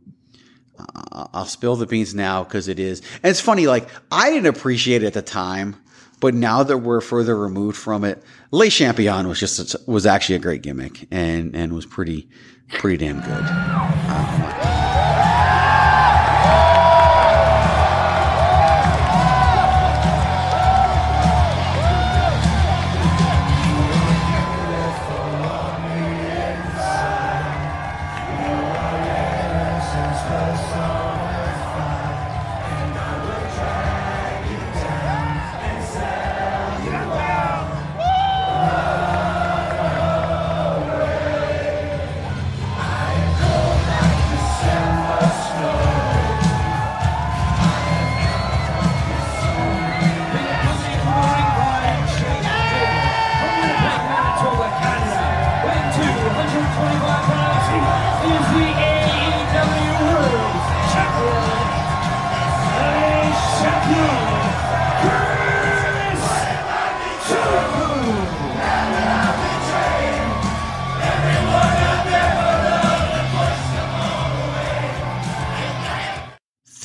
Uh, 0.78 1.26
I'll 1.32 1.46
spill 1.46 1.76
the 1.76 1.86
beans 1.86 2.14
now 2.14 2.44
because 2.44 2.68
it 2.68 2.78
is. 2.78 3.00
And 3.22 3.30
it's 3.30 3.40
funny, 3.40 3.66
like, 3.66 3.88
I 4.10 4.30
didn't 4.30 4.54
appreciate 4.54 5.02
it 5.02 5.06
at 5.06 5.14
the 5.14 5.22
time, 5.22 5.76
but 6.20 6.34
now 6.34 6.62
that 6.62 6.78
we're 6.78 7.00
further 7.00 7.36
removed 7.36 7.76
from 7.76 8.04
it, 8.04 8.22
Le 8.50 8.68
Champion 8.68 9.28
was 9.28 9.40
just, 9.40 9.88
was 9.88 10.06
actually 10.06 10.36
a 10.36 10.40
great 10.40 10.62
gimmick 10.62 11.08
and, 11.10 11.56
and 11.56 11.72
was 11.72 11.86
pretty, 11.86 12.28
pretty 12.68 13.04
damn 13.04 13.20
good. 13.20 14.61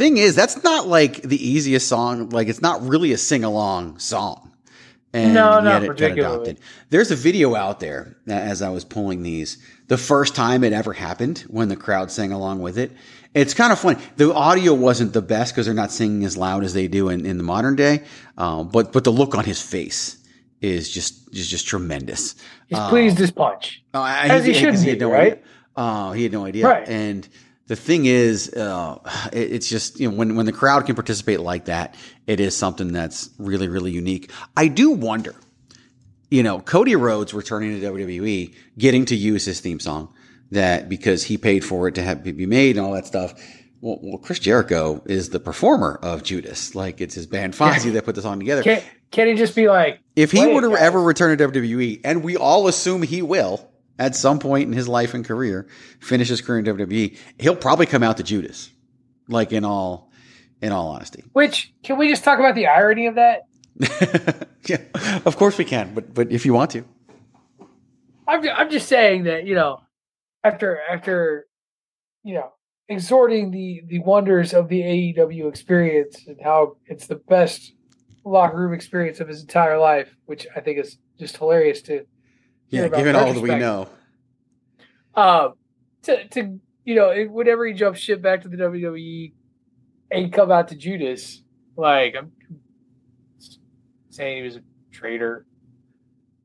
Thing 0.07 0.17
is, 0.17 0.35
that's 0.35 0.63
not 0.63 0.87
like 0.87 1.21
the 1.21 1.37
easiest 1.47 1.87
song. 1.87 2.29
Like 2.29 2.47
it's 2.47 2.61
not 2.61 2.81
really 2.87 3.11
a 3.13 3.17
sing 3.17 3.43
along 3.43 3.99
song. 3.99 4.51
And 5.13 5.33
No, 5.33 5.59
not 5.59 5.63
yet 5.63 5.83
it 5.83 5.87
got 5.87 5.95
particularly. 5.95 6.35
adopted. 6.35 6.59
There's 6.89 7.11
a 7.11 7.15
video 7.15 7.55
out 7.55 7.79
there 7.79 8.17
uh, 8.27 8.31
as 8.33 8.61
I 8.61 8.69
was 8.69 8.83
pulling 8.83 9.23
these. 9.23 9.57
The 9.87 9.97
first 9.97 10.35
time 10.35 10.63
it 10.63 10.73
ever 10.73 10.93
happened 10.93 11.39
when 11.47 11.69
the 11.69 11.75
crowd 11.77 12.11
sang 12.11 12.31
along 12.33 12.59
with 12.61 12.77
it. 12.77 12.91
It's 13.33 13.53
kind 13.53 13.71
of 13.71 13.79
funny. 13.79 13.99
The 14.17 14.33
audio 14.33 14.73
wasn't 14.73 15.13
the 15.13 15.21
best 15.21 15.53
because 15.53 15.65
they're 15.65 15.75
not 15.75 15.91
singing 15.91 16.25
as 16.25 16.35
loud 16.35 16.63
as 16.63 16.73
they 16.73 16.87
do 16.87 17.09
in, 17.09 17.25
in 17.25 17.37
the 17.37 17.43
modern 17.43 17.75
day. 17.75 18.03
Um, 18.37 18.69
but 18.69 18.91
but 18.91 19.03
the 19.05 19.11
look 19.11 19.35
on 19.35 19.45
his 19.45 19.61
face 19.61 20.17
is 20.59 20.89
just 20.89 21.33
is 21.35 21.47
just 21.47 21.67
tremendous. 21.67 22.35
He's 22.67 22.77
Um, 22.79 22.89
pleased 22.89 23.19
as 23.21 23.31
punch. 23.31 23.83
Oh, 23.93 24.03
As 24.03 24.43
he 24.45 24.53
should 24.53 24.65
because 24.67 24.83
be, 24.83 24.89
had 24.89 24.99
no 24.99 25.11
right? 25.11 25.33
idea. 25.33 25.43
Uh, 25.75 26.11
he 26.13 26.23
had 26.23 26.31
no 26.33 26.45
idea. 26.45 26.65
Right. 26.67 26.87
And 26.89 27.27
the 27.67 27.75
thing 27.75 28.05
is, 28.05 28.49
uh, 28.53 28.97
it- 29.33 29.51
it's 29.53 29.69
just 29.69 29.99
you 29.99 30.09
know 30.09 30.15
when 30.15 30.35
when 30.35 30.45
the 30.45 30.51
crowd 30.51 30.85
can 30.85 30.95
participate 30.95 31.39
like 31.41 31.65
that, 31.65 31.95
it 32.25 32.39
is 32.39 32.55
something 32.55 32.91
that's 32.93 33.29
really 33.37 33.67
really 33.67 33.91
unique. 33.91 34.31
I 34.55 34.67
do 34.67 34.91
wonder, 34.91 35.35
you 36.29 36.43
know, 36.43 36.59
Cody 36.59 36.95
Rhodes 36.95 37.33
returning 37.33 37.79
to 37.79 37.85
WWE, 37.91 38.53
getting 38.77 39.05
to 39.05 39.15
use 39.15 39.45
his 39.45 39.59
theme 39.59 39.79
song 39.79 40.09
that 40.51 40.87
because 40.89 41.23
he 41.23 41.37
paid 41.37 41.63
for 41.63 41.87
it 41.87 41.95
to 41.95 42.01
have 42.01 42.23
be 42.23 42.45
made 42.45 42.77
and 42.77 42.85
all 42.85 42.93
that 42.93 43.05
stuff. 43.05 43.33
Well, 43.79 43.99
well, 44.01 44.17
Chris 44.17 44.39
Jericho 44.39 45.03
is 45.05 45.29
the 45.29 45.39
performer 45.39 45.99
of 46.01 46.23
Judas. 46.23 46.73
Like 46.73 46.99
it's 46.99 47.13
his 47.15 47.27
band 47.27 47.53
Fozzy 47.53 47.93
that 47.93 48.05
put 48.05 48.15
the 48.15 48.21
song 48.23 48.39
together. 48.39 48.63
Can, 48.63 48.81
can 49.11 49.27
he 49.27 49.35
just 49.35 49.55
be 49.55 49.67
like, 49.67 49.99
If 50.15 50.31
he 50.31 50.45
were 50.47 50.61
to 50.61 50.71
ever 50.75 51.01
return 51.01 51.37
to 51.37 51.47
WWE, 51.49 52.01
and 52.03 52.23
we 52.23 52.35
all 52.37 52.67
assume 52.67 53.03
he 53.03 53.21
will 53.21 53.69
at 53.99 54.15
some 54.15 54.39
point 54.39 54.67
in 54.67 54.73
his 54.73 54.87
life 54.87 55.13
and 55.13 55.25
career, 55.25 55.67
finish 55.99 56.29
his 56.29 56.41
career 56.41 56.59
in 56.59 56.65
WWE, 56.65 57.17
he'll 57.39 57.55
probably 57.55 57.85
come 57.85 58.03
out 58.03 58.17
to 58.17 58.23
Judas. 58.23 58.69
Like 59.29 59.51
in 59.51 59.65
all, 59.65 60.09
in 60.61 60.71
all 60.71 60.87
honesty. 60.89 61.23
Which 61.33 61.73
can 61.83 61.97
we 61.97 62.07
just 62.07 62.23
talk 62.23 62.39
about 62.39 62.55
the 62.55 62.67
irony 62.67 63.07
of 63.07 63.15
that? 63.15 63.43
Yeah, 64.67 64.81
of 65.25 65.37
course 65.37 65.57
we 65.57 65.65
can. 65.65 65.93
But 65.93 66.13
but 66.13 66.31
if 66.31 66.45
you 66.45 66.53
want 66.53 66.71
to, 66.71 66.83
I'm 68.27 68.47
I'm 68.49 68.69
just 68.69 68.87
saying 68.89 69.23
that 69.23 69.45
you 69.45 69.55
know, 69.55 69.81
after 70.43 70.79
after 70.91 71.47
you 72.23 72.35
know 72.35 72.51
exhorting 72.89 73.51
the 73.51 73.81
the 73.87 73.99
wonders 73.99 74.53
of 74.53 74.67
the 74.67 74.81
AEW 74.81 75.47
experience 75.47 76.25
and 76.27 76.37
how 76.43 76.75
it's 76.85 77.07
the 77.07 77.15
best 77.15 77.73
locker 78.25 78.57
room 78.57 78.73
experience 78.73 79.21
of 79.21 79.29
his 79.29 79.41
entire 79.41 79.77
life, 79.77 80.13
which 80.25 80.45
I 80.53 80.59
think 80.59 80.79
is 80.79 80.97
just 81.17 81.37
hilarious 81.37 81.81
to 81.83 82.05
yeah, 82.69 82.87
given 82.87 83.15
all 83.15 83.33
that 83.33 83.41
we 83.41 83.49
know, 83.55 83.87
Um, 85.15 85.53
to 86.03 86.27
to 86.29 86.59
you 86.85 86.95
know, 86.95 87.09
it- 87.09 87.29
whenever 87.31 87.65
he 87.65 87.73
jumps 87.73 87.99
ship 87.99 88.21
back 88.21 88.41
to 88.43 88.47
the 88.49 88.57
WWE 88.57 89.33
and 90.11 90.31
come 90.31 90.51
out 90.51 90.69
to 90.69 90.75
Judas, 90.75 91.41
like 91.75 92.15
I'm 92.17 92.31
saying 94.09 94.37
he 94.37 94.43
was 94.43 94.55
a 94.57 94.61
traitor. 94.91 95.45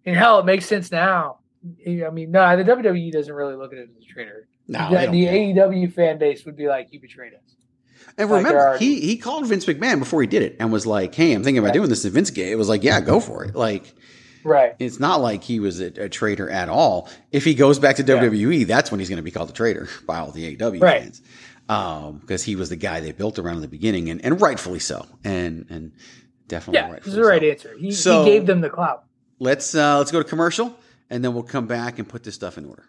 And 0.05 0.17
hell, 0.17 0.41
it 0.41 0.47
makes 0.47 0.67
sense 0.67 0.91
now. 0.91 1.39
I 1.87 2.11
mean, 2.11 2.33
no, 2.33 2.57
the 2.57 2.65
WWE 2.65 3.13
doesn't 3.13 3.33
really 3.33 3.55
look 3.55 3.73
at 3.73 3.79
him 3.79 3.91
as 3.97 4.03
a 4.05 4.07
traitor. 4.07 4.49
No, 4.67 4.91
the, 4.91 5.11
the. 5.11 5.27
AEW 5.27 5.93
fan 5.93 6.19
base 6.19 6.45
would 6.45 6.57
be 6.57 6.67
like, 6.67 6.89
"You 6.91 7.01
betrayed 7.01 7.35
us." 7.35 7.57
and 8.19 8.29
Like 8.29 8.39
remember, 8.39 8.59
already- 8.61 8.85
he 8.85 9.01
he 9.01 9.17
called 9.17 9.47
Vince 9.47 9.65
McMahon 9.67 10.01
before 10.01 10.21
he 10.23 10.27
did 10.27 10.43
it 10.43 10.57
and 10.59 10.73
was 10.73 10.87
like, 10.87 11.15
"Hey, 11.15 11.33
I'm 11.33 11.45
thinking 11.45 11.59
about 11.59 11.69
Right. 11.69 11.75
doing 11.75 11.89
this." 11.89 12.05
And 12.05 12.13
Vince 12.13 12.31
gave, 12.31 12.51
it 12.53 12.57
was 12.57 12.69
like, 12.69 12.83
"Yeah, 12.83 13.01
go 13.01 13.21
for 13.21 13.45
it." 13.45 13.55
Like. 13.55 13.95
Right. 14.45 14.75
It's 14.79 14.99
not 15.01 15.21
like 15.21 15.43
he 15.45 15.61
was 15.61 15.81
a, 15.81 15.87
a 16.05 16.09
traitor 16.09 16.49
at 16.51 16.69
all. 16.69 17.09
If 17.31 17.45
he 17.45 17.55
goes 17.55 17.79
back 17.79 17.97
to 17.97 18.05
WWE, 18.05 18.67
that's 18.67 18.91
when 18.91 18.99
he's 19.01 19.09
going 19.09 19.19
to 19.19 19.23
be 19.23 19.31
called 19.31 19.51
a 19.51 19.53
traitor 19.53 19.89
by 20.07 20.19
all 20.19 20.31
the 20.33 20.57
AEW 20.57 20.81
Right. 20.83 21.03
fans. 21.03 21.23
Um, 21.69 22.19
because 22.19 22.43
he 22.43 22.57
was 22.57 22.69
the 22.71 22.77
guy 22.77 23.01
they 23.01 23.13
built 23.13 23.39
around 23.39 23.57
in 23.57 23.63
the 23.63 23.69
beginning 23.69 24.11
and, 24.11 24.23
and 24.25 24.41
rightfully 24.41 24.81
so. 24.81 25.07
And, 25.25 25.67
and 25.71 25.93
definitely 26.49 26.81
Yeah, 26.81 26.91
rightfully 26.93 27.17
the 27.17 27.23
right 27.25 27.41
so. 27.43 27.49
answer. 27.49 27.75
He, 27.79 27.93
So- 27.93 28.25
he 28.25 28.31
gave 28.33 28.47
them 28.47 28.61
the 28.61 28.71
clout. 28.71 29.05
Let's, 29.39 29.75
uh, 29.75 29.99
let's 29.99 30.11
go 30.11 30.23
to 30.23 30.29
commercial 30.29 30.77
and 31.09 31.25
then 31.25 31.35
we'll 31.35 31.43
come 31.45 31.67
back 31.67 31.99
and 31.99 32.09
put 32.09 32.25
this 32.25 32.35
stuff 32.35 32.59
in 32.59 32.65
order. 32.67 32.85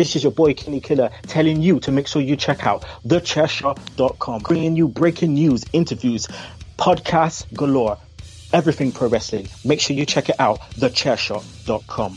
This 0.00 0.16
is 0.16 0.22
your 0.22 0.32
boy 0.32 0.54
Kenny 0.54 0.80
Killer 0.80 1.10
telling 1.26 1.60
you 1.60 1.78
to 1.80 1.92
make 1.92 2.06
sure 2.06 2.22
you 2.22 2.34
check 2.34 2.66
out 2.66 2.86
thechairshot.com, 3.04 4.40
bringing 4.40 4.74
you 4.74 4.88
breaking 4.88 5.34
news, 5.34 5.62
interviews, 5.74 6.26
podcasts 6.78 7.44
galore, 7.52 7.98
everything 8.50 8.92
pro 8.92 9.08
wrestling. 9.08 9.46
Make 9.62 9.78
sure 9.78 9.94
you 9.94 10.06
check 10.06 10.30
it 10.30 10.36
out, 10.40 10.58
thechairshot.com. 10.70 12.16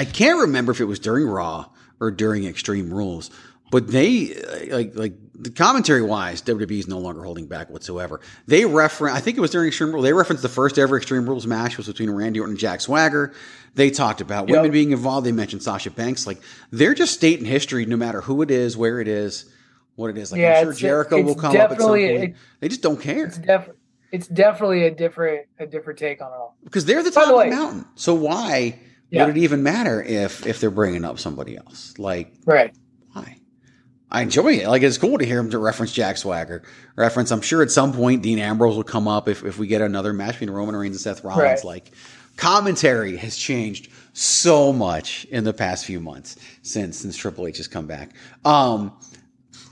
I 0.00 0.04
can't 0.04 0.40
remember 0.40 0.72
if 0.72 0.80
it 0.80 0.86
was 0.86 0.98
during 0.98 1.28
Raw 1.28 1.66
or 2.00 2.10
during 2.10 2.44
Extreme 2.44 2.92
Rules, 2.92 3.30
but 3.76 3.88
they 3.88 4.34
like 4.70 4.94
like 4.96 5.12
the 5.38 5.50
commentary 5.50 6.00
wise, 6.00 6.40
WWE 6.40 6.78
is 6.78 6.88
no 6.88 6.98
longer 6.98 7.22
holding 7.22 7.46
back 7.46 7.68
whatsoever. 7.68 8.22
They 8.46 8.64
reference, 8.64 9.14
I 9.14 9.20
think 9.20 9.36
it 9.36 9.40
was 9.40 9.50
during 9.50 9.68
Extreme 9.68 9.92
Rules. 9.92 10.04
They 10.04 10.14
referenced 10.14 10.42
the 10.42 10.48
first 10.48 10.78
ever 10.78 10.96
Extreme 10.96 11.28
Rules 11.28 11.46
match 11.46 11.76
was 11.76 11.86
between 11.86 12.08
Randy 12.10 12.40
Orton 12.40 12.52
and 12.52 12.58
Jack 12.58 12.80
Swagger. 12.80 13.34
They 13.74 13.90
talked 13.90 14.22
about 14.22 14.48
Yep. 14.48 14.56
women 14.56 14.70
being 14.70 14.92
involved. 14.92 15.26
They 15.26 15.32
mentioned 15.32 15.62
Sasha 15.62 15.90
Banks. 15.90 16.26
Like 16.26 16.38
they're 16.70 16.94
just 16.94 17.12
stating 17.12 17.44
history, 17.44 17.84
no 17.84 17.96
matter 17.98 18.22
who 18.22 18.40
it 18.40 18.50
is, 18.50 18.78
where 18.78 18.98
it 18.98 19.08
is, 19.08 19.44
what 19.94 20.08
it 20.08 20.16
is. 20.16 20.32
Like 20.32 20.40
Yeah, 20.40 20.58
I'm 20.60 20.64
sure 20.64 20.72
Jericho 20.72 21.20
will 21.20 21.34
come 21.34 21.54
up 21.54 21.70
at 21.72 21.78
some 21.80 21.90
point. 21.90 22.02
it- 22.02 22.34
they 22.60 22.68
just 22.68 22.80
don't 22.80 22.98
care 22.98 23.26
It's 23.26 23.36
def- 23.36 23.68
it's 24.10 24.26
definitely 24.28 24.84
a 24.84 24.90
different 24.90 25.42
a 25.58 25.66
different 25.66 25.98
take 25.98 26.22
on 26.22 26.28
it 26.28 26.34
all. 26.34 26.56
because 26.64 26.86
they're 26.86 27.02
the 27.02 27.10
top 27.10 27.28
the 27.28 27.34
of 27.36 27.44
the 27.50 27.54
mountain. 27.54 27.84
So 27.94 28.14
why 28.14 28.78
Yeah. 29.10 29.26
would 29.26 29.36
it 29.36 29.40
even 29.42 29.62
matter 29.62 30.02
if 30.02 30.46
if 30.46 30.60
they're 30.60 30.70
bringing 30.70 31.04
up 31.04 31.18
somebody 31.18 31.58
else? 31.58 31.92
Like 31.98 32.32
Right. 32.46 32.74
I 34.16 34.22
enjoy 34.22 34.54
it. 34.54 34.66
Like 34.66 34.82
it's 34.82 34.96
cool 34.96 35.18
to 35.18 35.26
hear 35.26 35.38
him 35.38 35.50
to 35.50 35.58
reference 35.58 35.92
Jack 35.92 36.16
Swagger. 36.16 36.62
Reference. 36.96 37.30
I'm 37.30 37.42
sure 37.42 37.60
at 37.60 37.70
some 37.70 37.92
point 37.92 38.22
Dean 38.22 38.38
Ambrose 38.38 38.74
will 38.74 38.82
come 38.82 39.06
up 39.06 39.28
if, 39.28 39.44
if 39.44 39.58
we 39.58 39.66
get 39.66 39.82
another 39.82 40.14
match 40.14 40.36
between 40.36 40.48
Roman 40.48 40.74
Reigns 40.74 40.96
and 40.96 41.00
Seth 41.02 41.22
Rollins. 41.22 41.42
Right. 41.42 41.64
Like 41.64 41.90
commentary 42.38 43.18
has 43.18 43.36
changed 43.36 43.90
so 44.14 44.72
much 44.72 45.26
in 45.26 45.44
the 45.44 45.52
past 45.52 45.84
few 45.84 46.00
months 46.00 46.36
since 46.62 46.98
since 46.98 47.14
Triple 47.14 47.46
H 47.46 47.58
has 47.58 47.68
come 47.68 47.86
back. 47.86 48.14
Um, 48.46 48.90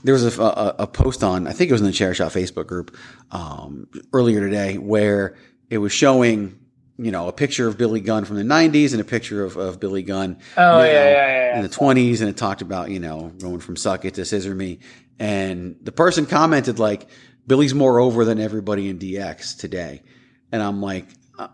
there 0.03 0.13
was 0.13 0.37
a, 0.37 0.39
a, 0.39 0.75
a 0.77 0.87
post 0.87 1.23
on 1.23 1.47
I 1.47 1.51
think 1.51 1.71
it 1.71 1.73
was 1.73 1.81
in 1.81 1.87
the 1.87 1.93
Chairshot 1.93 2.27
Facebook 2.27 2.67
group 2.67 2.95
um, 3.31 3.87
earlier 4.13 4.41
today 4.41 4.77
where 4.77 5.35
it 5.71 5.79
was 5.79 5.91
showing 5.91 6.59
you 6.97 7.11
know 7.11 7.27
a 7.27 7.33
picture 7.33 7.67
of 7.67 7.77
Billy 7.77 7.99
Gunn 7.99 8.25
from 8.25 8.37
the 8.37 8.43
'90s 8.43 8.91
and 8.91 9.01
a 9.01 9.05
picture 9.05 9.43
of, 9.43 9.57
of 9.57 9.79
Billy 9.79 10.03
Gunn 10.03 10.39
Oh, 10.57 10.83
yeah, 10.83 10.85
yeah, 10.85 11.13
yeah, 11.13 11.57
in 11.57 11.63
the 11.63 11.69
20s 11.69 12.21
and 12.21 12.29
it 12.29 12.37
talked 12.37 12.61
about 12.61 12.89
you 12.89 12.99
know 12.99 13.31
going 13.39 13.59
from 13.59 13.75
suck 13.75 14.05
it 14.05 14.13
to 14.15 14.25
scissor 14.25 14.55
me. 14.55 14.79
And 15.17 15.77
the 15.81 15.91
person 15.91 16.25
commented 16.25 16.79
like 16.79 17.07
Billy's 17.47 17.73
more 17.73 17.99
over 17.99 18.25
than 18.25 18.39
everybody 18.39 18.89
in 18.89 18.99
DX 18.99 19.57
today. 19.57 20.03
And 20.51 20.61
I'm 20.61 20.81
like 20.81 21.07
uh, 21.37 21.47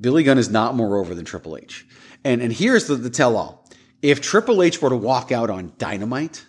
Billy 0.00 0.22
Gunn 0.22 0.38
is 0.38 0.50
not 0.50 0.74
more 0.74 0.98
over 0.98 1.14
than 1.14 1.24
Triple 1.24 1.56
H. 1.56 1.86
And 2.24 2.40
and 2.42 2.52
here's 2.52 2.86
the, 2.86 2.96
the 2.96 3.10
tell 3.10 3.36
all 3.36 3.68
if 4.02 4.20
Triple 4.20 4.62
H 4.62 4.80
were 4.82 4.90
to 4.90 4.96
walk 4.96 5.32
out 5.32 5.50
on 5.50 5.72
Dynamite 5.78 6.44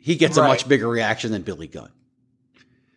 he 0.00 0.16
gets 0.16 0.38
a 0.38 0.42
much 0.42 0.66
bigger 0.66 0.88
reaction 0.88 1.30
than 1.30 1.42
Billy 1.42 1.66
Gunn. 1.66 1.90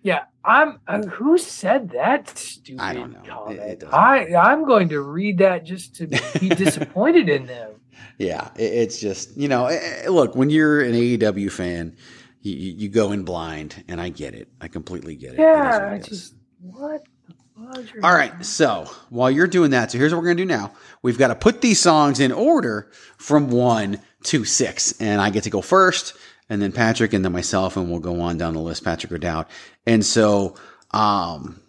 Yeah, 0.04 0.26
I'm. 0.44 0.80
Uh, 0.88 1.02
who 1.04 1.38
said 1.38 1.92
that 1.92 2.38
stupid 2.38 2.82
I 2.82 2.94
don't 2.94 3.14
know. 3.14 3.22
comment? 3.24 3.84
I 3.92 4.36
I'm 4.36 4.66
going 4.66 4.90
to 4.90 5.02
read 5.02 5.38
that 5.40 5.64
just 5.64 5.96
to 5.96 6.08
be 6.08 6.50
disappointed 6.56 7.30
in 7.30 7.46
them. 7.48 7.72
Yeah, 8.18 8.50
it, 8.56 8.74
it's 8.74 9.00
just 9.00 9.36
you 9.38 9.48
know, 9.48 9.66
eh, 9.68 10.02
eh, 10.04 10.10
look 10.10 10.36
when 10.36 10.50
you're 10.50 10.82
an 10.82 10.92
AEW 10.94 11.50
fan, 11.52 11.96
you, 12.42 12.54
you 12.54 12.90
go 12.90 13.14
in 13.14 13.24
blind, 13.24 13.84
and 13.88 14.00
I 14.02 14.10
get 14.10 14.34
it. 14.36 14.50
I 14.60 14.68
completely 14.68 15.16
get 15.16 15.34
it. 15.34 15.40
It 15.40 15.42
Yeah, 15.42 15.86
what 15.86 15.94
I 15.94 16.00
just 16.00 16.36
what. 16.60 17.04
the 17.28 17.36
fudge 17.74 17.96
are 17.96 18.06
All 18.06 18.14
right, 18.14 18.46
so 18.46 18.90
while 19.10 19.32
you're 19.32 19.48
doing 19.48 19.72
that, 19.72 19.92
so 19.92 19.98
here's 19.98 20.14
what 20.14 20.22
we're 20.22 20.28
gonna 20.28 20.36
do 20.36 20.46
now. 20.46 20.74
We've 21.02 21.18
got 21.18 21.30
to 21.30 21.36
put 21.36 21.62
these 21.62 21.80
songs 21.80 22.20
in 22.20 22.34
order 22.34 22.92
from 23.18 23.50
one 23.50 24.02
to 24.26 24.44
six, 24.44 25.00
and 25.00 25.22
I 25.22 25.30
get 25.30 25.44
to 25.46 25.50
go 25.50 25.62
first, 25.62 26.14
and 26.50 26.62
then 26.62 26.72
Patrick, 26.72 27.14
and 27.14 27.24
then 27.24 27.32
myself, 27.32 27.78
and 27.78 27.90
we'll 27.90 28.00
go 28.00 28.22
on 28.22 28.38
down 28.38 28.54
the 28.54 28.60
list. 28.60 28.84
Patrick 28.84 29.12
O'Dowd, 29.12 29.46
and 29.86 30.06
so, 30.06 30.56
um, 30.92 31.62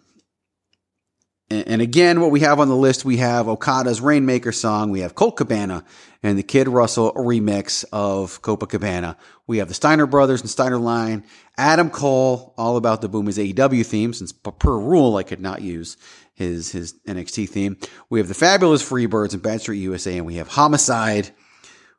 and, 1.49 1.67
and 1.67 1.81
again, 1.81 2.21
what 2.21 2.31
we 2.31 2.39
have 2.41 2.59
on 2.59 2.69
the 2.69 2.75
list, 2.75 3.05
we 3.05 3.17
have 3.17 3.47
Okada's 3.47 4.01
Rainmaker 4.01 4.51
song, 4.51 4.89
we 4.89 5.01
have 5.01 5.15
Colt 5.15 5.37
Cabana 5.37 5.83
and 6.23 6.39
the 6.39 6.43
Kid 6.43 6.67
Russell 6.67 7.13
remix 7.13 7.85
of 7.93 8.41
Copacabana. 8.41 9.15
We 9.45 9.59
have 9.59 9.67
the 9.67 9.75
Steiner 9.75 10.07
Brothers 10.07 10.41
and 10.41 10.49
Steiner 10.49 10.79
Line, 10.79 11.23
Adam 11.55 11.91
Cole, 11.91 12.55
all 12.57 12.77
about 12.77 13.01
the 13.01 13.09
Boom 13.09 13.27
is 13.27 13.37
AEW 13.37 13.85
theme, 13.85 14.11
since 14.11 14.31
per 14.31 14.77
rule 14.77 15.17
I 15.17 15.23
could 15.23 15.39
not 15.39 15.61
use 15.61 15.97
his 16.33 16.71
his 16.71 16.93
NXT 17.07 17.49
theme. 17.49 17.77
We 18.09 18.19
have 18.19 18.27
the 18.27 18.33
Fabulous 18.33 18.87
Freebirds 18.87 19.33
and 19.33 19.43
Bad 19.43 19.61
Street 19.61 19.77
USA, 19.77 20.17
and 20.17 20.25
we 20.25 20.35
have 20.35 20.47
Homicide 20.47 21.29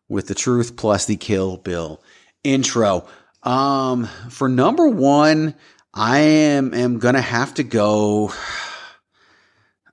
with 0.09 0.27
the 0.27 0.35
Truth 0.35 0.77
plus 0.77 1.07
the 1.07 1.17
Kill 1.17 1.57
Bill 1.57 2.03
intro. 2.47 3.07
Um, 3.43 4.07
for 4.31 4.49
number 4.49 4.89
one, 4.89 5.55
I 5.93 6.19
am 6.19 6.75
am 6.75 6.99
gonna 6.99 7.21
have 7.21 7.55
to 7.55 7.63
go. 7.63 8.33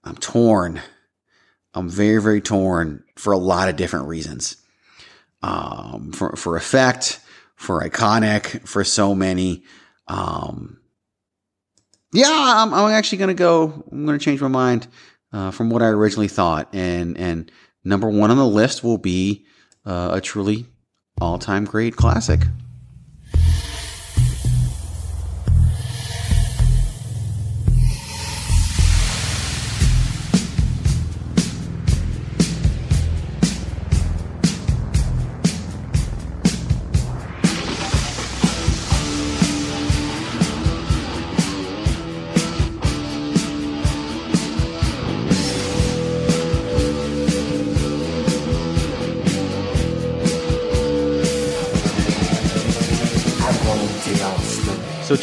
I'm 0.03 0.15
torn. 0.15 0.81
I'm 1.73 1.89
very 1.89 2.21
very 2.21 2.41
torn 2.41 3.03
for 3.15 3.33
a 3.33 3.37
lot 3.37 3.69
of 3.69 3.75
different 3.75 4.07
reasons. 4.07 4.57
Um, 5.41 6.11
for 6.13 6.35
for 6.35 6.55
effect, 6.55 7.19
for 7.55 7.81
iconic, 7.81 8.67
for 8.67 8.83
so 8.83 9.15
many. 9.15 9.63
Um, 10.07 10.79
yeah, 12.11 12.27
I'm, 12.29 12.73
I'm 12.73 12.91
actually 12.91 13.17
gonna 13.19 13.33
go. 13.33 13.83
I'm 13.91 14.05
gonna 14.05 14.19
change 14.19 14.41
my 14.41 14.47
mind 14.47 14.87
uh, 15.31 15.51
from 15.51 15.69
what 15.69 15.81
I 15.81 15.87
originally 15.87 16.27
thought, 16.27 16.69
and 16.73 17.17
and 17.17 17.51
number 17.83 18.09
one 18.09 18.31
on 18.31 18.37
the 18.37 18.45
list 18.45 18.83
will 18.83 18.97
be 18.97 19.45
uh, 19.85 20.11
a 20.13 20.21
truly 20.21 20.65
all 21.21 21.37
time 21.37 21.65
great 21.65 21.95
classic. 21.95 22.41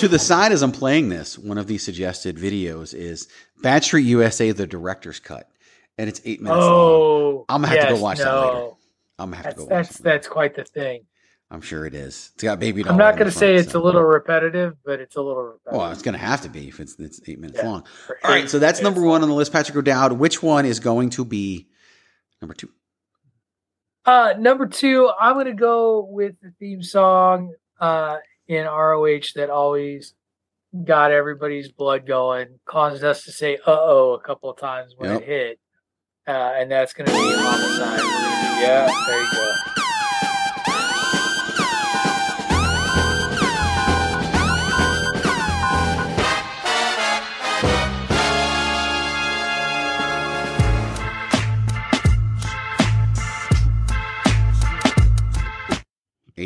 To 0.01 0.09
the 0.09 0.19
side 0.19 0.53
as 0.53 0.63
I'm 0.63 0.73
playing 0.73 1.09
this, 1.09 1.39
one 1.39 1.59
of 1.59 1.67
the 1.67 1.79
suggested 1.79 2.37
videos 2.37 2.95
is 2.95 3.29
Bad 3.63 3.85
Street 3.85 4.03
USA, 4.07 4.51
the 4.53 4.67
director's 4.67 5.21
cut, 5.21 5.49
and 5.99 6.09
it's 6.09 6.21
eight 6.25 6.41
minutes 6.43 6.61
long. 6.61 6.71
Oh, 6.73 7.45
I'm 7.49 7.63
gonna 7.63 7.77
have 7.79 7.89
to 7.89 7.95
go 7.95 8.01
watch 8.01 8.19
that 8.19 8.33
later. 8.35 8.71
I'm 9.19 9.31
gonna 9.31 9.37
have 9.37 9.45
That's 9.45 9.55
to 9.57 9.59
go 9.61 9.65
watch. 9.65 9.87
that's 9.89 9.99
that's 9.99 10.29
quite 10.29 10.55
the 10.57 10.65
thing. 10.65 11.05
I'm 11.53 11.61
sure 11.61 11.85
it 11.85 11.95
is. 11.95 12.31
It's 12.35 12.45
got 12.45 12.61
baby. 12.61 12.85
I'm 12.87 12.97
not 12.97 13.17
going 13.17 13.29
to 13.29 13.37
say 13.37 13.57
it's 13.57 13.73
so- 13.73 13.81
a 13.81 13.83
little 13.83 14.05
repetitive, 14.05 14.77
but 14.85 15.01
it's 15.01 15.17
a 15.17 15.21
little 15.21 15.43
repetitive. 15.43 15.79
Well, 15.81 15.91
it's 15.91 16.01
gonna 16.03 16.17
have 16.19 16.43
to 16.43 16.49
be 16.49 16.69
if 16.69 16.79
it's 16.79 16.95
it's 17.01 17.21
eight 17.27 17.41
minutes 17.41 17.59
Yeah, 17.61 17.69
long. 17.69 17.85
for 18.07 18.19
All 18.23 18.31
right, 18.31 18.45
eight 18.45 18.51
so 18.51 18.61
that's 18.61 18.81
number 18.81 19.01
one 19.03 19.23
on 19.23 19.29
the 19.29 19.35
list. 19.35 19.53
Patrick 19.53 19.77
O'Dowd. 19.77 20.13
Which 20.13 20.43
one 20.45 20.65
is 20.65 20.79
going 20.79 21.11
to 21.11 21.25
be 21.25 21.67
number 22.41 22.55
two? 22.55 22.71
Uh, 24.07 24.35
number 24.39 24.67
two, 24.67 25.11
I'm 25.21 25.35
going 25.35 25.47
to 25.47 25.53
go 25.53 26.05
with 26.09 26.37
the 26.41 26.53
theme 26.59 26.83
song 26.83 27.53
uh, 27.81 28.17
in 28.51 28.67
ROH 28.67 29.21
that 29.37 29.49
always 29.49 30.13
got 30.85 31.13
everybody's 31.13 31.71
blood 31.71 32.05
going, 32.05 32.59
caused 32.67 33.05
us 33.05 33.23
to 33.25 33.31
say 33.33 33.57
"uh 33.65 33.71
oh" 33.71 34.15
a 34.15 34.21
couple 34.21 34.51
of 34.51 34.59
times 34.59 34.95
when 34.97 35.11
Yep. 35.11 35.23
it 35.23 35.27
hit, 35.27 35.61
uh, 36.27 36.53
and 36.57 36.69
that's 36.71 36.93
going 36.93 37.07
to 37.07 37.13
be 37.13 37.19
"Homicide." 37.19 38.01
Yeah, 38.61 38.91
there 39.07 39.23
you 39.23 39.31
go. 39.33 39.50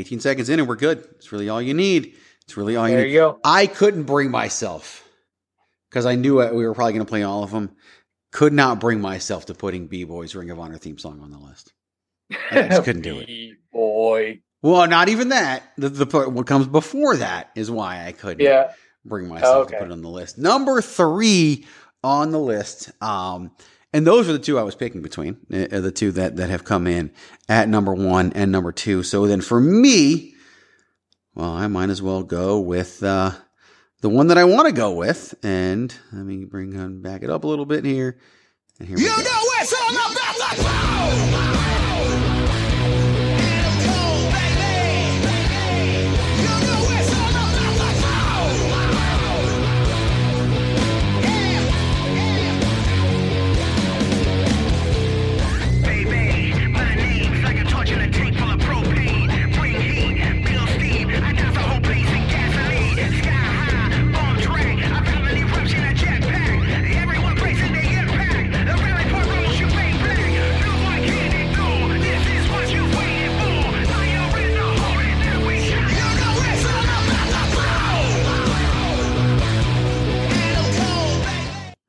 Eighteen 0.05 0.21
seconds 0.21 0.51
in, 0.51 0.59
and 0.59 0.69
we're 0.69 0.77
good. 0.77 0.99
It's 1.13 1.33
really 1.33 1.49
all 1.49 1.63
you 1.63 1.73
need. 1.73 2.15
It's 2.45 2.59
really 2.59 2.77
all 2.77 2.87
you 2.87 2.95
There 2.95 3.07
need. 3.07 3.13
you 3.15 3.21
go. 3.21 3.41
I 3.43 3.67
couldn't 3.67 4.03
bring 4.03 4.31
myself 4.31 5.03
because 5.89 6.05
I 6.05 6.15
knew 6.15 6.37
we 6.55 6.67
were 6.67 6.75
probably 6.75 6.93
going 6.93 7.07
to 7.07 7.09
play 7.09 7.23
all 7.23 7.43
of 7.43 7.51
them. 7.51 7.75
Could 8.31 8.53
not 8.53 8.81
bring 8.81 9.01
myself 9.01 9.47
to 9.47 9.55
putting 9.55 9.87
B 9.87 10.05
Boy's 10.05 10.35
Ring 10.35 10.51
of 10.51 10.61
Honor 10.61 10.77
theme 10.77 10.99
song 10.99 11.23
on 11.23 11.31
the 11.31 11.39
list. 11.39 11.73
I 12.51 12.69
just 12.69 12.85
couldn't 12.85 13.01
do 13.01 13.19
it. 13.21 13.57
Boy, 13.73 14.43
Well, 14.61 14.87
not 14.89 15.09
even 15.09 15.31
that. 15.31 15.63
The, 15.79 15.89
the 15.89 16.29
what 16.29 16.47
comes 16.47 16.67
before 16.67 17.17
that 17.17 17.49
is 17.55 17.71
why 17.71 18.05
I 18.05 18.13
couldn't 18.13 18.45
yeah. 18.45 18.73
bring 19.07 19.27
myself 19.27 19.69
to 19.69 19.79
put 19.79 19.87
it 19.87 19.93
on 19.93 20.03
the 20.03 20.11
list. 20.11 20.37
Number 20.37 20.83
three 20.83 21.65
on 22.03 22.31
the 22.31 22.39
list, 22.39 22.93
um, 23.03 23.53
and 23.95 24.05
those 24.05 24.29
are 24.29 24.33
the 24.33 24.41
two 24.41 24.59
I 24.59 24.65
was 24.65 24.75
picking 24.75 25.03
between, 25.03 25.39
uh, 25.53 25.81
the 25.81 25.93
two 25.93 26.11
that 26.13 26.37
that 26.37 26.51
have 26.51 26.65
come 26.65 26.89
in 26.89 27.13
at 27.49 27.69
number 27.69 27.95
one 27.95 28.33
and 28.35 28.51
number 28.51 28.73
two. 28.73 29.05
So 29.05 29.29
then 29.29 29.41
for 29.41 29.61
me, 29.61 30.35
well, 31.37 31.51
I 31.51 31.69
might 31.69 31.91
as 31.91 32.03
well 32.03 32.25
go 32.25 32.59
with 32.59 33.05
uh, 33.05 33.31
the 34.01 34.09
one 34.09 34.27
that 34.27 34.39
I 34.39 34.45
want 34.45 34.67
to 34.67 34.73
go 34.73 34.93
with, 34.93 35.35
and 35.45 35.95
let 36.13 36.27
me 36.27 36.45
bring 36.45 36.77
on 36.77 37.03
back 37.03 37.23
it 37.23 37.31
up 37.31 37.45
a 37.45 37.47
little 37.47 37.67
bit 37.67 37.85
here. 37.85 38.19
And 38.81 38.89
here 38.89 38.99
we 38.99 39.05
go. 39.05 39.15
it's 39.17 39.73
all 39.73 39.91
about 39.91 41.49
the 41.49 41.54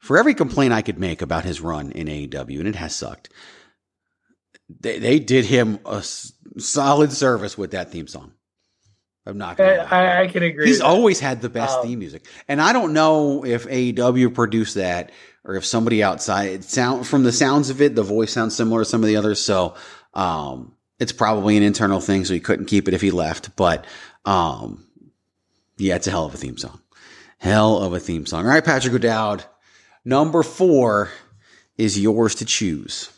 for 0.06 0.18
every 0.18 0.34
complaint 0.34 0.74
I 0.74 0.82
could 0.82 1.00
make 1.00 1.22
about 1.22 1.44
his 1.46 1.62
run 1.62 1.92
in 1.92 2.08
AEW, 2.08 2.60
and 2.60 2.68
it 2.68 2.76
has 2.76 2.96
sucked, 2.96 3.30
they, 4.80 5.00
they 5.00 5.20
did 5.20 5.46
him 5.46 5.80
a 5.86 5.96
s- 5.98 6.34
solid 6.58 7.12
service 7.12 7.58
with 7.58 7.72
that 7.72 7.92
theme 7.92 8.08
song. 8.08 8.34
I'm 9.28 9.38
not 9.40 9.60
I, 9.60 9.64
going 9.64 9.80
to 9.80 9.94
I, 9.96 10.22
I 10.22 10.28
can 10.28 10.44
agree. 10.44 10.68
He's 10.68 10.76
with 10.76 10.82
that. 10.82 10.86
always 10.86 11.20
had 11.20 11.42
the 11.42 11.50
best 11.50 11.80
Um, 11.80 11.88
theme 11.88 12.00
music, 12.00 12.26
and 12.48 12.62
I 12.62 12.74
don't 12.74 12.94
know 12.94 13.44
if 13.44 13.66
AEW 13.66 14.34
produced 14.36 14.76
that 14.76 15.12
or 15.44 15.56
if 15.56 15.66
somebody 15.66 16.04
outside. 16.04 16.50
It 16.50 16.64
sound 16.64 17.08
from 17.08 17.24
the 17.24 17.32
sounds 17.32 17.70
of 17.72 17.82
it, 17.82 17.96
the 17.96 18.04
voice 18.04 18.32
sounds 18.32 18.56
similar 18.56 18.82
to 18.82 18.86
some 18.86 19.02
of 19.02 19.08
the 19.08 19.16
others, 19.18 19.42
so 19.42 19.76
um, 20.14 20.76
it's 21.00 21.12
probably 21.12 21.58
an 21.58 21.64
internal 21.64 22.00
thing. 22.02 22.24
So 22.26 22.34
he 22.36 22.40
couldn't 22.40 22.66
keep 22.66 22.88
it 22.88 22.94
if 22.94 23.02
he 23.02 23.10
left, 23.12 23.56
but 23.56 23.86
um, 24.26 24.86
yeah, 25.78 25.96
it's 25.96 26.06
a 26.08 26.12
hell 26.12 26.26
of 26.26 26.34
a 26.36 26.38
theme 26.38 26.58
song. 26.58 26.80
Hell 27.40 27.80
of 27.80 27.94
a 27.94 28.00
theme 28.00 28.26
song. 28.28 28.46
All 28.46 28.52
right, 28.52 28.64
Patrick 28.64 28.94
O'Dowd, 28.94 29.44
number 30.06 30.44
four 30.44 31.10
is 31.78 32.00
yours 32.00 32.36
to 32.36 32.46
choose. 32.46 33.10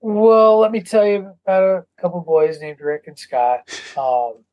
Well, 0.00 0.58
let 0.58 0.72
me 0.72 0.80
tell 0.80 1.06
you 1.06 1.32
about 1.44 1.62
a 1.62 1.84
couple 2.00 2.20
boys 2.22 2.60
named 2.60 2.80
Rick 2.80 3.04
and 3.06 3.18
Scott. 3.18 3.68
Um, 3.96 4.44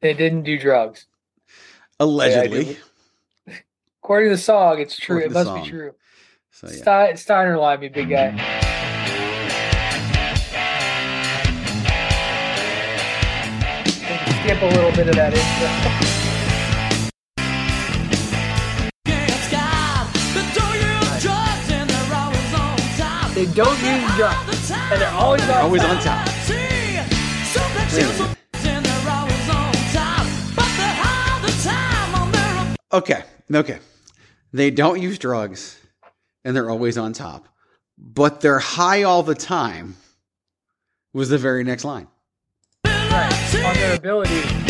they 0.00 0.14
didn't 0.14 0.44
do 0.44 0.56
drugs. 0.58 1.06
Allegedly, 1.98 2.78
According 4.02 4.30
to 4.30 4.36
the 4.36 4.40
song, 4.40 4.80
it's 4.80 4.96
true. 4.96 5.18
According 5.24 5.30
it 5.30 5.52
must 5.52 5.64
be 5.64 5.70
true. 5.70 5.94
so 6.52 6.68
yeah. 6.68 6.76
Stein, 6.76 7.16
Steiner 7.16 7.58
line 7.58 7.80
me, 7.80 7.88
big 7.88 8.08
guy. 8.08 8.30
Skip 14.42 14.62
a 14.62 14.66
little 14.66 14.92
bit 14.92 15.08
of 15.08 15.14
that 15.16 15.34
intro. 15.34 15.96
They 23.40 23.46
don't 23.54 23.82
use 23.82 24.16
drugs, 24.16 24.70
and 24.70 25.00
they're 25.00 25.08
always 25.12 25.42
on 25.48 25.62
Always 25.62 25.82
on 25.82 25.96
top. 25.96 26.26
top. 26.26 26.28
Wait 27.94 28.04
a 28.04 28.08
minute. 28.08 28.36
Okay, 32.92 33.22
okay. 33.54 33.78
They 34.52 34.70
don't 34.70 35.00
use 35.00 35.18
drugs, 35.18 35.80
and 36.44 36.54
they're 36.54 36.68
always 36.68 36.98
on 36.98 37.14
top, 37.14 37.48
but 37.96 38.42
they're 38.42 38.58
high 38.58 39.04
all 39.04 39.22
the 39.22 39.34
time. 39.34 39.96
Was 41.14 41.30
the 41.30 41.38
very 41.38 41.64
next 41.64 41.86
line. 41.86 42.08
Right, 42.84 43.54
on 43.64 43.74
their 43.74 43.96
ability. 43.96 44.69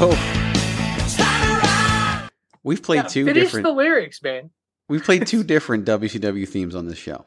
So 0.00 0.08
we've 2.62 2.82
played 2.82 3.02
Yeah, 3.02 3.06
two 3.08 3.26
finish 3.26 3.42
different. 3.42 3.66
the 3.66 3.72
lyrics, 3.72 4.22
man. 4.22 4.48
We've 4.88 5.04
played 5.04 5.26
two 5.26 5.44
different 5.44 5.84
WCW 5.84 6.48
themes 6.48 6.74
on 6.74 6.86
this 6.86 6.96
show. 6.96 7.26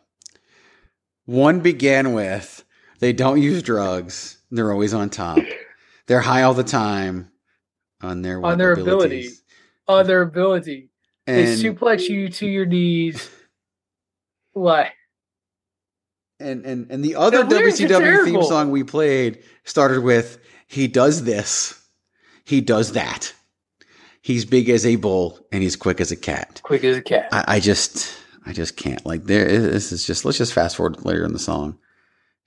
One 1.26 1.60
began 1.60 2.14
with 2.14 2.66
they 2.98 3.14
don't 3.14 3.40
use 3.40 3.62
drugs. 3.62 4.40
They're 4.50 4.72
always 4.72 4.92
on 4.92 5.12
top. 5.12 5.38
They're 6.08 6.22
high 6.22 6.42
all 6.42 6.56
the 6.56 6.64
time 6.64 7.30
on 8.02 8.24
their 8.24 8.44
on 8.44 8.58
their 8.58 8.72
ability, 8.72 8.90
abilities. 8.92 9.44
on 9.88 10.08
their 10.08 10.24
ability. 10.24 10.90
they 11.28 11.56
suplex 11.56 12.10
you 12.10 12.30
to 12.30 12.48
your 12.48 12.66
knees. 12.66 13.30
What? 14.54 14.88
And 16.40 16.66
and 16.66 16.88
and 16.90 17.06
the 17.06 17.18
other 17.18 17.44
The 17.44 17.54
WCW 17.56 18.26
theme 18.26 18.42
song 18.42 18.72
we 18.72 18.84
played 18.84 19.44
started 19.64 20.04
with 20.04 20.40
he 20.66 20.88
does 20.88 21.24
this, 21.24 21.80
he 22.46 22.62
does 22.62 22.94
that. 22.94 23.34
He's 24.22 24.46
big 24.46 24.70
as 24.70 24.86
a 24.86 24.96
bull 24.96 25.40
and 25.52 25.62
he's 25.62 25.76
quick 25.76 26.00
as 26.00 26.12
a 26.12 26.16
cat. 26.16 26.62
Quick 26.64 26.84
as 26.84 26.98
a 26.98 27.02
cat. 27.02 27.28
I, 27.32 27.44
I 27.56 27.60
just 27.60 28.16
I 28.46 28.54
just 28.54 28.78
can't. 28.78 29.06
Like 29.06 29.26
there 29.26 29.46
this 29.60 29.92
is 29.92 30.06
just 30.06 30.24
let's 30.26 30.38
just 30.38 30.54
fast 30.54 30.78
forward 30.78 31.04
later 31.06 31.26
in 31.26 31.34
the 31.34 31.40
song 31.40 31.78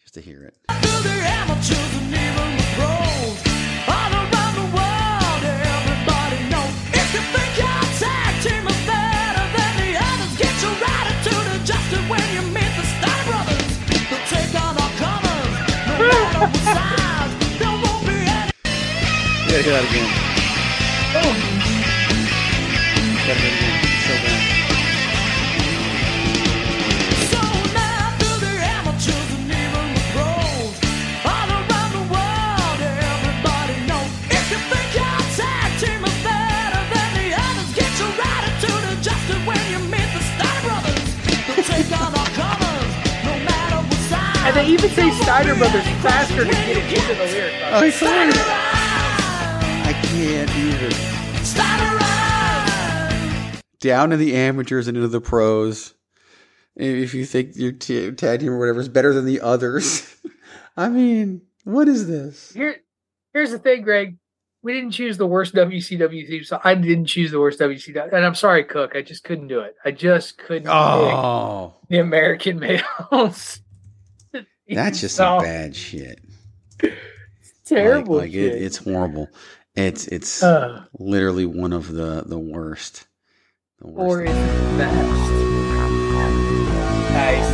just 0.01 0.15
to 0.15 0.21
hear 0.21 0.43
it. 0.45 0.57
That 19.77 19.85
again. 19.91 20.09
Gotta 23.27 23.41
hear 23.41 23.51
it 23.51 23.57
again. 23.57 23.83
So 24.07 24.15
bad. 24.25 24.57
And 44.47 44.55
they 44.55 44.67
even 44.67 44.91
say 44.91 45.11
Steiner 45.11 45.57
Brothers 45.57 45.83
faster 46.05 46.45
to 46.45 46.51
get 46.53 46.69
it 46.69 46.87
into 46.87 47.15
the 47.15 47.27
lyrics. 47.27 47.57
I 47.65 47.91
can't. 47.91 48.37
I 48.39 48.66
can't 50.17 50.51
even. 50.57 50.93
Down 53.81 54.09
to 54.11 54.17
the 54.17 54.35
amateurs 54.35 54.89
and 54.89 54.97
into 54.97 55.09
the 55.09 55.21
pros. 55.21 55.93
If 56.75 57.13
you 57.15 57.25
think 57.27 57.57
your 57.57 57.73
t- 57.73 58.11
tag 58.13 58.41
team 58.41 58.51
or 58.51 58.59
whatever 58.59 58.81
is 58.81 58.89
better 58.89 59.13
than 59.13 59.27
the 59.27 59.41
others, 59.43 60.17
I 60.77 60.89
mean, 60.89 61.43
what 61.65 61.87
is 61.89 62.09
this? 62.09 62.53
Here, 62.53 62.77
here's 63.35 63.51
the 63.51 63.59
thing, 63.59 63.83
Greg. 63.83 64.17
We 64.63 64.73
didn't 64.73 64.93
choose 64.93 65.17
the 65.19 65.27
worst 65.27 65.55
WCW 65.55 66.27
theme 66.27 66.45
song. 66.45 66.61
I 66.65 66.75
didn't 66.75 67.05
choose 67.07 67.31
the 67.31 67.39
worst 67.39 67.61
WCW, 67.61 68.13
and 68.13 68.25
I'm 68.27 68.35
sorry, 68.35 68.65
Cook. 68.65 68.97
I 68.97 69.03
just 69.03 69.23
couldn't 69.23 69.49
do 69.49 69.61
it. 69.61 69.77
I 69.85 69.91
just 69.93 70.39
couldn't 70.39 70.69
Oh, 70.69 71.75
the 71.89 71.99
American 71.99 72.59
males. 72.61 73.61
that's 74.69 75.01
just 75.01 75.15
song. 75.17 75.41
some 75.41 75.47
bad 75.47 75.77
shit. 75.77 76.19
It's 77.69 77.71
Terrible. 77.71 78.15
Like, 78.17 78.27
like 78.29 78.35
it, 78.35 78.63
it's 78.63 78.77
horrible. 78.77 79.29
It's 79.77 80.07
it's 80.09 80.43
Uh. 80.43 80.83
literally 80.99 81.45
one 81.47 81.73
of 81.73 81.93
the 81.93 82.23
the 82.27 82.39
worst. 82.39 83.07
The 83.81 83.89
worst. 83.89 83.99
or 84.01 84.23
is 84.25 84.31
it 84.31 84.79
best? 84.79 85.31
Nice. 87.13 87.51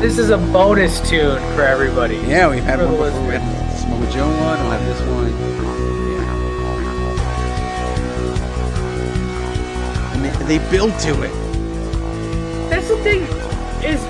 This 0.00 0.18
is 0.18 0.30
a 0.30 0.38
bonus 0.38 1.00
tune 1.08 1.38
for 1.54 1.62
everybody. 1.62 2.16
Yeah, 2.26 2.48
we've 2.50 2.62
had 2.64 2.78
For 2.80 2.86
one 2.86 2.96
the 2.96 3.04
before. 3.10 3.26
We 3.26 3.34
had 3.34 3.42
the 3.70 3.76
Smoke 3.76 4.10
Joe 4.10 4.28
one. 4.28 4.58
We'll 4.60 4.70
have 4.70 4.84
this 4.86 5.00
one. 5.02 5.30
Yeah. 6.12 6.32
And 10.14 10.48
they, 10.48 10.58
they 10.58 10.70
build 10.70 10.98
to 11.00 11.22
it. 11.22 11.32
That's 12.70 12.88
the 12.88 12.96
thing 12.98 13.22
is 13.84 14.00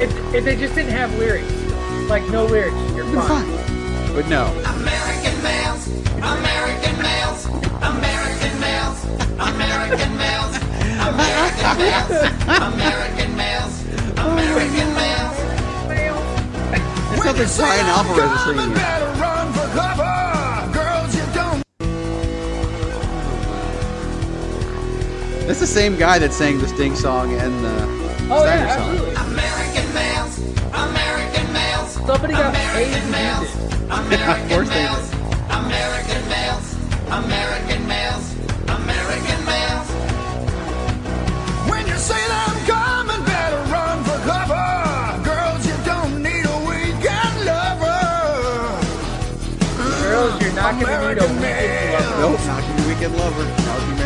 if, 0.00 0.34
if 0.34 0.44
they 0.44 0.56
just 0.56 0.74
didn't 0.74 0.92
have 0.92 1.12
lyrics, 1.18 1.50
like 2.10 2.28
no 2.28 2.44
lyrics, 2.44 2.76
you're 2.94 3.06
fine. 3.14 3.48
But 4.14 4.28
no. 4.28 4.44
American 4.76 5.42
males, 5.42 5.86
American 6.20 6.96
males, 7.00 7.46
American 7.80 8.60
males, 8.60 9.04
American 9.40 10.16
males, 10.18 10.56
American 11.00 11.76
males, 11.78 12.10
American 12.60 13.36
males, 13.36 13.74
American 14.18 14.94
males. 14.94 15.38
It 17.14 17.22
sounds 17.22 17.38
like 17.38 17.56
Brian 17.56 17.86
Alvarez 17.86 18.32
is 18.32 18.40
singing 18.44 18.72
it. 18.72 18.76
Run 19.18 19.46
for 19.52 19.68
cover, 19.78 20.72
girls. 20.72 21.14
You 21.16 21.24
don't 21.32 21.62
It's 25.48 25.60
the 25.60 25.66
same 25.66 25.96
guy 25.96 26.18
that 26.18 26.32
sang 26.34 26.58
the 26.58 26.68
Sting 26.68 26.94
song 26.96 27.32
and 27.34 27.64
the 27.64 28.02
Oh 28.30 28.40
Steiner 28.42 28.64
yeah, 28.64 28.76
song. 28.76 28.90
absolutely. 28.90 29.14
American 29.14 29.94
males, 29.94 30.38
American 30.74 31.52
males, 31.52 31.92
Somebody 31.92 32.32
got 32.34 32.54
paid 32.54 32.92
to 32.92 33.81
do 34.00 34.08
this. 34.08 34.20
of 34.22 34.48
course 34.50 34.68
they 34.68 34.86
did. 34.86 35.04
American 35.50 36.22
males, 36.28 36.66
American 37.10 37.86
males, 37.86 38.24
American 38.68 39.40
males. 39.44 39.88
When 41.68 41.86
you 41.86 41.96
say 41.96 42.20
that 42.30 42.42
I'm 42.48 42.58
coming, 42.66 43.22
better 43.26 43.60
run 43.70 43.96
for 44.04 44.18
cover. 44.24 44.68
Girls, 45.28 45.62
you 45.66 45.76
don't 45.84 46.22
need 46.22 46.44
a 46.46 46.58
weekend 46.68 47.36
lover. 47.44 48.00
Girls, 49.76 50.40
you're 50.40 50.52
not 50.54 50.72
gonna 50.80 51.08
need 51.08 51.18
a 51.18 51.26
American 51.26 51.36
weekend 51.36 51.92
lover. 51.92 52.20
Nope, 52.20 52.40
not 52.46 52.62
your 52.68 52.88
weekend 52.88 53.14
lover. 53.16 53.44
That 53.44 53.74
was 53.76 53.84
the 53.88 54.01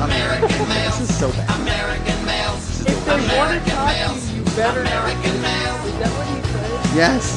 This 0.00 1.10
is 1.10 1.18
so 1.18 1.30
bad. 1.32 1.60
American 1.60 2.24
males. 2.24 2.80
If 2.86 3.04
they 3.04 3.20
want 3.36 3.52
to 3.52 3.70
talk 3.70 3.92
to 3.92 4.32
you, 4.32 4.38
you 4.38 4.44
better 4.56 4.82
not 4.82 5.04
American 5.04 5.42
males. 5.42 5.84
Is 5.84 5.98
that 6.00 6.10
what 6.16 6.26
he 6.26 6.40
said? 6.40 6.96
Yes. 6.96 7.36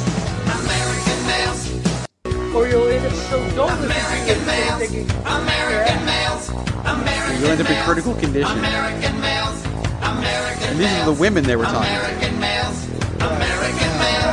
American 0.64 1.20
males. 1.28 2.56
Or 2.56 2.68
you'll 2.70 2.88
end 2.88 3.06
up 3.06 3.12
so 3.28 3.44
don't 3.52 3.68
listen 3.82 3.92
American 3.92 4.46
males. 4.48 4.80
American 5.28 6.06
males. 6.06 6.50
American 6.88 7.42
You'll 7.42 7.52
end 7.52 7.62
up 7.62 7.70
in 7.70 7.84
critical 7.84 8.16
condition. 8.16 8.58
American 8.58 9.20
males. 9.20 9.66
American 10.00 10.68
And 10.70 10.80
these 10.80 10.94
are 11.00 11.06
the 11.06 11.20
women 11.20 11.44
they 11.44 11.58
were 11.58 11.66
talking 11.66 11.84
to. 11.84 12.00
American 12.00 12.40
males. 12.40 12.88
American 13.20 13.92
males. 14.00 14.33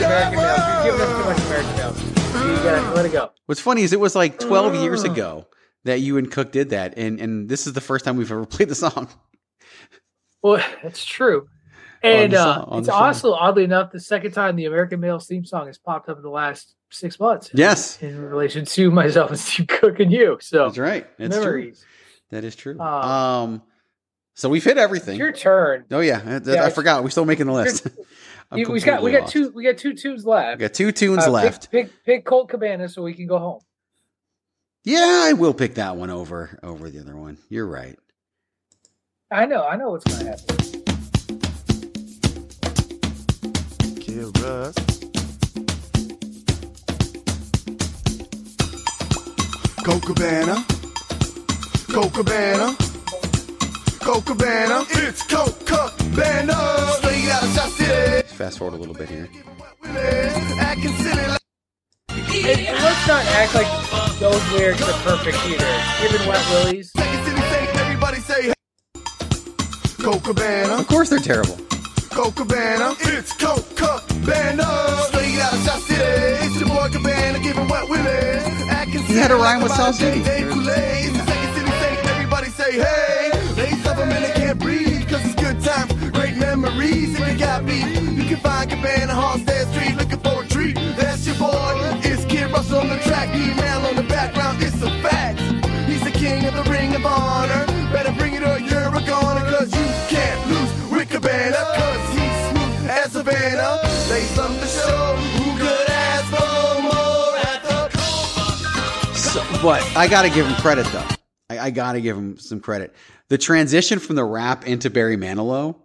Much 0.00 0.04
American 0.04 0.38
males. 0.38 0.84
You're 0.84 0.84
giving 0.84 0.98
them 0.98 1.22
too 1.22 1.24
much 1.28 1.40
American 1.46 1.76
males. 1.76 2.02
You 2.04 2.56
gotta 2.62 2.94
let 2.94 3.06
it 3.06 3.12
go. 3.12 3.30
What's 3.46 3.60
funny 3.60 3.82
is 3.82 3.92
it 3.92 4.00
was 4.00 4.14
like 4.14 4.38
12 4.38 4.76
years 4.76 5.02
ago 5.04 5.46
that 5.84 6.00
you 6.00 6.18
and 6.18 6.30
Cook 6.30 6.52
did 6.52 6.70
that, 6.70 6.94
and 6.96 7.20
and 7.20 7.48
this 7.48 7.66
is 7.66 7.72
the 7.72 7.80
first 7.80 8.04
time 8.04 8.16
we've 8.16 8.30
ever 8.30 8.44
played 8.46 8.68
the 8.68 8.74
song. 8.74 9.08
Well, 10.42 10.62
that's 10.82 11.04
true. 11.04 11.48
And 12.02 12.32
the 12.32 12.40
uh, 12.40 12.78
it's 12.78 12.88
also, 12.88 13.32
oddly 13.32 13.64
enough, 13.64 13.90
the 13.90 14.00
second 14.00 14.32
time 14.32 14.54
the 14.54 14.66
American 14.66 15.00
Males 15.00 15.26
theme 15.26 15.44
song 15.44 15.66
has 15.66 15.78
popped 15.78 16.08
up 16.08 16.18
in 16.18 16.22
the 16.22 16.30
last 16.30 16.74
six 16.90 17.18
months. 17.18 17.50
Yes. 17.52 18.00
In 18.02 18.20
relation 18.20 18.64
to 18.64 18.90
myself 18.90 19.30
and 19.30 19.38
Steve 19.40 19.66
Cook 19.66 19.98
and 19.98 20.12
you. 20.12 20.36
So 20.40 20.66
That's 20.66 20.78
right. 20.78 21.06
That's 21.18 21.34
true. 21.36 21.44
memories. 21.44 21.84
That 22.30 22.44
is 22.44 22.54
true. 22.54 22.78
Um, 22.78 23.02
Um, 23.10 23.62
so 24.34 24.48
we've 24.50 24.62
hit 24.62 24.76
everything. 24.76 25.18
Your 25.18 25.32
turn. 25.32 25.86
Oh 25.90 26.00
yeah, 26.00 26.40
I, 26.46 26.66
I 26.66 26.70
forgot. 26.70 27.02
We're 27.02 27.10
still 27.10 27.24
making 27.24 27.46
the 27.46 27.52
list. 27.54 27.86
I'm 28.50 28.58
You- 28.58 28.70
we 28.70 28.80
got 28.80 29.02
we 29.02 29.10
completely 29.12 29.20
got 29.20 29.28
two 29.30 29.50
we 29.54 29.64
got 29.64 29.76
two 29.78 29.92
tunes 29.94 30.24
left. 30.24 30.58
We 30.58 30.62
got 30.62 30.74
two 30.74 30.92
tunes 30.92 31.18
Uh, 31.18 31.24
pick- 31.26 31.32
left. 31.32 31.70
Pick, 31.70 32.04
pick 32.04 32.24
Colt 32.24 32.48
Cabana 32.48 32.88
so 32.88 33.02
we 33.02 33.14
can 33.14 33.26
go 33.26 33.38
home. 33.38 33.60
Yeah, 34.84 35.22
I 35.24 35.32
will 35.32 35.52
pick 35.54 35.74
that 35.74 35.96
one 35.96 36.10
over 36.10 36.58
over 36.62 36.88
the 36.90 37.00
other 37.00 37.16
one. 37.16 37.38
You're 37.48 37.66
right. 37.66 37.98
I 39.32 39.46
know, 39.46 39.64
I 39.66 39.74
know 39.76 39.90
what's 39.90 40.04
gonna 40.04 40.30
happen. 40.30 40.56
Kill 44.00 44.30
Russ. 44.40 44.74
Go 49.82 49.98
Cabana. 50.00 50.64
Go 51.92 52.08
Cabana. 52.10 52.76
Coca 54.00 54.22
Cabana, 54.34 54.84
it's 54.90 55.22
Coca 55.26 55.90
Cabana. 55.96 57.05
Straight 57.36 57.42
out 57.42 57.44
of 57.44 57.48
South 57.50 57.72
City. 57.72 58.28
Fast 58.28 58.58
forward 58.58 58.74
a 58.74 58.78
little 58.78 58.94
bit 58.94 59.08
here. 59.08 59.28
Acting 59.84 60.92
silly 60.92 61.26
like 61.26 61.40
And, 62.10 62.60
and 62.60 62.78
let's 62.84 63.06
not 63.06 63.24
act 63.26 63.54
like 63.54 64.18
those 64.18 64.52
lyrics 64.52 64.82
are 64.82 65.00
perfect 65.02 65.38
either. 65.46 65.82
Given 66.00 66.26
Wet 66.28 66.44
Willies, 66.50 66.92
everybody 66.96 68.20
say 68.20 68.52
Coca 70.02 70.20
Cabana. 70.34 70.74
Of 70.76 70.86
course 70.88 71.10
they're 71.10 71.18
terrible. 71.18 71.56
Coca 72.10 72.44
Cabana, 72.44 72.94
it's 73.00 73.32
Coca 73.36 74.00
Cabana. 74.06 74.64
Straight 75.08 75.38
out 75.40 75.52
of 75.52 75.58
South 75.60 75.82
City, 75.82 76.46
it's 76.46 76.60
your 76.60 76.68
boy 76.68 76.88
Cabana, 76.90 77.38
giving 77.40 77.68
wet 77.68 77.88
willies. 77.88 79.06
He 79.08 79.16
had 79.16 79.30
a 79.30 79.36
rhyme 79.36 79.62
with 79.62 79.72
South 79.72 79.94
City. 79.94 80.22
Dave 80.22 80.50
Kool-Aid. 80.50 81.06
It's 81.06 81.18
the 81.18 81.26
second 81.26 81.54
city 81.54 81.70
saint, 81.70 82.06
everybody 82.06 82.48
say 82.48 82.72
hey. 82.72 83.30
They 83.54 83.70
suffer 83.82 84.02
and 84.02 84.24
they 84.24 84.32
can't 84.32 84.58
breathe, 84.58 85.08
cause 85.08 85.24
it's 85.24 85.34
good 85.34 85.62
times, 85.62 85.92
great 85.92 85.95
memories. 86.56 87.18
If 87.18 87.28
you 87.28 87.38
got 87.38 87.64
me, 87.64 87.78
you 87.80 88.24
can 88.24 88.36
find 88.38 88.68
Cabana, 88.68 89.14
Halstead 89.14 89.68
Street, 89.72 89.96
looking 89.96 90.18
for 90.18 90.42
a 90.42 90.48
treat. 90.48 90.74
That's 90.96 91.26
your 91.26 91.36
boy, 91.36 91.72
it's 92.02 92.24
Kid 92.24 92.50
Russell 92.50 92.80
on 92.80 92.88
the 92.88 92.98
track, 92.98 93.28
email 93.34 93.86
on 93.86 93.96
the 93.96 94.02
background, 94.02 94.62
it's 94.62 94.80
a 94.82 94.90
fact. 95.02 95.40
He's 95.88 96.02
the 96.02 96.10
king 96.10 96.44
of 96.46 96.54
the 96.54 96.70
ring 96.70 96.94
of 96.94 97.04
honor. 97.04 97.66
Better 97.92 98.12
bring 98.12 98.34
it 98.34 98.42
or 98.42 98.58
you're 98.58 98.88
a 98.88 99.02
goner, 99.06 99.44
cause 99.50 99.72
you 99.74 99.86
can't 100.08 100.50
lose 100.50 100.90
with 100.90 101.08
Cabana, 101.10 101.56
cause 101.76 102.08
he's 102.10 102.38
smooth 102.50 102.90
as 102.90 103.12
Savannah. 103.12 103.80
They 104.08 104.22
something 104.34 104.60
to 104.60 104.66
show 104.66 105.16
who 105.38 105.58
could 105.58 105.88
ask 105.88 106.30
more 106.82 107.36
at 107.52 107.62
the 107.62 109.16
So, 109.16 109.44
but 109.62 109.82
I 109.96 110.08
got 110.08 110.22
to 110.22 110.30
give 110.30 110.46
him 110.46 110.54
credit 110.56 110.86
though. 110.86 111.06
I, 111.48 111.58
I 111.58 111.70
got 111.70 111.92
to 111.92 112.00
give 112.00 112.16
him 112.16 112.38
some 112.38 112.60
credit. 112.60 112.94
The 113.28 113.38
transition 113.38 113.98
from 113.98 114.16
the 114.16 114.24
rap 114.24 114.66
into 114.66 114.90
Barry 114.90 115.16
Manilow 115.16 115.76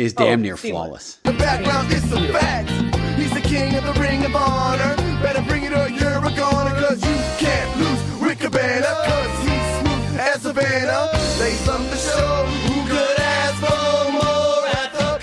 is 0.00 0.14
oh, 0.16 0.24
damn 0.24 0.40
Oh, 0.40 0.42
near 0.42 0.56
seamless. 0.56 1.16
flawless. 1.16 1.18
The 1.24 1.32
background 1.34 1.92
is 1.92 2.12
a 2.12 2.32
fact. 2.32 2.70
He's 3.18 3.32
the 3.34 3.40
king 3.40 3.74
of 3.76 3.84
the 3.84 3.92
ring 4.00 4.24
of 4.24 4.34
honor. 4.34 4.96
Better 5.22 5.42
bring 5.42 5.64
it 5.64 5.72
or 5.72 5.88
you're 5.88 6.18
a 6.24 6.32
goner, 6.34 6.74
cause 6.80 7.00
you 7.04 7.16
can't 7.38 7.70
lose 7.78 8.00
with 8.20 8.38
Cabana, 8.40 8.86
cause 9.04 9.38
he's 9.44 9.68
smooth 9.80 10.20
as 10.20 10.42
Savannah. 10.42 11.10
They 11.38 11.52
something 11.68 11.90
to 11.90 11.96
show 11.96 12.46
who 12.66 12.88
could 12.88 13.18
ask 13.20 13.56
for 13.60 14.12
more 14.12 14.66
at 14.80 14.90
the 14.94 15.20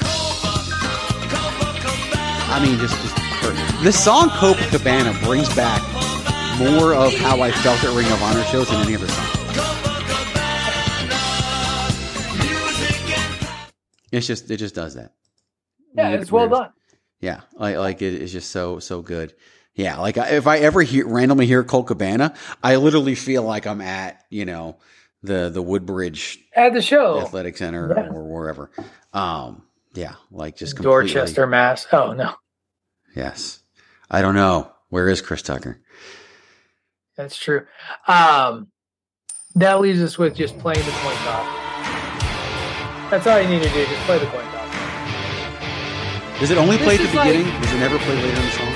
I 2.53 2.59
mean, 2.63 2.77
just 2.79 2.95
just 3.01 3.15
perfect. 3.41 3.83
the 3.83 3.91
song 3.91 4.29
Copacabana 4.29 5.19
brings 5.23 5.53
back 5.55 5.81
more 6.59 6.93
of 6.93 7.13
how 7.15 7.41
I 7.41 7.51
felt 7.51 7.83
at 7.83 7.95
Ring 7.95 8.11
of 8.11 8.21
Honor 8.21 8.43
shows 8.45 8.69
than 8.69 8.81
any 8.81 8.95
other 8.95 9.07
song. 9.07 9.36
It's 14.11 14.27
just 14.27 14.49
it 14.51 14.57
just 14.57 14.75
does 14.75 14.95
that. 14.95 15.13
yeah, 15.93 16.09
it's 16.11 16.31
well 16.31 16.47
done. 16.49 16.69
Yeah, 17.19 17.41
like 17.55 17.75
like 17.77 18.01
it 18.01 18.13
is 18.21 18.31
just 18.31 18.51
so 18.51 18.79
so 18.79 19.01
good. 19.01 19.33
Yeah, 19.73 19.97
like 19.99 20.17
I- 20.17 20.29
if 20.29 20.47
I 20.47 20.57
ever 20.59 20.81
hear 20.81 21.07
randomly 21.07 21.45
hear 21.45 21.63
Colt 21.63 21.87
Cabana, 21.87 22.33
I 22.63 22.75
literally 22.77 23.15
feel 23.15 23.43
like 23.43 23.67
I'm 23.67 23.81
at 23.81 24.23
you 24.29 24.45
know 24.45 24.77
the 25.23 25.49
the 25.49 25.61
Woodbridge 25.61 26.39
At 26.53 26.73
the 26.73 26.81
show, 26.81 27.19
Athletic 27.21 27.57
Center 27.57 27.93
Yeah. 27.95 28.09
or 28.09 28.23
wherever. 28.23 28.71
Um, 29.13 29.63
yeah, 29.93 30.15
like 30.31 30.55
just 30.57 30.75
completely. 30.75 31.11
Dorchester, 31.13 31.47
Mass. 31.47 31.87
Oh 31.91 32.13
no, 32.13 32.35
Yes, 33.15 33.59
I 34.11 34.21
don't 34.21 34.35
know 34.35 34.71
where 34.89 35.09
is 35.09 35.21
Chris 35.21 35.41
Tucker. 35.41 35.79
that's 37.15 37.35
true. 37.35 37.65
Um, 38.07 38.67
that 39.55 39.79
leaves 39.79 40.01
us 40.03 40.17
with 40.19 40.35
just 40.35 40.57
playing 40.59 40.85
the 40.85 40.91
coin 40.91 41.15
toss. 41.15 41.66
That's 43.09 43.25
all 43.25 43.39
you 43.41 43.47
need 43.47 43.63
to 43.63 43.69
do. 43.69 43.85
Just 43.85 44.01
play 44.03 44.19
the 44.19 44.25
coin 44.27 44.43
toss. 44.51 44.67
Does 46.39 46.51
it 46.51 46.57
only 46.57 46.77
This 46.77 46.85
play 46.85 46.95
at 46.95 47.01
the 47.01 47.07
is 47.07 47.13
like- 47.15 47.27
beginning? 47.31 47.61
Does 47.61 47.73
it 47.73 47.79
never 47.79 47.97
play 47.99 48.15
later 48.15 48.27
in 48.27 48.45
the 48.45 48.51
song? 48.51 48.73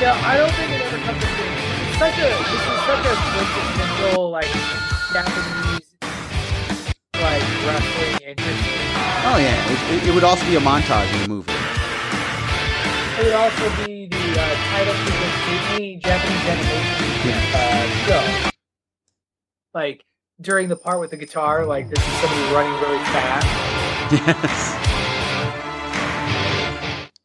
Yeah, 0.00 0.14
I 0.24 0.36
don't 0.38 0.52
think 0.52 0.70
it 0.72 0.80
ever 0.82 0.98
comes 1.04 1.20
to 1.22 1.26
It's 1.26 1.98
such 1.98 2.18
a 2.18 2.28
this 2.30 2.62
is 2.62 2.80
such 2.86 3.04
a 3.06 3.14
quintessential 3.14 4.30
like 4.30 4.50
Japanese 5.12 5.94
like 7.14 7.42
wrestling 7.66 8.16
interest. 8.30 8.64
Oh 9.26 9.38
yeah, 9.38 9.54
it, 9.70 9.78
it, 10.02 10.08
it 10.08 10.14
would 10.14 10.24
also 10.24 10.44
be 10.46 10.56
a 10.56 10.60
montage 10.60 11.12
in 11.14 11.22
the 11.22 11.28
movie. 11.28 11.52
It 11.52 13.24
would 13.24 13.32
also 13.34 13.86
be 13.86 14.06
the 14.06 14.16
uh, 14.16 14.54
title 14.70 14.94
sequence 15.02 15.38
to 15.44 15.74
any 15.74 15.96
Japanese 15.96 16.46
animation 16.46 17.38
uh, 17.54 17.86
show. 18.06 18.50
Like 19.72 20.04
during 20.40 20.68
the 20.68 20.76
part 20.76 21.00
with 21.00 21.10
the 21.10 21.16
guitar, 21.16 21.64
like 21.66 21.88
this 21.88 21.98
is 21.98 22.12
somebody 22.14 22.42
running 22.54 22.72
really 22.82 22.98
fast. 23.04 23.46
Yes. 24.12 24.80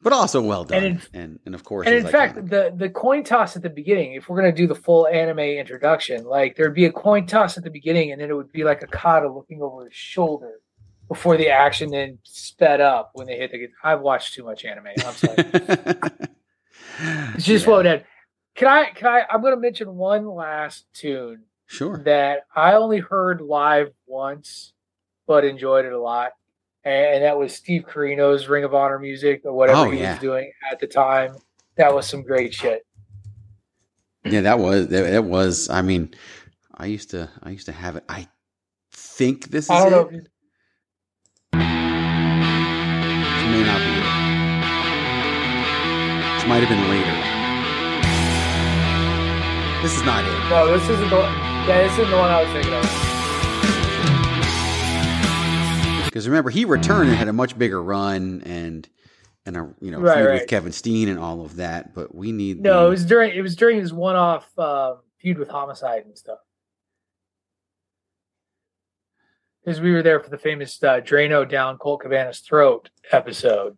But 0.02 0.14
also 0.14 0.42
well 0.42 0.64
done, 0.64 0.84
And 0.84 0.86
and 1.14 1.24
in- 1.34 1.40
and, 1.48 1.56
of 1.56 1.64
course, 1.66 1.86
and 1.86 1.94
in 1.96 2.06
iconic. 2.06 2.12
fact, 2.12 2.36
the 2.50 2.74
the 2.76 2.90
coin 2.90 3.22
toss 3.24 3.58
at 3.58 3.62
the 3.64 3.70
beginning, 3.70 4.14
if 4.14 4.30
we're 4.30 4.38
gonna 4.38 4.54
do 4.54 4.66
the 4.66 4.74
full 4.76 5.06
anime 5.08 5.40
introduction, 5.40 6.24
like 6.24 6.56
there'd 6.56 6.74
be 6.74 6.86
a 6.86 6.92
coin 6.92 7.26
toss 7.28 7.58
at 7.58 7.66
the 7.66 7.70
beginning, 7.70 8.14
and 8.14 8.22
then 8.22 8.30
it 8.30 8.34
would 8.34 8.52
be 8.52 8.64
like 8.64 8.82
Okada 8.82 9.30
looking 9.30 9.62
over 9.62 9.84
his 9.86 9.94
shoulder 9.94 10.54
before 11.10 11.36
the 11.36 11.50
action 11.50 11.90
then 11.92 12.18
sped 12.24 12.80
up 12.80 13.10
when 13.14 13.28
they 13.28 13.36
hit 13.38 13.52
the. 13.52 13.68
I've 13.84 14.00
watched 14.00 14.36
too 14.36 14.44
much 14.46 14.64
anime. 14.64 14.88
I'm 14.88 15.14
sorry. 15.14 15.36
it's 17.36 17.46
just 17.46 17.68
what 17.68 17.86
it. 17.86 18.06
Can 18.56 18.70
I? 18.70 18.92
Can 18.96 19.08
I? 19.10 19.24
I'm 19.30 19.42
gonna 19.42 19.58
mention 19.58 19.94
one 19.96 20.26
last 20.28 20.86
tune 20.94 21.44
sure. 21.70 21.98
that 22.00 22.42
I 22.54 22.74
only 22.74 23.00
heard 23.00 23.40
live 23.42 23.92
once, 24.06 24.74
but 25.28 25.46
enjoyed 25.46 25.86
it 25.86 25.94
a 25.94 26.00
lot. 26.02 26.32
And 26.84 27.24
that 27.24 27.38
was 27.38 27.54
Steve 27.54 27.86
Corino's 27.88 28.48
Ring 28.48 28.64
of 28.64 28.74
Honor 28.74 29.00
music 29.00 29.42
or 29.46 29.54
whatever 29.54 29.80
Oh, 29.80 29.90
he 29.92 30.00
yeah. 30.00 30.12
was 30.14 30.20
doing 30.22 30.52
at 30.72 30.80
the 30.80 30.88
time. 30.88 31.36
That 31.76 31.94
was 31.94 32.08
some 32.08 32.24
great 32.24 32.54
shit. 32.54 32.86
Yeah, 34.26 34.42
that 34.42 34.60
was 34.60 34.88
that, 34.90 35.12
that 35.12 35.24
was. 35.24 35.70
I 35.70 35.82
mean, 35.82 36.14
I 36.74 36.88
used 36.88 37.12
to 37.12 37.30
I 37.44 37.52
used 37.52 37.68
to 37.68 37.72
have 37.72 37.96
it. 37.96 38.04
I 38.10 38.28
think 38.92 39.50
this 39.50 39.66
is 39.66 39.70
I 39.72 39.90
don't 39.90 39.92
it. 39.92 39.94
know. 39.94 40.08
If 40.08 40.12
you, 40.14 40.20
This 41.52 43.46
may 43.52 43.64
not 43.64 43.80
be 43.80 43.92
it. 43.96 44.08
This 46.36 46.46
might 46.48 46.62
have 46.64 46.70
been 46.70 46.90
later. 46.90 47.16
This 49.84 49.96
is 49.96 50.04
not 50.04 50.24
it. 50.26 50.50
no, 50.50 50.78
this 50.78 50.90
isn't 50.90 51.10
the. 51.10 51.49
Yeah, 51.70 51.84
this 51.84 51.92
isn't 52.00 52.10
the 52.10 52.18
one 52.18 52.32
I 52.32 52.42
was 52.42 52.52
thinking 52.52 52.74
of. 52.74 52.84
Because 56.06 56.28
remember, 56.28 56.50
he 56.50 56.66
returned 56.66 57.10
and 57.10 57.18
had 57.18 57.28
a 57.28 57.34
much 57.34 57.58
bigger 57.60 57.82
run 57.82 58.42
and 58.44 58.90
and 59.46 59.56
a 59.56 59.70
you 59.80 59.92
know 59.92 60.00
Right, 60.00 60.18
feud 60.18 60.34
with. 60.34 60.48
Kevin 60.48 60.72
Steen 60.72 61.08
and 61.10 61.20
all 61.20 61.42
of 61.42 61.58
that. 61.58 61.94
But 61.94 62.16
we 62.16 62.32
need 62.32 62.60
No, 62.62 62.82
the- 62.82 62.88
it 62.88 62.90
was 62.90 63.06
during 63.06 63.36
it 63.38 63.42
was 63.42 63.56
during 63.56 63.78
his 63.80 63.94
one-off 63.94 64.50
uh, 64.58 64.96
feud 65.22 65.38
with 65.38 65.50
Homicide 65.50 66.06
and 66.06 66.18
stuff. 66.18 66.40
Because 69.64 69.80
we 69.80 69.92
were 69.92 70.02
there 70.02 70.20
for 70.20 70.32
the 70.32 70.40
famous 70.40 70.82
uh, 70.82 71.02
Drano 71.02 71.48
down 71.48 71.78
Colt 71.78 72.02
Cabana's 72.04 72.40
throat 72.40 72.90
episode 73.12 73.78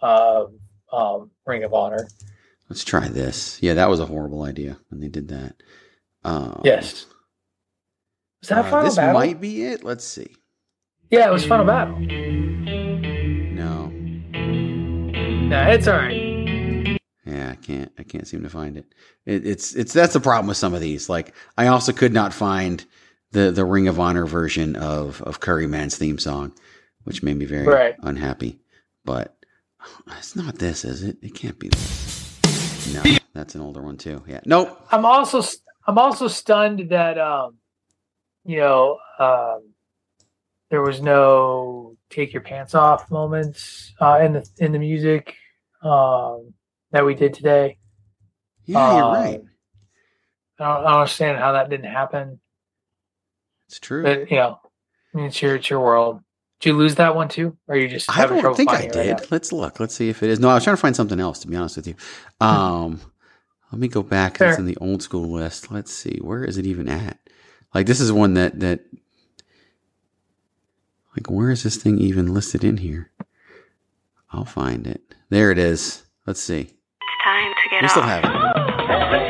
of 0.00 0.52
um, 0.92 1.32
Ring 1.44 1.64
of 1.64 1.74
Honor. 1.74 2.06
Let's 2.68 2.84
try 2.84 3.08
this. 3.08 3.58
Yeah, 3.60 3.74
that 3.74 3.88
was 3.88 3.98
a 3.98 4.06
horrible 4.06 4.44
idea 4.44 4.78
when 4.90 5.00
they 5.00 5.08
did 5.08 5.26
that. 5.28 5.56
Um, 6.22 6.60
Yes. 6.64 7.06
Was 8.46 8.50
that 8.50 8.64
uh, 8.66 8.70
Final 8.70 8.84
this 8.84 8.94
Battle? 8.96 9.14
might 9.14 9.40
be 9.40 9.64
it. 9.64 9.82
Let's 9.82 10.04
see. 10.04 10.28
Yeah, 11.10 11.26
it 11.28 11.32
was 11.32 11.44
Final 11.44 11.64
Battle. 11.66 11.98
No. 11.98 13.86
Nah, 15.48 15.68
it's 15.70 15.88
all 15.88 15.96
right. 15.96 16.96
Yeah, 17.24 17.50
I 17.50 17.56
can't. 17.56 17.90
I 17.98 18.04
can't 18.04 18.28
seem 18.28 18.44
to 18.44 18.48
find 18.48 18.76
it. 18.76 18.86
it. 19.24 19.44
It's 19.44 19.74
it's 19.74 19.92
that's 19.92 20.12
the 20.12 20.20
problem 20.20 20.46
with 20.46 20.56
some 20.58 20.74
of 20.74 20.80
these. 20.80 21.08
Like 21.08 21.34
I 21.58 21.66
also 21.66 21.92
could 21.92 22.12
not 22.12 22.32
find 22.32 22.84
the 23.32 23.50
the 23.50 23.64
Ring 23.64 23.88
of 23.88 23.98
Honor 23.98 24.26
version 24.26 24.76
of 24.76 25.20
of 25.22 25.40
Curry 25.40 25.66
Man's 25.66 25.96
theme 25.96 26.18
song, 26.18 26.52
which 27.02 27.24
made 27.24 27.36
me 27.36 27.46
very 27.46 27.66
Right. 27.66 27.96
unhappy. 28.04 28.60
But 29.04 29.36
it's 30.18 30.36
not 30.36 30.56
this, 30.60 30.84
is 30.84 31.02
it? 31.02 31.16
It 31.20 31.34
can't 31.34 31.58
be 31.58 31.66
this. 31.68 32.94
No, 32.94 33.02
that's 33.34 33.56
an 33.56 33.60
older 33.60 33.82
one 33.82 33.96
too. 33.96 34.22
Yeah. 34.28 34.38
Nope. 34.46 34.80
I'm 34.92 35.04
also 35.04 35.42
I'm 35.88 35.98
also 35.98 36.28
stunned 36.28 36.90
that 36.90 37.18
um, 37.18 37.56
you 38.46 38.58
know, 38.58 38.98
um, 39.18 39.72
there 40.70 40.82
was 40.82 41.00
no 41.00 41.96
take 42.10 42.32
your 42.32 42.42
pants 42.42 42.74
off 42.74 43.10
moments 43.10 43.92
uh, 44.00 44.20
in 44.22 44.32
the 44.34 44.48
in 44.58 44.72
the 44.72 44.78
music 44.78 45.34
um, 45.82 46.52
that 46.92 47.04
we 47.04 47.14
did 47.14 47.34
today. 47.34 47.78
Yeah, 48.64 48.96
you're 48.96 49.04
Um, 49.04 49.14
right. 49.14 49.42
I 50.58 50.64
don't, 50.64 50.76
I 50.86 50.90
don't 50.90 51.00
understand 51.00 51.38
how 51.38 51.52
that 51.52 51.68
didn't 51.70 51.90
happen. 51.90 52.40
It's 53.68 53.78
true. 53.80 54.02
But 54.02 54.30
you 54.30 54.36
know, 54.38 54.58
I 55.12 55.16
mean, 55.16 55.26
it's 55.26 55.40
your 55.42 55.56
it's 55.56 55.68
your 55.70 55.80
world. 55.80 56.20
Did 56.60 56.70
you 56.70 56.76
lose 56.76 56.94
that 56.94 57.14
one 57.14 57.28
too, 57.28 57.56
or 57.68 57.74
are 57.74 57.78
you 57.78 57.88
just 57.88 58.08
I 58.10 58.26
don't 58.26 58.56
think 58.56 58.70
I 58.70 58.82
it 58.82 58.94
right 58.96 59.18
did. 59.18 59.30
Let's 59.30 59.52
look. 59.52 59.78
Let's 59.78 59.94
see 59.94 60.08
if 60.08 60.22
it 60.22 60.30
is. 60.30 60.40
No, 60.40 60.48
I 60.48 60.54
was 60.54 60.64
trying 60.64 60.76
to 60.76 60.80
find 60.80 60.96
something 60.96 61.20
else. 61.20 61.40
To 61.40 61.48
be 61.48 61.56
honest 61.56 61.76
with 61.76 61.86
you, 61.88 61.94
um, 62.40 63.00
let 63.70 63.78
me 63.80 63.88
go 63.88 64.02
back. 64.02 64.40
It's 64.40 64.58
in 64.58 64.64
the 64.64 64.76
old 64.78 65.02
school 65.02 65.28
list. 65.30 65.70
Let's 65.70 65.92
see. 65.92 66.18
Where 66.22 66.44
is 66.44 66.56
it 66.56 66.64
even 66.66 66.88
at? 66.88 67.18
Like 67.74 67.86
this 67.86 68.00
is 68.00 68.12
one 68.12 68.34
that 68.34 68.60
that. 68.60 68.80
Like, 71.16 71.30
where 71.30 71.50
is 71.50 71.62
this 71.62 71.76
thing 71.76 71.98
even 71.98 72.34
listed 72.34 72.62
in 72.62 72.76
here? 72.76 73.10
I'll 74.32 74.44
find 74.44 74.86
it. 74.86 75.14
There 75.30 75.50
it 75.50 75.58
is. 75.58 76.04
Let's 76.26 76.42
see. 76.42 76.60
It's 76.60 77.24
Time 77.24 77.52
to 77.52 77.70
get 77.70 77.82
We 77.82 77.88
still 77.88 78.02
have 78.02 78.24
it. 78.24 79.22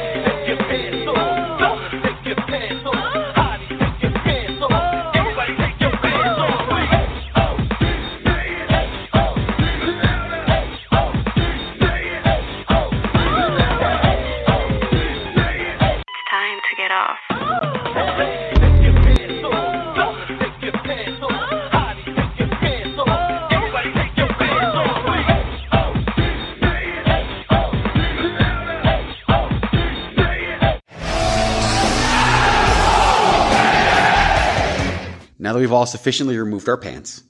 Now 35.46 35.52
that 35.52 35.60
we've 35.60 35.70
all 35.72 35.86
sufficiently 35.86 36.36
removed 36.36 36.68
our 36.68 36.76
pants, 36.76 37.22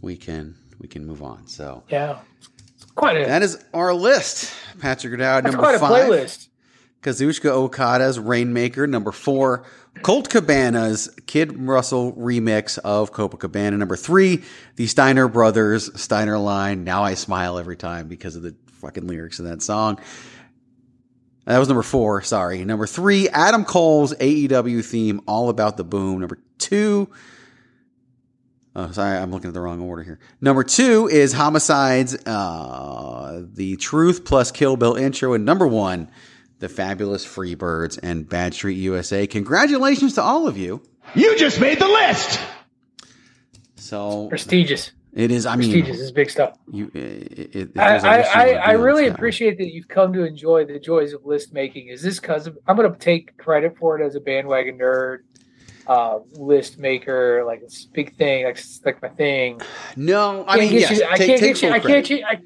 we 0.00 0.16
can 0.16 0.54
we 0.78 0.88
can 0.88 1.04
move 1.04 1.22
on. 1.22 1.48
So 1.48 1.82
Yeah. 1.90 2.20
It's 2.76 2.86
quite 2.92 3.18
a 3.20 3.26
that 3.26 3.42
is 3.42 3.62
our 3.74 3.92
list. 3.92 4.50
Patrick 4.80 5.18
that's 5.18 5.44
number 5.44 5.58
quite 5.58 5.74
a 5.74 5.78
five. 5.78 6.08
playlist. 6.08 6.48
Kazuchika 7.02 7.50
Okada's 7.50 8.18
Rainmaker, 8.18 8.86
number 8.86 9.12
four. 9.12 9.66
Colt 10.00 10.30
Cabana's 10.30 11.14
Kid 11.26 11.60
Russell 11.60 12.14
remix 12.14 12.78
of 12.78 13.12
Copacabana, 13.12 13.76
number 13.76 13.96
three. 13.96 14.44
The 14.76 14.86
Steiner 14.86 15.28
Brothers 15.28 15.90
Steiner 16.00 16.38
line. 16.38 16.84
Now 16.84 17.02
I 17.04 17.12
smile 17.12 17.58
every 17.58 17.76
time 17.76 18.08
because 18.08 18.34
of 18.34 18.40
the 18.40 18.54
fucking 18.80 19.06
lyrics 19.06 19.40
of 19.40 19.44
that 19.44 19.60
song. 19.60 20.00
That 21.44 21.58
was 21.58 21.68
number 21.68 21.82
four. 21.82 22.22
Sorry. 22.22 22.64
Number 22.64 22.86
three, 22.86 23.28
Adam 23.28 23.66
Cole's 23.66 24.14
AEW 24.14 24.82
theme, 24.82 25.20
All 25.28 25.50
About 25.50 25.76
the 25.76 25.84
Boom. 25.84 26.20
Number 26.20 26.38
two, 26.56 27.10
Oh, 28.80 28.92
sorry, 28.92 29.18
I'm 29.18 29.32
looking 29.32 29.48
at 29.48 29.54
the 29.54 29.60
wrong 29.60 29.80
order 29.80 30.04
here. 30.04 30.20
Number 30.40 30.62
two 30.62 31.08
is 31.08 31.32
Homicides, 31.32 32.14
uh, 32.26 33.42
the 33.52 33.76
Truth 33.76 34.24
plus 34.24 34.52
Kill 34.52 34.76
Bill 34.76 34.94
intro, 34.94 35.32
and 35.32 35.44
number 35.44 35.66
one, 35.66 36.08
the 36.60 36.68
Fabulous 36.68 37.26
Freebirds 37.26 37.98
and 38.00 38.28
Bad 38.28 38.54
Street 38.54 38.76
USA. 38.76 39.26
Congratulations 39.26 40.14
to 40.14 40.22
all 40.22 40.46
of 40.46 40.56
you. 40.56 40.80
You 41.16 41.36
just 41.36 41.60
made 41.60 41.80
the 41.80 41.88
list. 41.88 42.38
So 43.74 44.28
Prestigious. 44.28 44.92
it 45.12 45.32
is. 45.32 45.44
I 45.44 45.56
mean, 45.56 45.72
Prestigious 45.72 46.00
is 46.00 46.12
big 46.12 46.30
stuff. 46.30 46.56
you. 46.70 46.88
It, 46.94 47.00
it, 47.00 47.56
it 47.56 47.78
I, 47.78 47.96
I, 47.96 48.20
I, 48.20 48.48
I 48.52 48.72
really 48.74 49.06
Scott. 49.06 49.16
appreciate 49.16 49.58
that 49.58 49.72
you've 49.74 49.88
come 49.88 50.12
to 50.12 50.22
enjoy 50.24 50.66
the 50.66 50.78
joys 50.78 51.12
of 51.14 51.26
list 51.26 51.52
making. 51.52 51.88
Is 51.88 52.00
this 52.02 52.20
because 52.20 52.48
I'm 52.68 52.76
going 52.76 52.92
to 52.92 52.96
take 52.96 53.36
credit 53.38 53.76
for 53.76 54.00
it 54.00 54.06
as 54.06 54.14
a 54.14 54.20
bandwagon 54.20 54.78
nerd, 54.78 55.22
uh, 55.88 56.18
list 56.32 56.78
maker? 56.78 57.44
Like 57.46 57.60
it's 57.62 57.84
a 57.84 57.88
big 57.88 58.16
thing. 58.16 58.44
Like 58.44 58.58
it's 58.58 58.80
like 58.84 59.00
my 59.02 59.08
thing. 59.08 59.60
No, 59.96 60.44
I 60.46 60.58
Can't 60.58 60.60
mean, 60.60 60.80
get 60.80 60.90
yes, 60.90 60.98
you, 61.00 61.06
I 61.06 61.16
take- 61.16 61.26
can't 61.26 61.40
take 61.40 61.54
get 61.54 61.62
you. 61.62 61.70
I 61.70 61.78
credit. 61.80 62.04
can't. 62.06 62.20
You, 62.20 62.26
I, 62.26 62.40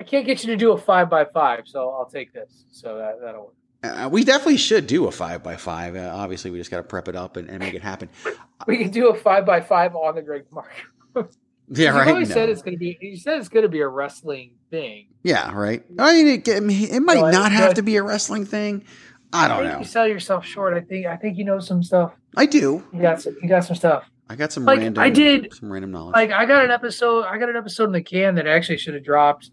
I 0.00 0.04
can't 0.04 0.26
get 0.26 0.42
you 0.42 0.48
to 0.50 0.56
do 0.56 0.72
a 0.72 0.78
five 0.78 1.08
by 1.08 1.24
five. 1.24 1.62
So 1.66 1.90
I'll 1.90 2.06
take 2.10 2.32
this. 2.32 2.64
So 2.70 2.98
that 2.98 3.20
that'll 3.22 3.46
work. 3.46 3.54
Uh, 3.84 4.08
we 4.08 4.22
definitely 4.22 4.56
should 4.58 4.86
do 4.86 5.06
a 5.06 5.10
five 5.10 5.42
by 5.42 5.56
five. 5.56 5.96
Uh, 5.96 6.10
obviously, 6.14 6.50
we 6.52 6.58
just 6.58 6.70
got 6.70 6.76
to 6.76 6.82
prep 6.84 7.08
it 7.08 7.16
up 7.16 7.36
and, 7.36 7.48
and 7.48 7.58
make 7.58 7.74
it 7.74 7.82
happen. 7.82 8.08
We 8.68 8.78
can 8.78 8.90
do 8.92 9.08
a 9.08 9.14
five 9.16 9.44
by 9.44 9.60
five 9.60 9.96
on 9.96 10.14
the 10.14 10.22
Greg 10.22 10.44
Mark. 10.52 10.70
Yeah, 11.74 11.96
right. 11.96 12.08
always 12.08 12.28
No. 12.28 12.34
said 12.34 12.48
it's 12.50 12.60
going 12.60 12.74
to 12.74 12.78
be. 12.78 12.98
You 13.00 13.16
said 13.16 13.38
it's 13.38 13.48
going 13.48 13.62
to 13.62 13.68
be 13.68 13.80
a 13.80 13.88
wrestling 13.88 14.52
thing. 14.70 15.06
Yeah, 15.22 15.52
right. 15.54 15.82
I 15.98 16.12
mean, 16.12 16.26
it, 16.28 16.46
it 16.48 17.00
might 17.00 17.14
No, 17.20 17.30
not 17.30 17.50
have 17.52 17.74
to 17.74 17.82
be 17.82 17.96
a 17.96 18.02
wrestling 18.02 18.44
thing. 18.44 18.84
I 19.32 19.48
don't 19.48 19.58
think 19.60 19.72
know. 19.72 19.78
You 19.78 19.84
sell 19.84 20.06
yourself 20.06 20.44
short. 20.44 20.74
I 20.74 20.80
think. 20.80 21.06
I 21.06 21.16
think 21.16 21.38
you 21.38 21.44
know 21.44 21.60
some 21.60 21.82
stuff. 21.82 22.12
I 22.36 22.46
do. 22.46 22.84
You 22.92 23.00
got 23.02 23.20
some. 23.22 23.36
You 23.42 23.48
got 23.48 23.64
some 23.64 23.76
stuff. 23.76 24.08
I 24.28 24.36
got 24.36 24.52
some 24.52 24.64
Like, 24.64 24.78
random. 24.80 25.02
I 25.02 25.10
did- 25.10 25.52
some 25.52 25.70
random 25.72 25.90
knowledge. 25.90 26.14
Like 26.14 26.30
I 26.30 26.46
got 26.46 26.64
an 26.64 26.70
episode. 26.70 27.24
I 27.24 27.36
got 27.38 27.48
an 27.50 27.56
episode 27.56 27.84
in 27.84 27.92
the 27.92 28.02
can 28.02 28.34
that 28.36 28.46
actually 28.46 28.78
should 28.78 28.94
have 28.94 29.04
dropped 29.04 29.50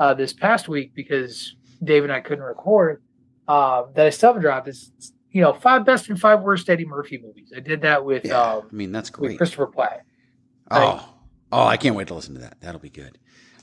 uh, 0.00 0.14
this 0.14 0.32
past 0.32 0.68
week 0.68 0.92
because 0.94 1.54
Dave 1.84 2.02
and 2.02 2.12
I 2.12 2.20
couldn't 2.20 2.44
record. 2.44 3.02
Uh, 3.46 3.84
that 3.94 4.06
I 4.06 4.10
still 4.10 4.30
haven't 4.30 4.42
dropped. 4.42 4.66
It's 4.68 5.12
you 5.30 5.40
know 5.42 5.52
five 5.52 5.84
best 5.84 6.08
and 6.08 6.18
five 6.20 6.40
worst 6.42 6.68
Eddie 6.68 6.84
Murphy 6.86 7.18
movies. 7.22 7.52
I 7.56 7.60
did 7.60 7.82
that 7.82 8.04
with 8.04 8.24
yeah, 8.24 8.40
um, 8.40 8.68
I 8.70 8.74
mean 8.74 8.90
that's 8.90 9.10
with 9.12 9.28
great. 9.28 9.38
Christopher 9.38 9.66
Platt. 9.68 10.02
Oh, 10.70 11.08
oh, 11.52 11.64
I 11.66 11.76
can't 11.76 11.94
wait 11.94 12.08
to 12.08 12.14
listen 12.14 12.34
to 12.34 12.40
that. 12.40 12.56
That'll 12.60 12.80
be 12.80 12.90
good. 12.90 13.18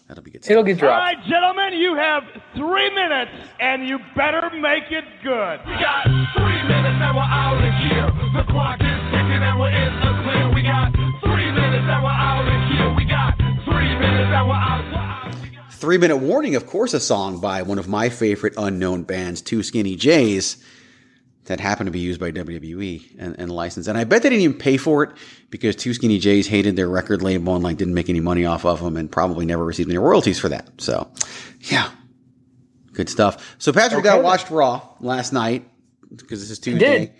That'll 0.07 0.23
be 0.23 0.31
good. 0.31 0.49
It'll 0.49 0.63
get 0.63 0.77
dropped. 0.77 0.99
right, 0.99 1.23
gentlemen, 1.25 1.73
you 1.73 1.95
have 1.95 2.23
three 2.55 2.89
minutes, 2.93 3.31
and 3.59 3.87
you 3.87 3.99
better 4.15 4.49
make 4.59 4.91
it 4.91 5.05
good. 5.23 5.59
We 5.65 5.73
got 5.79 6.03
three 6.35 6.61
minutes 6.67 6.99
and 6.99 7.15
we're 7.15 7.23
out 7.23 7.57
of 7.57 7.73
here. 7.81 8.11
The 8.35 8.43
clock 8.51 8.81
is 8.81 8.99
ticking 9.11 9.41
and 9.41 9.59
we're 9.59 9.71
in 9.71 9.93
the 10.03 10.11
clear. 10.23 10.53
We 10.53 10.61
got 10.61 10.91
three 11.23 11.51
minutes 11.51 11.87
and 11.87 12.03
we're 12.03 12.09
out 12.09 12.47
of 12.47 12.61
here. 12.71 12.93
We 12.95 13.05
got 13.05 13.37
three 13.65 13.95
minutes 13.95 14.31
and. 14.33 14.47
We're 14.47 14.55
out. 14.55 14.83
Three 15.71 15.97
Minute 15.97 16.17
Warning, 16.17 16.55
of 16.55 16.65
course, 16.65 16.93
a 16.93 16.99
song 17.01 17.41
by 17.41 17.61
one 17.61 17.77
of 17.77 17.89
my 17.89 18.07
favorite 18.07 18.53
unknown 18.57 19.03
bands, 19.03 19.41
Two 19.41 19.63
Skinny 19.63 19.97
J's, 19.97 20.55
that 21.45 21.59
happened 21.59 21.87
to 21.87 21.91
be 21.91 21.99
used 21.99 22.19
by 22.19 22.31
WWE 22.31 23.19
and, 23.19 23.35
and 23.37 23.51
licensed. 23.51 23.89
And 23.89 23.97
I 23.97 24.05
bet 24.05 24.23
they 24.23 24.29
didn't 24.29 24.43
even 24.43 24.57
pay 24.57 24.77
for 24.77 25.03
it 25.03 25.11
because 25.49 25.75
Two 25.75 25.93
Skinny 25.93 26.17
J's 26.19 26.47
hated 26.47 26.75
their 26.75 26.89
record 26.89 27.21
label 27.21 27.55
and 27.55 27.63
like 27.63 27.77
didn't 27.77 27.93
make 27.93 28.09
any 28.09 28.21
money 28.21 28.45
off 28.45 28.65
of 28.65 28.81
them 28.81 28.95
and 28.95 29.11
probably 29.11 29.45
never 29.45 29.65
received 29.65 29.89
any 29.89 29.97
royalties 29.97 30.39
for 30.39 30.49
that. 30.49 30.69
So, 30.77 31.09
yeah, 31.61 31.89
good 32.93 33.09
stuff. 33.09 33.55
So 33.57 33.73
Patrick 33.73 34.05
Okay. 34.05 34.15
I 34.15 34.19
watched 34.19 34.49
Raw 34.49 34.87
last 34.99 35.33
night 35.33 35.67
because 36.15 36.39
this 36.39 36.49
is 36.49 36.59
Tuesday. 36.59 37.13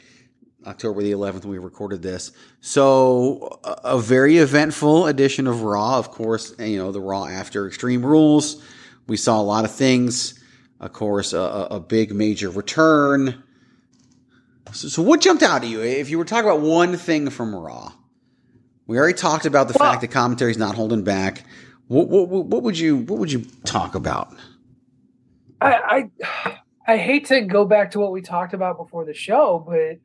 October 0.65 1.03
the 1.03 1.11
11th 1.11 1.41
when 1.43 1.51
we 1.51 1.57
recorded 1.57 2.01
this. 2.01 2.31
So 2.61 3.59
a, 3.63 3.99
very 3.99 4.37
eventful 4.37 5.07
edition 5.07 5.45
of 5.45 5.63
Raw. 5.63 5.97
Of 5.97 6.11
course, 6.11 6.55
you 6.57 6.77
know, 6.77 6.93
the 6.93 7.01
Raw 7.01 7.25
after 7.25 7.67
Extreme 7.67 8.05
Rules. 8.05 8.63
We 9.07 9.17
saw 9.17 9.41
a 9.41 9.43
lot 9.43 9.65
of 9.65 9.71
things. 9.71 10.39
Of 10.79 10.93
course, 10.93 11.33
a 11.33 11.67
a 11.71 11.79
big 11.81 12.13
major 12.13 12.49
return. 12.49 13.43
So, 14.71 14.87
so 14.87 15.01
what 15.01 15.21
jumped 15.21 15.43
out 15.43 15.63
at 15.63 15.69
you? 15.69 15.81
If 15.81 16.09
you 16.09 16.17
were 16.17 16.25
talking 16.25 16.49
about 16.49 16.61
one 16.61 16.97
thing 16.97 17.29
from 17.29 17.53
Raw, 17.53 17.91
we 18.87 18.97
already 18.97 19.17
talked 19.17 19.45
about 19.45 19.67
the 19.67 19.73
fact 19.73 20.01
that 20.01 20.07
commentary's 20.09 20.57
not 20.57 20.75
holding 20.75 21.03
back. 21.03 21.43
What, 21.87 22.09
what, 22.09 22.29
what 22.29 22.45
what 22.45 22.63
would 22.63 22.79
you 22.79 22.97
what 22.97 23.19
would 23.19 23.31
you 23.31 23.45
talk 23.65 23.95
about? 23.95 24.33
I, 25.61 26.09
I 26.25 26.57
I 26.87 26.97
hate 26.97 27.27
to 27.27 27.41
go 27.41 27.65
back 27.65 27.91
to 27.91 27.99
what 27.99 28.11
we 28.11 28.21
talked 28.21 28.53
about 28.53 28.77
before 28.77 29.05
the 29.05 29.13
show, 29.13 29.63
but 29.67 29.99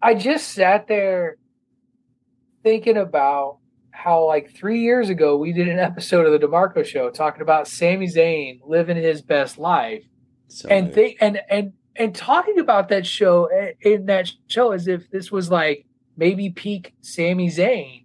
I 0.00 0.14
just 0.14 0.48
sat 0.48 0.88
there 0.88 1.36
thinking 2.62 2.96
about 2.96 3.58
how 3.90 4.26
like 4.26 4.54
three 4.54 4.80
years 4.80 5.10
ago 5.10 5.36
we 5.36 5.52
did 5.52 5.68
an 5.68 5.78
episode 5.78 6.26
of 6.26 6.38
the 6.38 6.46
DeMarco 6.46 6.84
show 6.84 7.10
talking 7.10 7.42
about 7.42 7.68
Sami 7.68 8.06
Zayn 8.06 8.60
living 8.66 8.96
his 8.96 9.20
best 9.20 9.58
life 9.58 10.04
So 10.48 10.68
and 10.68 10.92
think 10.92 11.18
and 11.20 11.40
and 11.50 11.72
and 11.96 12.14
talking 12.14 12.58
about 12.58 12.88
that 12.88 13.06
show 13.06 13.46
eh, 13.46 13.72
in 13.82 14.06
that 14.06 14.30
show 14.46 14.72
as 14.72 14.88
if 14.88 15.10
this 15.10 15.30
was 15.30 15.50
like 15.50 15.86
maybe 16.16 16.50
peak 16.50 16.94
Sami 17.00 17.48
Zayn, 17.48 18.04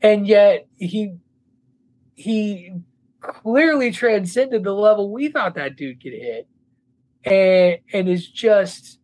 and 0.00 0.26
yet 0.26 0.66
he 0.76 1.14
he 2.14 2.72
clearly 3.20 3.90
transcended 3.90 4.64
the 4.64 4.72
level 4.72 5.10
we 5.12 5.28
thought 5.28 5.54
that 5.54 5.76
dude 5.76 6.02
could 6.02 6.12
hit, 6.12 6.46
and 7.24 7.78
and 7.92 8.08
is 8.08 8.28
just 8.28 8.98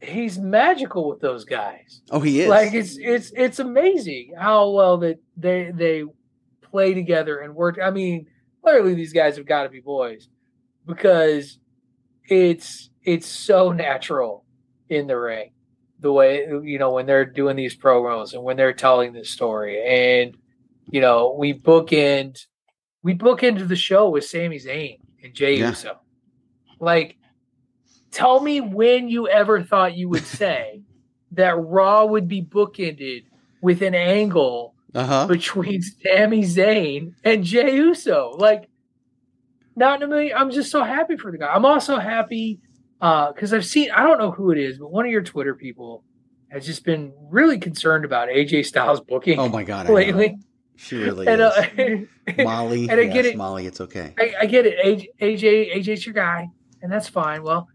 he's 0.00 0.38
magical 0.38 1.08
with 1.08 1.20
those 1.20 1.44
guys. 1.44 2.02
oh, 2.10 2.20
he 2.20 2.40
is 2.40 2.48
Like 2.48 2.74
it's 2.74 2.96
it's 2.98 3.32
it's 3.34 3.58
amazing 3.58 4.34
how 4.38 4.70
well 4.70 4.98
that 4.98 5.18
they 5.36 5.70
they 5.74 6.04
play 6.62 6.94
together 6.94 7.38
and 7.38 7.54
work. 7.54 7.78
I 7.82 7.90
mean, 7.90 8.26
clearly 8.62 8.94
these 8.94 9.12
guys 9.12 9.36
have 9.36 9.46
got 9.46 9.64
to 9.64 9.68
be 9.68 9.80
boys 9.80 10.28
because 10.86 11.58
it's 12.24 12.89
it's 13.04 13.26
so 13.26 13.72
natural 13.72 14.44
in 14.88 15.06
the 15.06 15.18
ring 15.18 15.50
the 16.00 16.12
way 16.12 16.46
you 16.62 16.78
know 16.78 16.92
when 16.92 17.06
they're 17.06 17.24
doing 17.24 17.56
these 17.56 17.76
promos 17.76 18.32
and 18.32 18.42
when 18.42 18.56
they're 18.56 18.72
telling 18.72 19.12
this 19.12 19.30
story 19.30 19.82
and 19.84 20.36
you 20.90 21.00
know 21.00 21.34
we 21.38 21.54
bookend 21.54 22.46
we 23.02 23.14
bookend 23.14 23.66
the 23.68 23.76
show 23.76 24.08
with 24.08 24.24
Sami 24.24 24.58
Zayn 24.58 24.98
and 25.22 25.34
Jay 25.34 25.56
Yeah. 25.56 25.70
Uso 25.70 26.00
like 26.78 27.16
tell 28.10 28.40
me 28.40 28.60
when 28.60 29.08
you 29.08 29.28
ever 29.28 29.62
thought 29.62 29.96
you 29.96 30.08
would 30.08 30.26
say 30.40 30.82
that 31.32 31.56
Raw 31.56 32.04
would 32.04 32.28
be 32.28 32.42
bookended 32.42 33.24
with 33.60 33.82
an 33.82 33.94
angle 33.94 34.74
uh 34.94 35.06
huh. 35.06 35.26
between 35.26 35.82
Sami 35.82 36.42
Zayn 36.42 37.14
and 37.24 37.44
Jay 37.44 37.76
Uso. 37.76 38.34
Like, 38.36 38.68
not 39.76 40.02
in 40.02 40.10
a 40.10 40.12
million. 40.12 40.36
I'm 40.36 40.50
just 40.50 40.70
so 40.70 40.82
happy 40.82 41.16
for 41.16 41.30
the 41.30 41.38
guy. 41.38 41.46
I'm 41.46 41.64
also 41.64 41.98
happy 41.98 42.60
because 43.00 43.52
I've 43.52 43.64
seen. 43.64 43.90
I 43.90 44.02
don't 44.02 44.18
know 44.18 44.30
who 44.30 44.50
it 44.50 44.58
is, 44.58 44.78
but 44.78 44.90
one 44.90 45.06
of 45.06 45.10
your 45.10 45.22
Twitter 45.22 45.54
people 45.54 46.04
has 46.50 46.66
just 46.66 46.84
been 46.84 47.12
really 47.30 47.58
concerned 47.58 48.04
about 48.04 48.28
AJ 48.28 48.66
Styles 48.66 49.00
booking 49.00 49.38
Oh 49.38 49.48
my 49.48 49.62
god! 49.64 49.88
Lately. 49.88 50.36
She 50.76 50.96
really 50.96 51.26
And, 51.26 51.42
uh, 51.42 51.52
is. 51.76 52.08
Molly, 52.38 52.88
and 52.88 52.98
I 52.98 53.04
get 53.04 53.26
it. 53.26 53.36
Molly, 53.36 53.66
it's 53.66 53.82
okay. 53.82 54.14
I, 54.18 54.32
I 54.40 54.46
get 54.46 54.64
it. 54.66 54.78
AJ, 54.82 55.08
AJ, 55.20 55.76
AJ's 55.76 56.06
your 56.06 56.14
guy, 56.14 56.48
and 56.80 56.90
that's 56.90 57.06
fine. 57.06 57.42
Well, 57.42 57.68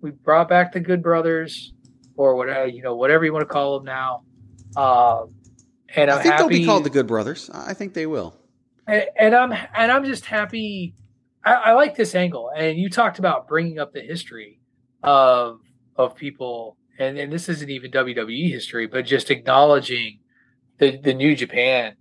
we 0.00 0.10
brought 0.12 0.48
back 0.48 0.72
the 0.72 0.78
Good 0.78 1.02
Brothers, 1.02 1.72
or 2.16 2.36
whatever 2.36 2.66
you 2.68 2.82
know, 2.82 2.94
whatever 2.94 3.24
you 3.24 3.32
want 3.32 3.42
to 3.42 3.52
call 3.52 3.78
them 3.80 3.86
now. 3.86 4.22
Um, 4.76 5.34
and 5.94 6.08
I'm 6.10 6.18
I 6.20 6.22
think 6.22 6.34
happy. 6.34 6.42
they'll 6.42 6.60
be 6.60 6.64
called 6.64 6.84
the 6.84 6.90
Good 6.90 7.06
Brothers. 7.08 7.50
I 7.52 7.74
think 7.74 7.94
they 7.94 8.06
will. 8.06 8.36
and, 8.86 9.06
and 9.18 9.34
I'm 9.34 9.52
and 9.52 9.90
I'm 9.92 10.04
just 10.04 10.24
happy. 10.26 10.94
I, 11.44 11.52
I 11.54 11.72
like 11.72 11.96
this 11.96 12.14
angle, 12.14 12.50
and 12.56 12.78
you 12.78 12.88
talked 12.88 13.18
about 13.18 13.48
bringing 13.48 13.80
up 13.80 13.92
the 13.92 14.00
history 14.02 14.60
of 15.02 15.60
of 15.96 16.14
people, 16.16 16.76
and 16.98 17.18
and 17.18 17.32
this 17.32 17.48
isn't 17.48 17.70
even 17.70 17.90
WWE 17.90 18.50
history, 18.50 18.86
but 18.86 19.04
just 19.06 19.30
acknowledging 19.30 20.18
the 20.78 20.96
the 20.96 21.14
New 21.14 21.34
Japan 21.36 21.94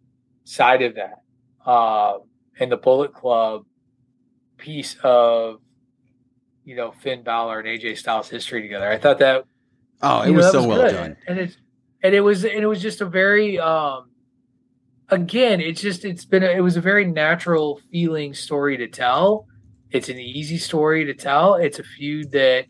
side 0.44 0.82
of 0.82 0.96
that, 0.96 1.70
um, 1.70 2.22
and 2.60 2.72
the 2.72 2.78
Bullet 2.78 3.14
Club 3.14 3.64
piece 4.58 4.96
of 5.04 5.60
you 6.64 6.76
know 6.76 6.92
Finn 6.92 7.24
Balor 7.24 7.60
and 7.60 7.68
AJ 7.68 7.98
Styles 7.98 8.30
history 8.30 8.62
together. 8.62 8.90
I 8.90 8.98
thought 8.98 9.20
that 9.20 9.46
Oh, 10.04 10.22
it 10.22 10.28
you 10.28 10.32
know, 10.34 10.38
was 10.38 10.52
so 10.52 10.68
well 10.68 10.82
good. 10.82 10.94
done. 10.94 11.18
and 11.28 11.40
it's 11.40 11.58
and 12.04 12.16
it 12.16 12.22
was 12.22 12.44
and 12.44 12.54
it 12.62 12.66
was 12.68 12.82
just 12.82 13.02
a 13.02 13.06
very 13.06 13.60
um 13.60 14.10
again 15.10 15.60
it's 15.62 15.82
just 15.82 16.06
it's 16.06 16.26
been 16.26 16.42
a, 16.44 16.48
it 16.48 16.62
was 16.62 16.78
a 16.78 16.82
very 16.82 17.06
natural 17.06 17.80
feeling 17.92 18.34
story 18.34 18.78
to 18.78 18.88
tell 18.88 19.46
it's 19.92 20.10
an 20.10 20.18
easy 20.20 20.58
story 20.58 21.06
to 21.06 21.14
tell 21.14 21.56
it's 21.56 21.78
a 21.80 21.84
feud 21.84 22.32
that 22.32 22.66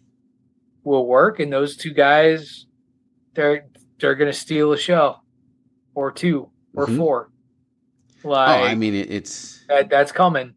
will 0.84 1.06
work 1.06 1.40
and 1.40 1.52
those 1.52 1.76
two 1.78 1.94
guys 1.94 2.66
they're 3.34 3.66
they're 4.00 4.16
gonna 4.16 4.34
steal 4.34 4.72
a 4.74 4.78
show 4.78 5.18
or 5.96 6.12
two 6.12 6.50
or 6.76 6.88
Mhm. 6.88 6.98
four 6.98 7.30
Oh, 8.24 8.30
like 8.30 8.72
I 8.72 8.76
mean, 8.76 8.94
it, 8.94 9.10
it's 9.12 9.66
that, 9.68 9.90
that's 9.90 10.12
coming 10.12 10.54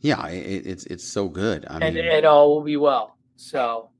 yeah, 0.00 0.28
it, 0.28 0.64
it's 0.66 0.84
it's 0.86 1.04
so 1.04 1.28
good. 1.28 1.66
I 1.68 1.78
and 1.80 1.94
mean, 1.96 2.04
and 2.04 2.24
all 2.24 2.54
will 2.54 2.62
be 2.62 2.76
well. 2.76 3.16
So 3.36 3.90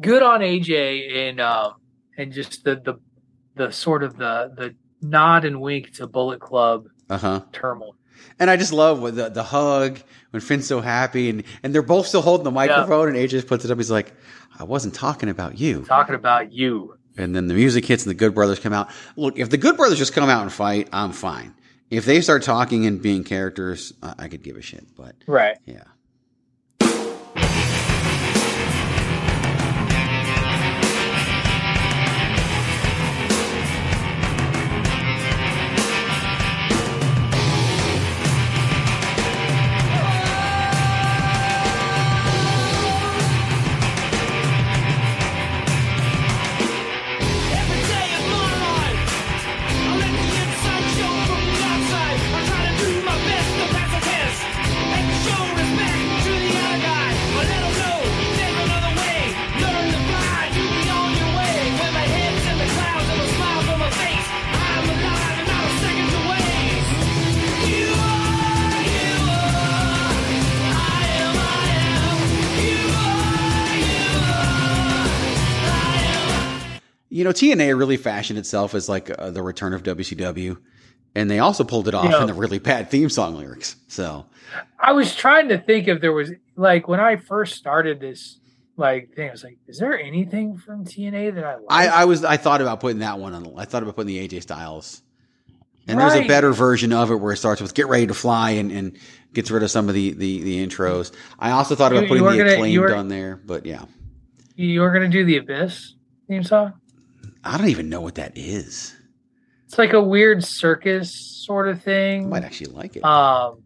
good 0.00 0.22
on 0.22 0.40
AJ 0.40 1.28
and 1.28 1.40
um 1.40 1.74
and 2.16 2.32
just 2.32 2.64
the 2.64 2.76
the 2.76 2.94
the 3.56 3.70
sort 3.70 4.02
of 4.02 4.16
the 4.16 4.52
the 4.56 4.74
nod 5.02 5.44
and 5.44 5.60
wink 5.60 5.92
to 5.96 6.06
Bullet 6.06 6.40
Club 6.40 6.86
uh 7.10 7.18
huh. 7.18 7.40
turmoil. 7.52 7.94
And 8.38 8.50
I 8.50 8.56
just 8.56 8.72
love 8.72 9.00
the, 9.14 9.28
the 9.28 9.42
hug 9.42 9.98
when 10.30 10.40
Finn's 10.40 10.66
so 10.66 10.80
happy, 10.80 11.30
and 11.30 11.44
and 11.62 11.74
they're 11.74 11.82
both 11.82 12.06
still 12.06 12.22
holding 12.22 12.44
the 12.44 12.50
microphone, 12.50 13.08
and 13.08 13.16
AJ 13.16 13.28
just 13.30 13.46
puts 13.46 13.64
it 13.64 13.70
up. 13.70 13.78
He's 13.78 13.90
like, 13.90 14.12
"I 14.58 14.64
wasn't 14.64 14.94
talking 14.94 15.28
about 15.28 15.58
you." 15.58 15.84
Talking 15.84 16.14
about 16.14 16.52
you. 16.52 16.96
And 17.16 17.36
then 17.36 17.46
the 17.46 17.54
music 17.54 17.84
hits, 17.84 18.04
and 18.04 18.10
the 18.10 18.14
Good 18.14 18.34
Brothers 18.34 18.58
come 18.58 18.72
out. 18.72 18.88
Look, 19.16 19.38
if 19.38 19.50
the 19.50 19.58
Good 19.58 19.76
Brothers 19.76 19.98
just 19.98 20.14
come 20.14 20.28
out 20.30 20.42
and 20.42 20.52
fight, 20.52 20.88
I'm 20.92 21.12
fine. 21.12 21.54
If 21.90 22.06
they 22.06 22.22
start 22.22 22.42
talking 22.42 22.86
and 22.86 23.02
being 23.02 23.22
characters, 23.22 23.92
I, 24.02 24.14
I 24.20 24.28
could 24.28 24.42
give 24.42 24.56
a 24.56 24.62
shit. 24.62 24.86
But 24.96 25.14
Right. 25.26 25.58
yeah. 25.66 25.84
Know, 77.32 77.54
TNA 77.54 77.78
really 77.78 77.96
fashioned 77.96 78.38
itself 78.38 78.74
as 78.74 78.88
like 78.88 79.10
uh, 79.18 79.30
the 79.30 79.42
return 79.42 79.72
of 79.74 79.82
WCW, 79.82 80.56
and 81.14 81.30
they 81.30 81.38
also 81.38 81.64
pulled 81.64 81.88
it 81.88 81.94
off 81.94 82.10
Yeah. 82.10 82.20
in 82.22 82.26
the 82.26 82.34
really 82.34 82.58
bad 82.58 82.90
theme 82.90 83.08
song 83.10 83.36
lyrics. 83.36 83.76
So 83.88 84.26
I 84.78 84.92
was 84.92 85.14
trying 85.14 85.48
to 85.48 85.58
think 85.58 85.88
if 85.88 86.00
there 86.00 86.12
was 86.12 86.30
like 86.56 86.88
when 86.88 87.00
I 87.00 87.16
first 87.16 87.54
started 87.56 88.00
this 88.00 88.38
like 88.76 89.14
thing, 89.14 89.28
I 89.28 89.32
was 89.32 89.44
like, 89.44 89.58
is 89.68 89.78
there 89.78 89.98
anything 89.98 90.56
from 90.56 90.84
TNA 90.84 91.34
that 91.34 91.44
I 91.44 91.54
like? 91.56 91.64
I, 91.68 91.86
I 91.88 92.04
was 92.06 92.24
I 92.24 92.36
thought 92.36 92.60
about 92.60 92.80
putting 92.80 93.00
that 93.00 93.18
one 93.18 93.34
on. 93.34 93.54
I 93.58 93.64
thought 93.64 93.82
about 93.82 93.96
putting 93.96 94.14
the 94.14 94.26
AJ 94.28 94.42
Styles, 94.42 95.02
and 95.86 95.98
there's 96.00 96.14
a 96.14 96.26
better 96.26 96.52
version 96.52 96.92
of 96.92 97.10
it 97.10 97.16
where 97.16 97.32
it 97.32 97.36
starts 97.36 97.60
with 97.60 97.74
"Get 97.74 97.88
ready 97.88 98.06
to 98.06 98.14
fly" 98.14 98.52
and, 98.52 98.70
and 98.72 98.96
gets 99.34 99.50
rid 99.50 99.62
of 99.62 99.70
some 99.70 99.88
of 99.88 99.94
the 99.94 100.12
the, 100.12 100.42
the 100.42 100.66
intros. 100.66 101.12
I 101.38 101.50
also 101.50 101.74
thought 101.74 101.92
about 101.92 102.02
You- 102.04 102.08
putting 102.08 102.24
you 102.24 102.30
the 102.30 102.36
gonna- 102.38 102.52
acclaimed 102.52 102.78
were- 102.80 102.94
on 102.96 103.08
there, 103.08 103.36
but 103.44 103.66
yeah, 103.66 103.84
you 104.56 104.80
were 104.80 104.90
gonna 104.90 105.08
do 105.08 105.24
the 105.24 105.36
Abyss 105.36 105.94
theme 106.28 106.42
song? 106.44 106.72
I 107.44 107.58
don't 107.58 107.68
even 107.68 107.88
know 107.88 108.00
what 108.00 108.14
that 108.16 108.32
is. 108.36 108.94
It's 109.66 109.78
like 109.78 109.92
a 109.94 110.02
weird 110.02 110.44
circus 110.44 111.14
sort 111.44 111.68
of 111.68 111.82
thing. 111.82 112.26
I 112.26 112.28
might 112.28 112.44
actually 112.44 112.72
like 112.72 112.96
it. 112.96 113.04
Um, 113.04 113.62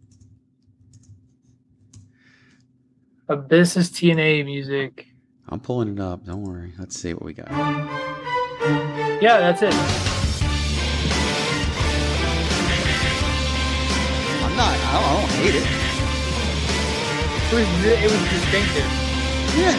Abyss 3.28 3.76
is 3.76 3.90
TNA 3.90 4.44
music. 4.44 5.08
I'm 5.48 5.60
pulling 5.60 5.88
it 5.88 6.00
up. 6.00 6.24
Don't 6.24 6.42
worry. 6.42 6.72
Let's 6.78 6.98
see 6.98 7.12
what 7.12 7.24
we 7.24 7.32
got. 7.32 7.50
Yeah, 9.20 9.38
that's 9.38 9.62
it. 9.62 9.74
I'm 14.42 14.56
not. 14.56 14.72
I 14.72 14.92
don't, 14.92 15.04
I 15.04 15.20
don't 15.20 15.30
hate 15.32 15.54
it. 15.56 15.66
It 17.46 17.54
was 17.54 17.84
it 17.84 18.10
was 18.10 18.22
distinctive. 18.30 18.90
Yeah, 19.56 19.74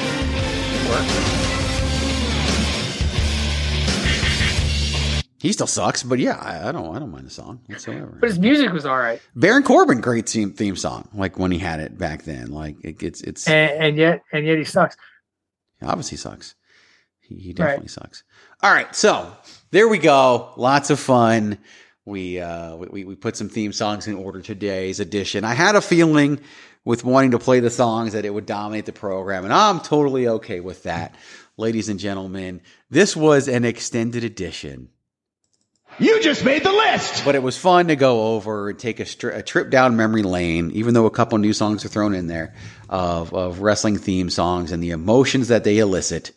it 0.74 0.90
worked. 0.90 1.57
He 5.40 5.52
still 5.54 5.68
sucks, 5.68 6.02
but 6.02 6.18
yeah, 6.18 6.38
I, 6.38 6.70
I 6.70 6.72
don't. 6.72 6.96
I 6.96 7.00
don't 7.00 7.12
mind 7.12 7.28
the 7.28 7.32
song 7.32 7.62
whatsoever. 7.68 8.18
But 8.20 8.30
his 8.30 8.40
music 8.40 8.72
was 8.72 8.86
all 8.88 8.98
right, 8.98 9.22
Baron 9.36 9.62
Corbin, 9.64 10.02
great 10.02 10.28
theme 10.28 10.52
theme 10.54 10.76
song. 10.76 11.10
Like 11.14 11.38
when 11.38 11.52
he 11.52 11.60
had 11.60 11.80
it 11.80 11.98
back 11.98 12.24
then. 12.24 12.52
Like 12.52 12.78
it, 12.84 13.04
it's 13.04 13.22
it's 13.22 13.48
and, 13.48 13.72
and 13.84 13.98
yet 13.98 14.24
and 14.34 14.48
yet 14.48 14.58
he 14.58 14.64
sucks. 14.64 14.98
obviously 15.82 16.18
sucks. 16.18 16.56
He, 17.20 17.36
he 17.36 17.54
definitely 17.54 17.90
sucks. 17.90 18.24
All 18.64 18.74
right, 18.74 18.94
so 18.96 19.32
there 19.70 19.88
we 19.88 20.00
go. 20.00 20.54
Lots 20.58 20.90
of 20.90 21.00
fun. 21.00 21.60
We 22.04 22.40
uh 22.40 22.76
we, 22.78 23.04
we 23.04 23.16
put 23.16 23.36
some 23.36 23.50
theme 23.50 23.74
songs 23.74 24.08
in 24.08 24.16
order 24.16 24.42
today's 24.42 25.00
edition. 25.00 25.44
I 25.44 25.54
had 25.54 25.76
a 25.76 25.82
feeling 25.82 26.40
with 26.84 27.04
wanting 27.04 27.32
to 27.32 27.40
play 27.40 27.60
the 27.60 27.70
songs 27.70 28.14
that 28.14 28.26
it 28.26 28.34
would 28.34 28.48
dominate 28.48 28.88
the 28.88 28.94
program, 28.94 29.44
and 29.44 29.54
I'm 29.54 29.82
totally 29.82 30.28
okay 30.28 30.62
with 30.62 30.84
that. 30.84 31.14
Ladies 31.58 31.90
and 31.90 32.00
gentlemen, 32.00 32.62
this 32.90 33.16
was 33.16 33.48
an 33.48 33.66
extended 33.66 34.24
edition. 34.24 34.90
You 36.00 36.22
just 36.22 36.46
made 36.46 36.64
the 36.64 36.72
list. 36.72 37.26
But 37.26 37.34
it 37.34 37.42
was 37.42 37.58
fun 37.58 37.88
to 37.88 37.96
go 37.96 38.36
over 38.36 38.70
and 38.70 38.78
take 38.78 39.00
a, 39.00 39.04
stri- 39.04 39.36
a 39.36 39.42
trip 39.42 39.72
down 39.72 39.96
memory 39.96 40.22
lane, 40.22 40.70
even 40.72 40.94
though 40.94 41.08
a 41.08 41.12
couple 41.12 41.38
new 41.40 41.54
songs 41.54 41.84
are 41.86 41.90
thrown 41.90 42.14
in 42.14 42.28
there 42.28 42.54
of, 42.88 43.34
of 43.34 43.62
wrestling 43.62 43.98
theme 43.98 44.30
songs 44.30 44.72
and 44.72 44.84
the 44.84 44.92
emotions 44.92 45.48
that 45.48 45.64
they 45.64 45.80
elicit. 45.80 46.34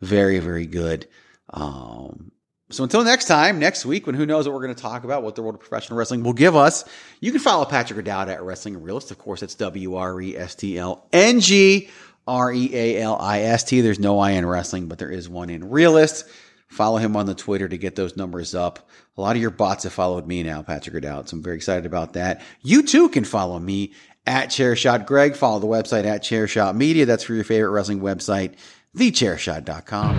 Very, 0.00 0.38
very 0.38 0.66
good. 0.66 1.08
Um, 1.52 2.30
so 2.70 2.84
until 2.84 3.02
next 3.02 3.24
time, 3.24 3.58
next 3.58 3.84
week, 3.84 4.06
when 4.06 4.14
who 4.14 4.26
knows 4.26 4.46
what 4.46 4.54
we're 4.54 4.62
going 4.62 4.76
to 4.76 4.82
talk 4.82 5.02
about, 5.02 5.24
what 5.24 5.34
the 5.34 5.42
world 5.42 5.56
of 5.56 5.60
professional 5.60 5.98
wrestling 5.98 6.22
will 6.22 6.32
give 6.32 6.54
us, 6.54 6.84
you 7.18 7.32
can 7.32 7.40
follow 7.40 7.64
Patrick 7.64 7.98
O'Dowd 7.98 8.28
at 8.28 8.42
Wrestling 8.42 8.80
Realist. 8.80 9.10
Of 9.10 9.18
course, 9.18 9.42
it's 9.42 9.56
W 9.56 9.96
R 9.96 10.20
E 10.20 10.36
S 10.36 10.54
T 10.54 10.78
L 10.78 11.04
N 11.12 11.40
G 11.40 11.90
R 12.28 12.52
E 12.52 12.70
A 12.72 13.02
L 13.02 13.18
I 13.20 13.40
S 13.40 13.64
T. 13.64 13.80
There's 13.80 13.98
no 13.98 14.20
I 14.20 14.32
in 14.32 14.46
wrestling, 14.46 14.86
but 14.86 15.00
there 15.00 15.10
is 15.10 15.28
one 15.28 15.50
in 15.50 15.68
Realist. 15.68 16.26
Follow 16.70 16.98
him 16.98 17.16
on 17.16 17.26
the 17.26 17.34
Twitter 17.34 17.68
to 17.68 17.76
get 17.76 17.96
those 17.96 18.16
numbers 18.16 18.54
up. 18.54 18.88
A 19.16 19.20
lot 19.20 19.34
of 19.36 19.42
your 19.42 19.50
bots 19.50 19.84
have 19.84 19.92
followed 19.92 20.26
me 20.26 20.42
now, 20.42 20.62
Patrick 20.62 20.94
O'Dowd. 20.94 21.28
So 21.28 21.36
I'm 21.36 21.42
very 21.42 21.56
excited 21.56 21.84
about 21.84 22.12
that. 22.12 22.42
You 22.62 22.82
too 22.84 23.08
can 23.08 23.24
follow 23.24 23.58
me 23.58 23.92
at 24.24 24.50
Chairshot 24.50 25.04
Greg. 25.04 25.34
Follow 25.34 25.58
the 25.58 25.66
website 25.66 26.04
at 26.04 26.22
Chairshot 26.22 26.76
Media. 26.76 27.06
That's 27.06 27.24
for 27.24 27.34
your 27.34 27.44
favorite 27.44 27.70
wrestling 27.70 28.00
website, 28.00 28.54
thechairshot.com. 28.96 30.16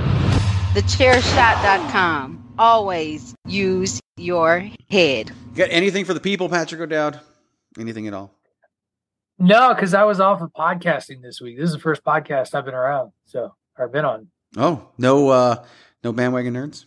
Thechairshot.com. 0.74 2.54
Always 2.60 3.34
use 3.48 4.00
your 4.18 4.70
head. 4.90 5.32
Got 5.56 5.70
anything 5.72 6.06
for 6.06 6.14
the 6.14 6.20
people, 6.20 6.50
Patrick 6.50 6.82
O'Dowd? 6.82 7.20
Anything 7.80 8.08
at 8.08 8.14
all? 8.14 8.34
No, 9.40 9.74
because 9.74 9.94
I 9.94 10.04
was 10.04 10.20
off 10.20 10.42
of 10.42 10.52
podcasting 10.54 11.22
this 11.22 11.42
week. 11.42 11.58
This 11.58 11.68
is 11.68 11.74
the 11.74 11.80
first 11.80 12.04
podcast 12.04 12.54
I've 12.54 12.66
been 12.66 12.76
around, 12.76 13.12
so 13.26 13.56
or 13.78 13.88
been 13.88 14.06
on. 14.06 14.28
Oh, 14.58 14.90
no, 14.98 15.30
uh, 15.30 15.66
no 16.04 16.12
bandwagon 16.14 16.54
nerds. 16.54 16.86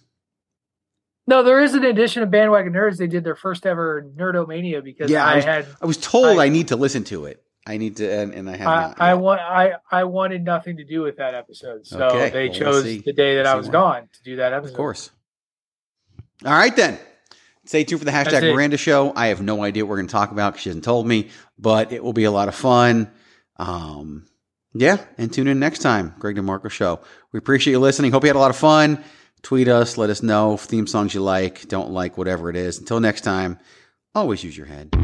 No, 1.27 1.43
there 1.43 1.63
is 1.63 1.75
an 1.75 1.85
edition 1.85 2.23
of 2.23 2.31
Bandwagon 2.31 2.75
Nerds. 2.75 2.99
They 2.99 3.07
did 3.07 3.25
their 3.25 3.35
first 3.35 3.65
ever 3.65 4.07
Nerdomania 4.15 4.85
because 4.85 5.11
Yeah, 5.11 5.25
I, 5.25 5.33
I 5.33 5.37
was, 5.37 5.45
had 5.45 5.67
I 5.81 5.87
was 5.87 5.97
told 5.97 6.39
I, 6.39 6.45
I- 6.45 6.49
need 6.51 6.69
to 6.69 6.77
listen 6.77 7.05
to 7.05 7.25
it. 7.27 7.43
I 7.67 7.79
need 7.79 7.97
to, 7.97 8.07
and, 8.07 8.35
and 8.35 8.51
I 8.51 8.57
have 8.59 8.69
I, 8.69 8.83
not. 8.83 9.01
I 9.01 9.15
want 9.15 9.41
I 9.41 9.73
I 9.91 10.05
wanted 10.05 10.45
nothing 10.45 10.77
to 10.77 10.85
do 10.85 11.01
with 11.01 11.17
that 11.17 11.35
episode, 11.35 11.87
so 11.87 12.09
Okay, 12.09 12.29
they 12.29 12.49
well, 12.51 12.61
we'll 12.61 12.83
chose 12.83 12.85
the 12.85 13.13
day 13.15 13.37
that 13.37 13.45
We'll 13.45 13.55
I 13.55 13.57
was 13.57 13.71
gone 13.71 14.03
to 14.13 14.23
do 14.23 14.37
that 14.37 14.53
episode. 14.53 14.73
Of 14.73 14.77
course. 14.77 15.11
All 16.45 16.53
right, 16.53 16.77
then. 16.77 16.99
Stay 17.65 17.85
tuned 17.85 18.03
for 18.03 18.05
the 18.05 18.11
hashtag. 18.11 18.53
Miranda 18.53 18.77
show. 18.77 19.15
I 19.17 19.29
have 19.29 19.41
no 19.41 19.63
idea 19.63 19.87
what 19.87 19.91
we're 19.91 19.97
going 19.97 20.09
to 20.09 20.13
talk 20.13 20.31
about 20.31 20.53
because 20.53 20.63
she 20.65 20.69
hasn't 20.69 20.85
told 20.85 21.07
me, 21.07 21.31
but 21.59 21.91
it 21.91 22.05
will 22.05 22.13
be 22.13 22.25
a 22.25 22.31
lot 22.31 22.49
of 22.49 22.55
fun. 22.55 23.11
Um, 23.57 24.27
yeah, 24.75 24.99
and 25.19 25.33
tune 25.33 25.49
in 25.49 25.59
next 25.59 25.79
time, 25.79 26.15
Greg 26.19 26.37
DeMarco 26.37 26.71
show. 26.71 27.01
We 27.33 27.39
appreciate 27.39 27.73
you 27.73 27.81
listening. 27.81 28.13
Hope 28.13 28.25
you 28.25 28.29
had 28.29 28.37
a 28.37 28.41
lot 28.41 28.51
of 28.51 28.57
fun. 28.57 29.03
Tweet 29.43 29.69
us. 29.69 29.97
Let 29.99 30.11
us 30.11 30.23
know 30.23 30.57
theme 30.57 30.87
songs 30.87 31.15
you 31.15 31.23
like, 31.23 31.69
don't 31.69 31.91
like, 31.91 32.19
whatever 32.19 32.51
it 32.51 32.57
is. 32.57 32.79
Until 32.79 32.99
next 32.99 33.21
time, 33.21 33.59
always 34.15 34.43
use 34.43 34.57
your 34.57 34.67
head. 34.67 35.04